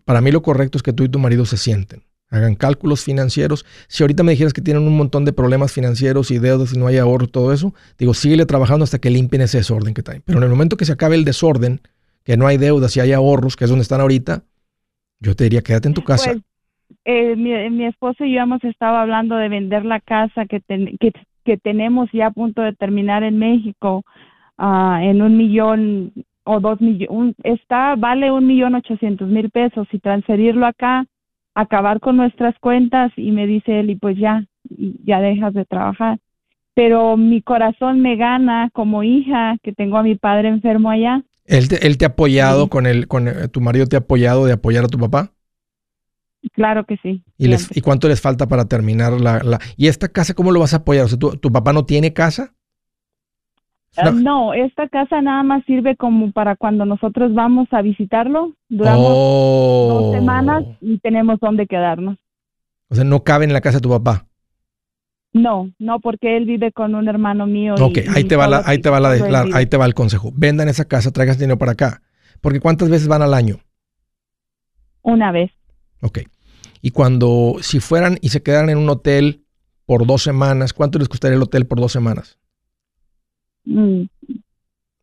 para 0.07 0.23
mí 0.23 0.33
lo 0.33 0.41
correcto 0.41 0.79
es 0.79 0.83
que 0.83 0.95
tú 0.95 1.05
y 1.05 1.11
tu 1.11 1.19
marido 1.19 1.45
se 1.45 1.59
sienten 1.59 2.03
hagan 2.31 2.57
cálculos 2.57 3.03
financieros. 3.03 3.65
Si 3.89 4.03
ahorita 4.03 4.23
me 4.23 4.33
dijeras 4.33 4.53
que 4.53 4.61
tienen 4.61 4.83
un 4.83 4.97
montón 4.97 5.25
de 5.25 5.33
problemas 5.33 5.73
financieros 5.73 6.31
y 6.31 6.39
deudas 6.39 6.75
y 6.75 6.79
no 6.79 6.87
hay 6.87 6.99
ahorro, 6.99 7.27
todo 7.27 7.53
eso, 7.53 7.75
digo, 7.99 8.15
síguele 8.15 8.47
trabajando 8.47 8.85
hasta 8.85 8.99
que 8.99 9.11
limpien 9.11 9.43
ese 9.43 9.59
desorden 9.59 9.95
que 9.95 10.03
traen. 10.03 10.23
Pero 10.25 10.39
en 10.39 10.45
el 10.45 10.51
momento 10.51 10.77
que 10.77 10.85
se 10.85 10.93
acabe 10.93 11.15
el 11.15 11.25
desorden, 11.25 11.81
que 12.29 12.37
no 12.37 12.47
hay 12.47 12.59
deudas 12.59 12.95
y 12.95 13.01
hay 13.01 13.15
ahorros, 13.15 13.57
que 13.57 13.65
es 13.65 13.71
donde 13.71 13.85
están 13.85 14.03
ahorita, 14.03 14.43
yo 15.19 15.35
te 15.35 15.45
diría, 15.45 15.63
quédate 15.63 15.89
en 15.89 15.95
tu 15.95 16.05
casa. 16.05 16.33
Pues, 16.33 16.45
eh, 17.07 17.37
mi, 17.37 17.87
esposo 17.87 18.23
y 18.23 18.35
yo 18.35 18.43
hemos 18.43 18.63
estado 18.65 18.97
hablando 18.97 19.35
de 19.37 19.49
vender 19.49 19.87
la 19.87 19.99
casa 19.99 20.45
que, 20.45 20.61
que, 20.61 21.57
tenemos 21.57 22.11
ya 22.13 22.27
a 22.27 22.31
punto 22.31 22.61
de 22.61 22.75
terminar 22.75 23.23
en 23.23 23.39
México 23.39 24.05
ah, 24.59 25.01
en 25.03 25.23
un 25.23 25.39
millón 25.39 26.13
o 26.45 26.61
dos 26.61 26.79
millones, 26.83 27.35
está, 27.45 27.95
vale 27.97 28.31
un 28.31 28.47
millón 28.47 28.75
ochocientos 28.75 29.27
mil 29.27 29.49
pesos 29.49 29.89
y 29.91 29.99
transferirlo 29.99 30.67
acá 30.67 31.07
acabar 31.55 31.99
con 31.99 32.19
nuestras 32.19 32.59
cuentas 32.59 33.11
y 33.17 33.31
me 33.31 33.47
dice 33.47 33.81
él, 33.81 33.89
y 33.89 33.97
pues 33.97 34.19
ya, 34.19 34.45
ya 34.67 35.23
dejas 35.23 35.55
de 35.55 35.65
trabajar. 35.65 36.19
Pero 36.75 37.17
mi 37.17 37.41
corazón 37.41 38.03
me 38.03 38.17
gana 38.17 38.69
como 38.75 39.03
hija, 39.03 39.57
que 39.63 39.73
tengo 39.73 39.97
a 39.97 40.03
mi 40.03 40.15
padre 40.15 40.49
enfermo 40.49 40.91
allá. 40.91 41.23
¿Él 41.49 41.69
te, 41.69 41.87
él 41.87 41.97
te 41.97 42.05
ha 42.05 42.09
apoyado 42.09 42.69
con 42.69 42.87
el, 42.87 43.09
con 43.09 43.27
eh, 43.27 43.49
tu 43.49 43.63
marido 43.63 43.87
te 43.87 43.97
ha 43.97 44.01
apoyado 44.01 44.45
de 44.45 44.53
apoyar 44.53 44.85
a 44.85 44.89
tu 44.89 44.99
papá? 44.99 45.33
Claro 46.53 46.85
que 46.85 46.99
sí. 46.99 47.25
¿Y, 47.39 47.49
les, 47.49 47.75
¿y 47.77 47.81
cuánto 47.81 48.07
les 48.07 48.21
falta 48.21 48.47
para 48.47 48.67
terminar 48.67 49.19
la, 49.19 49.43
la... 49.43 49.59
¿Y 49.77 49.89
esta 49.89 50.09
casa 50.09 50.35
cómo 50.35 50.53
lo 50.53 50.61
vas 50.61 50.75
a 50.75 50.79
apoyar? 50.79 51.07
O 51.07 51.09
sea, 51.09 51.19
¿tu, 51.19 51.53
papá 51.53 51.73
no 51.73 51.87
tiene 51.87 52.13
casa? 52.13 52.55
Ah, 53.97 54.11
no, 54.11 54.53
esta 54.53 54.89
casa 54.89 55.21
nada 55.23 55.43
más 55.43 55.65
sirve 55.65 55.97
como 55.97 56.31
para 56.31 56.55
cuando 56.55 56.85
nosotros 56.85 57.35
vamos 57.35 57.67
a 57.73 57.83
visitarlo. 57.83 58.55
Duramos 58.69 59.09
dos 59.09 60.05
oh. 60.05 60.13
semanas 60.13 60.65
y 60.81 60.99
tenemos 60.99 61.41
donde 61.41 61.67
quedarnos. 61.67 62.19
O 62.91 62.95
sea, 62.95 63.05
no 63.05 63.25
cabe 63.25 63.47
en 63.47 63.53
la 63.53 63.61
casa 63.61 63.79
de 63.79 63.83
tu 63.83 63.91
papá. 63.91 64.28
No, 65.33 65.71
no, 65.79 66.01
porque 66.01 66.37
él 66.37 66.47
vive 66.47 66.73
con 66.73 66.95
un 66.95 67.07
hermano 67.09 67.47
mío. 67.47 67.75
y- 67.79 67.83
Ok, 67.83 67.99
ahí 68.15 68.23
y 68.23 68.29
te 68.29 68.37
va, 68.37 68.49
la, 68.49 68.63
ahí 68.65 68.79
te 68.79 68.89
va 68.91 68.99
la, 69.01 69.11
ahí 69.53 69.67
te 69.67 69.77
va 69.77 69.85
el 69.87 69.95
consejo. 69.95 70.33
Vendan 70.35 70.69
esa 70.69 70.87
casa, 70.87 71.11
traigas 71.13 71.39
dinero 71.39 71.59
para 71.59 71.73
acá. 71.73 72.03
Porque 72.41 72.61
¿cuántas 72.61 72.89
veces 72.89 73.09
van 73.09 73.23
al 73.23 73.35
año? 73.35 73.61
Una 75.03 75.33
vez. 75.33 75.51
Ok. 76.01 76.21
Y 76.81 76.91
cuando, 76.91 77.57
si 77.61 77.81
fueran 77.81 78.19
y 78.21 78.29
se 78.31 78.43
quedaran 78.43 78.71
en 78.71 78.79
un 78.79 78.89
hotel 78.89 79.45
por 79.87 80.07
dos 80.07 80.23
semanas, 80.23 80.73
¿cuánto 80.73 80.99
les 80.99 81.09
costaría 81.09 81.37
el 81.37 81.43
hotel 81.43 81.67
por 81.67 81.81
dos 81.81 81.93
semanas? 81.93 82.39
Mm, 83.65 84.03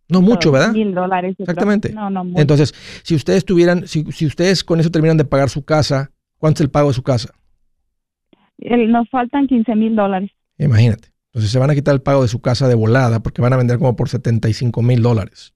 No 0.09 0.21
mucho, 0.21 0.51
¿verdad? 0.51 0.71
Mil 0.73 0.93
dólares. 0.93 1.35
Exactamente. 1.37 1.91
No, 1.93 2.09
no, 2.09 2.23
mucho. 2.23 2.41
Entonces, 2.41 2.73
si 3.03 3.15
ustedes 3.15 3.45
tuvieran, 3.45 3.87
si, 3.87 4.05
si 4.11 4.25
ustedes 4.25 4.63
con 4.63 4.79
eso 4.79 4.89
terminan 4.91 5.17
de 5.17 5.25
pagar 5.25 5.49
su 5.49 5.65
casa, 5.65 6.11
¿cuánto 6.37 6.57
es 6.59 6.65
el 6.65 6.71
pago 6.71 6.89
de 6.89 6.93
su 6.93 7.03
casa? 7.03 7.33
El- 8.57 8.91
nos 8.91 9.09
faltan 9.09 9.47
15 9.47 9.75
mil 9.75 9.95
dólares. 9.95 10.31
Imagínate. 10.57 11.09
Entonces 11.27 11.51
se 11.51 11.59
van 11.59 11.69
a 11.69 11.75
quitar 11.75 11.93
el 11.93 12.01
pago 12.01 12.21
de 12.21 12.27
su 12.29 12.39
casa 12.41 12.67
de 12.67 12.75
volada 12.75 13.21
porque 13.21 13.41
van 13.41 13.51
a 13.53 13.57
vender 13.57 13.77
como 13.77 13.95
por 13.95 14.07
75 14.09 14.81
mil 14.81 15.01
dólares. 15.01 15.53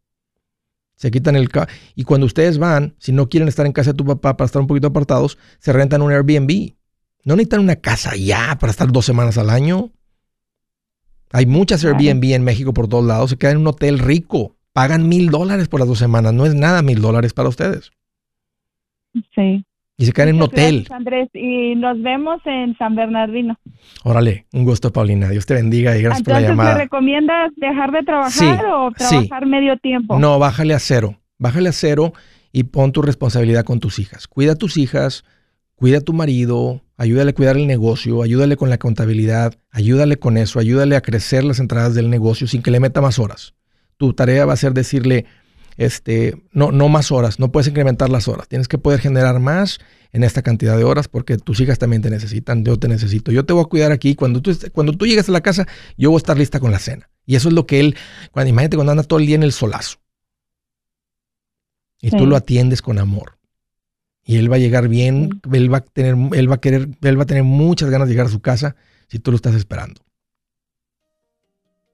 Se 0.95 1.09
quitan 1.11 1.37
el... 1.37 1.47
ca- 1.47 1.69
Y 1.95 2.03
cuando 2.03 2.25
ustedes 2.25 2.57
van, 2.57 2.95
si 2.97 3.13
no 3.13 3.29
quieren 3.29 3.47
estar 3.47 3.65
en 3.65 3.71
casa 3.71 3.91
de 3.93 3.97
tu 3.97 4.03
papá 4.05 4.35
para 4.35 4.45
estar 4.47 4.61
un 4.61 4.67
poquito 4.67 4.87
apartados, 4.87 5.37
se 5.59 5.71
rentan 5.71 6.01
un 6.01 6.11
Airbnb. 6.11 6.73
No 7.23 7.35
necesitan 7.37 7.61
una 7.61 7.77
casa 7.77 8.15
ya 8.17 8.57
para 8.59 8.71
estar 8.71 8.91
dos 8.91 9.05
semanas 9.05 9.37
al 9.37 9.49
año. 9.49 9.91
Hay 11.31 11.45
muchas. 11.45 11.85
Airbnb 11.85 12.33
en 12.33 12.43
México 12.43 12.73
por 12.73 12.89
todos 12.89 13.05
lados. 13.05 13.29
Se 13.29 13.37
quedan 13.37 13.55
en 13.55 13.61
un 13.61 13.67
hotel 13.67 13.99
rico. 13.99 14.57
Pagan 14.73 15.07
mil 15.07 15.29
dólares 15.29 15.69
por 15.69 15.79
las 15.79 15.87
dos 15.87 15.99
semanas. 15.99 16.33
No 16.33 16.45
es 16.45 16.55
nada 16.55 16.81
mil 16.81 17.01
dólares 17.01 17.33
para 17.33 17.47
ustedes. 17.49 17.91
Sí. 19.33 19.65
Y 19.99 20.05
se 20.05 20.13
quedan 20.13 20.29
en 20.29 20.35
un 20.37 20.43
hotel. 20.43 20.75
gracias, 20.87 20.91
Andrés, 20.97 21.29
y 21.33 21.75
nos 21.75 22.01
vemos 22.01 22.39
en 22.45 22.75
San 22.77 22.95
Bernardino. 22.95 23.59
Órale, 24.05 24.45
un 24.53 24.63
gusto, 24.63 24.93
Paulina. 24.93 25.27
Dios 25.29 25.45
te 25.45 25.53
bendiga 25.55 25.97
y 25.97 26.01
gracias 26.01 26.23
por 26.23 26.33
la 26.33 26.39
Entonces, 26.39 26.57
¿me 26.57 26.63
llamada. 26.63 26.77
recomiendas 26.83 27.51
dejar 27.57 27.91
de 27.91 28.03
trabajar 28.03 28.31
Sí, 28.31 28.45
o 28.45 28.89
sí. 28.97 29.27
trabajar 29.27 29.45
medio 29.45 29.77
tiempo? 29.77 30.17
No, 30.17 30.39
bájale 30.39 30.73
a 30.73 30.79
cero. 30.79 31.17
Bájale 31.37 31.69
a 31.69 31.73
cero 31.73 32.13
y 32.53 32.63
pon 32.63 32.93
tu 32.93 33.01
responsabilidad 33.01 33.65
con 33.65 33.79
tus 33.81 33.99
hijas. 33.99 34.27
Cuida 34.27 34.53
a 34.53 34.55
tus 34.55 34.77
hijas, 34.77 35.25
cuida 35.75 35.97
a 35.97 36.01
tu 36.01 36.13
marido, 36.13 36.81
ayúdale 36.97 37.31
a 37.31 37.33
cuidar 37.33 37.57
el 37.57 37.67
negocio, 37.67 38.23
ayúdale 38.23 38.55
con 38.55 38.69
la 38.69 38.77
contabilidad, 38.77 39.55
ayúdale 39.69 40.17
con 40.17 40.37
eso, 40.37 40.59
ayúdale 40.59 40.95
a 40.95 41.01
crecer 41.01 41.43
las 41.43 41.59
entradas 41.59 41.93
del 41.93 42.09
negocio 42.09 42.47
sin 42.47 42.61
que 42.61 42.71
le 42.71 42.79
meta 42.79 43.01
más 43.01 43.19
horas. 43.19 43.53
Tu 43.97 44.13
tarea 44.13 44.45
va 44.45 44.53
a 44.53 44.57
ser 44.57 44.73
decirle, 44.73 45.25
este, 45.79 46.43
no, 46.51 46.73
no 46.73 46.89
más 46.89 47.09
horas, 47.09 47.39
no 47.39 47.53
puedes 47.53 47.69
incrementar 47.69 48.09
las 48.09 48.27
horas. 48.27 48.49
Tienes 48.49 48.67
que 48.67 48.77
poder 48.77 48.99
generar 48.99 49.39
más 49.39 49.79
en 50.11 50.25
esta 50.25 50.41
cantidad 50.41 50.75
de 50.75 50.83
horas 50.83 51.07
porque 51.07 51.37
tus 51.37 51.61
hijas 51.61 51.79
también 51.79 52.01
te 52.01 52.09
necesitan, 52.09 52.65
yo 52.65 52.77
te 52.77 52.89
necesito. 52.89 53.31
Yo 53.31 53.45
te 53.45 53.53
voy 53.53 53.63
a 53.63 53.65
cuidar 53.65 53.93
aquí. 53.93 54.13
Cuando 54.13 54.41
tú, 54.41 54.51
cuando 54.73 54.91
tú 54.91 55.07
llegues 55.07 55.29
a 55.29 55.31
la 55.31 55.39
casa, 55.39 55.67
yo 55.97 56.09
voy 56.09 56.17
a 56.17 56.19
estar 56.19 56.37
lista 56.37 56.59
con 56.59 56.71
la 56.71 56.79
cena. 56.79 57.09
Y 57.25 57.37
eso 57.37 57.47
es 57.47 57.55
lo 57.55 57.65
que 57.65 57.79
él, 57.79 57.95
cuando, 58.31 58.49
imagínate 58.49 58.75
cuando 58.75 58.91
anda 58.91 59.03
todo 59.03 59.19
el 59.19 59.25
día 59.25 59.35
en 59.35 59.43
el 59.43 59.53
solazo. 59.53 59.99
Y 62.01 62.11
tú 62.11 62.27
lo 62.27 62.35
atiendes 62.35 62.81
con 62.81 62.99
amor. 62.99 63.37
Y 64.25 64.35
él 64.35 64.51
va 64.51 64.57
a 64.57 64.59
llegar 64.59 64.89
bien, 64.89 65.39
él 65.49 65.73
va 65.73 65.77
a 65.77 65.81
tener, 65.81 66.17
él 66.33 66.51
va 66.51 66.55
a 66.55 66.61
querer, 66.61 66.89
él 67.01 67.17
va 67.17 67.23
a 67.23 67.25
tener 67.25 67.43
muchas 67.43 67.89
ganas 67.89 68.09
de 68.09 68.13
llegar 68.13 68.27
a 68.27 68.29
su 68.29 68.41
casa 68.41 68.75
si 69.07 69.19
tú 69.19 69.31
lo 69.31 69.37
estás 69.37 69.55
esperando. 69.55 70.01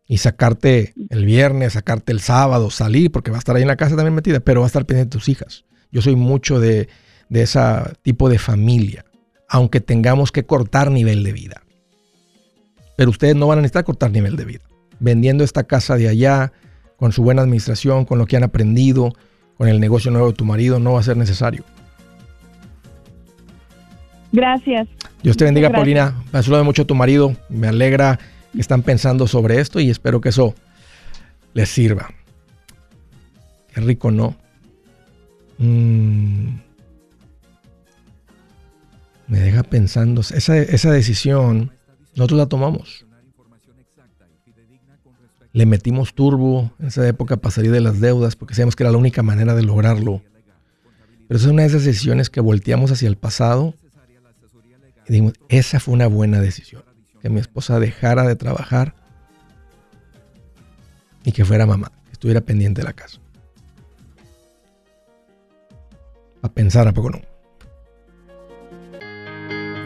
Y 0.07 0.17
sacarte 0.17 0.93
el 1.09 1.25
viernes, 1.25 1.73
sacarte 1.73 2.11
el 2.11 2.19
sábado, 2.19 2.69
salir, 2.69 3.11
porque 3.11 3.31
va 3.31 3.37
a 3.37 3.39
estar 3.39 3.55
ahí 3.55 3.63
en 3.63 3.67
la 3.67 3.75
casa 3.75 3.95
también 3.95 4.13
metida, 4.13 4.39
pero 4.39 4.61
va 4.61 4.65
a 4.65 4.67
estar 4.67 4.85
pendiente 4.85 5.15
de 5.15 5.19
tus 5.19 5.29
hijas. 5.29 5.65
Yo 5.91 6.01
soy 6.01 6.15
mucho 6.15 6.59
de, 6.59 6.89
de 7.29 7.41
ese 7.41 7.59
tipo 8.03 8.29
de 8.29 8.37
familia, 8.37 9.05
aunque 9.49 9.81
tengamos 9.81 10.31
que 10.31 10.45
cortar 10.45 10.91
nivel 10.91 11.23
de 11.23 11.33
vida. 11.33 11.63
Pero 12.95 13.09
ustedes 13.09 13.35
no 13.35 13.47
van 13.47 13.59
a 13.59 13.61
necesitar 13.61 13.83
cortar 13.83 14.11
nivel 14.11 14.35
de 14.35 14.45
vida. 14.45 14.61
Vendiendo 14.99 15.43
esta 15.43 15.63
casa 15.63 15.95
de 15.95 16.07
allá, 16.07 16.53
con 16.97 17.11
su 17.11 17.23
buena 17.23 17.41
administración, 17.41 18.05
con 18.05 18.19
lo 18.19 18.25
que 18.25 18.37
han 18.37 18.43
aprendido, 18.43 19.13
con 19.57 19.67
el 19.67 19.79
negocio 19.79 20.11
nuevo 20.11 20.27
de 20.27 20.33
tu 20.33 20.45
marido, 20.45 20.79
no 20.79 20.93
va 20.93 20.99
a 20.99 21.03
ser 21.03 21.17
necesario. 21.17 21.63
Gracias. 24.31 24.87
Dios 25.23 25.37
te 25.37 25.45
bendiga, 25.45 25.69
gracias. 25.69 25.79
Paulina. 25.79 26.23
Me 26.31 26.43
saluda 26.43 26.63
mucho 26.63 26.83
a 26.83 26.85
tu 26.85 26.95
marido. 26.95 27.35
Me 27.49 27.67
alegra 27.67 28.19
están 28.59 28.83
pensando 28.83 29.27
sobre 29.27 29.59
esto 29.59 29.79
y 29.79 29.89
espero 29.89 30.21
que 30.21 30.29
eso 30.29 30.55
les 31.53 31.69
sirva. 31.69 32.09
Qué 33.73 33.81
rico, 33.81 34.11
¿no? 34.11 34.35
Mm. 35.57 36.59
Me 39.27 39.39
deja 39.39 39.63
pensando. 39.63 40.21
Esa, 40.21 40.91
decisión, 40.91 41.71
nosotros 42.15 42.37
la 42.37 42.45
tomamos. 42.45 43.05
Le 45.51 45.65
metimos 45.65 46.13
turbo 46.13 46.71
en 46.79 46.87
esa 46.87 47.07
época 47.07 47.37
para 47.37 47.51
salir 47.55 47.71
de 47.71 47.81
las 47.81 47.99
deudas 47.99 48.35
porque 48.35 48.53
sabíamos 48.53 48.75
que 48.75 48.83
era 48.83 48.91
la 48.91 48.97
única 48.97 49.23
manera 49.23 49.55
de 49.55 49.63
lograrlo. 49.63 50.21
Pero 51.27 51.37
esa 51.37 51.47
es 51.47 51.51
una 51.51 51.63
de 51.63 51.69
esas 51.69 51.85
decisiones 51.85 52.29
que 52.29 52.41
volteamos 52.41 52.91
hacia 52.91 53.07
el 53.07 53.17
pasado 53.17 53.73
y 55.07 55.13
dijimos, 55.13 55.33
esa 55.49 55.79
fue 55.79 55.93
una 55.93 56.07
buena 56.07 56.39
decisión. 56.39 56.83
Que 57.25 57.31
mi 57.31 57.39
esposa 57.39 57.79
dejara 57.79 58.21
de 58.21 58.35
trabajar 58.35 58.93
y 61.23 61.31
que 61.31 61.43
fuera 61.43 61.65
mamá, 61.65 61.91
estuviera 62.11 62.41
pendiente 62.41 62.81
de 62.81 62.85
la 62.85 62.93
casa. 62.93 63.17
A 66.43 66.49
pensar, 66.49 66.87
¿a 66.87 66.93
poco 66.93 67.09
no? 67.09 67.21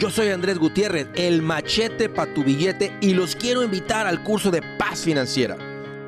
Yo 0.02 0.10
soy 0.10 0.28
Andrés 0.32 0.60
Gutiérrez, 0.60 1.08
el 1.16 1.42
machete 1.42 2.10
para 2.10 2.34
tu 2.34 2.44
billete 2.44 2.94
y 3.00 3.14
los 3.14 3.38
quiero 3.38 3.64
invitar 3.64 4.06
al 4.06 4.22
curso 4.22 4.52
de 4.52 4.62
paz 4.78 5.00
financiera. 5.06 5.56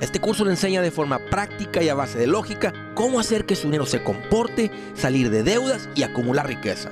Este 0.02 0.20
curso 0.20 0.44
le 0.44 0.52
enseña 0.52 0.82
de 0.82 0.92
forma 0.92 1.18
práctica 1.30 1.82
y 1.82 1.88
a 1.88 1.96
base 1.96 2.20
de 2.20 2.28
lógica 2.28 2.74
cómo 2.94 3.22
hacer 3.22 3.46
que 3.46 3.56
su 3.56 3.68
dinero 3.68 3.86
se 3.86 4.04
comporte, 4.04 4.70
salir 4.96 5.30
de 5.30 5.44
deudas 5.44 5.88
y 5.96 6.04
acumular 6.04 6.46
riqueza. 6.46 6.92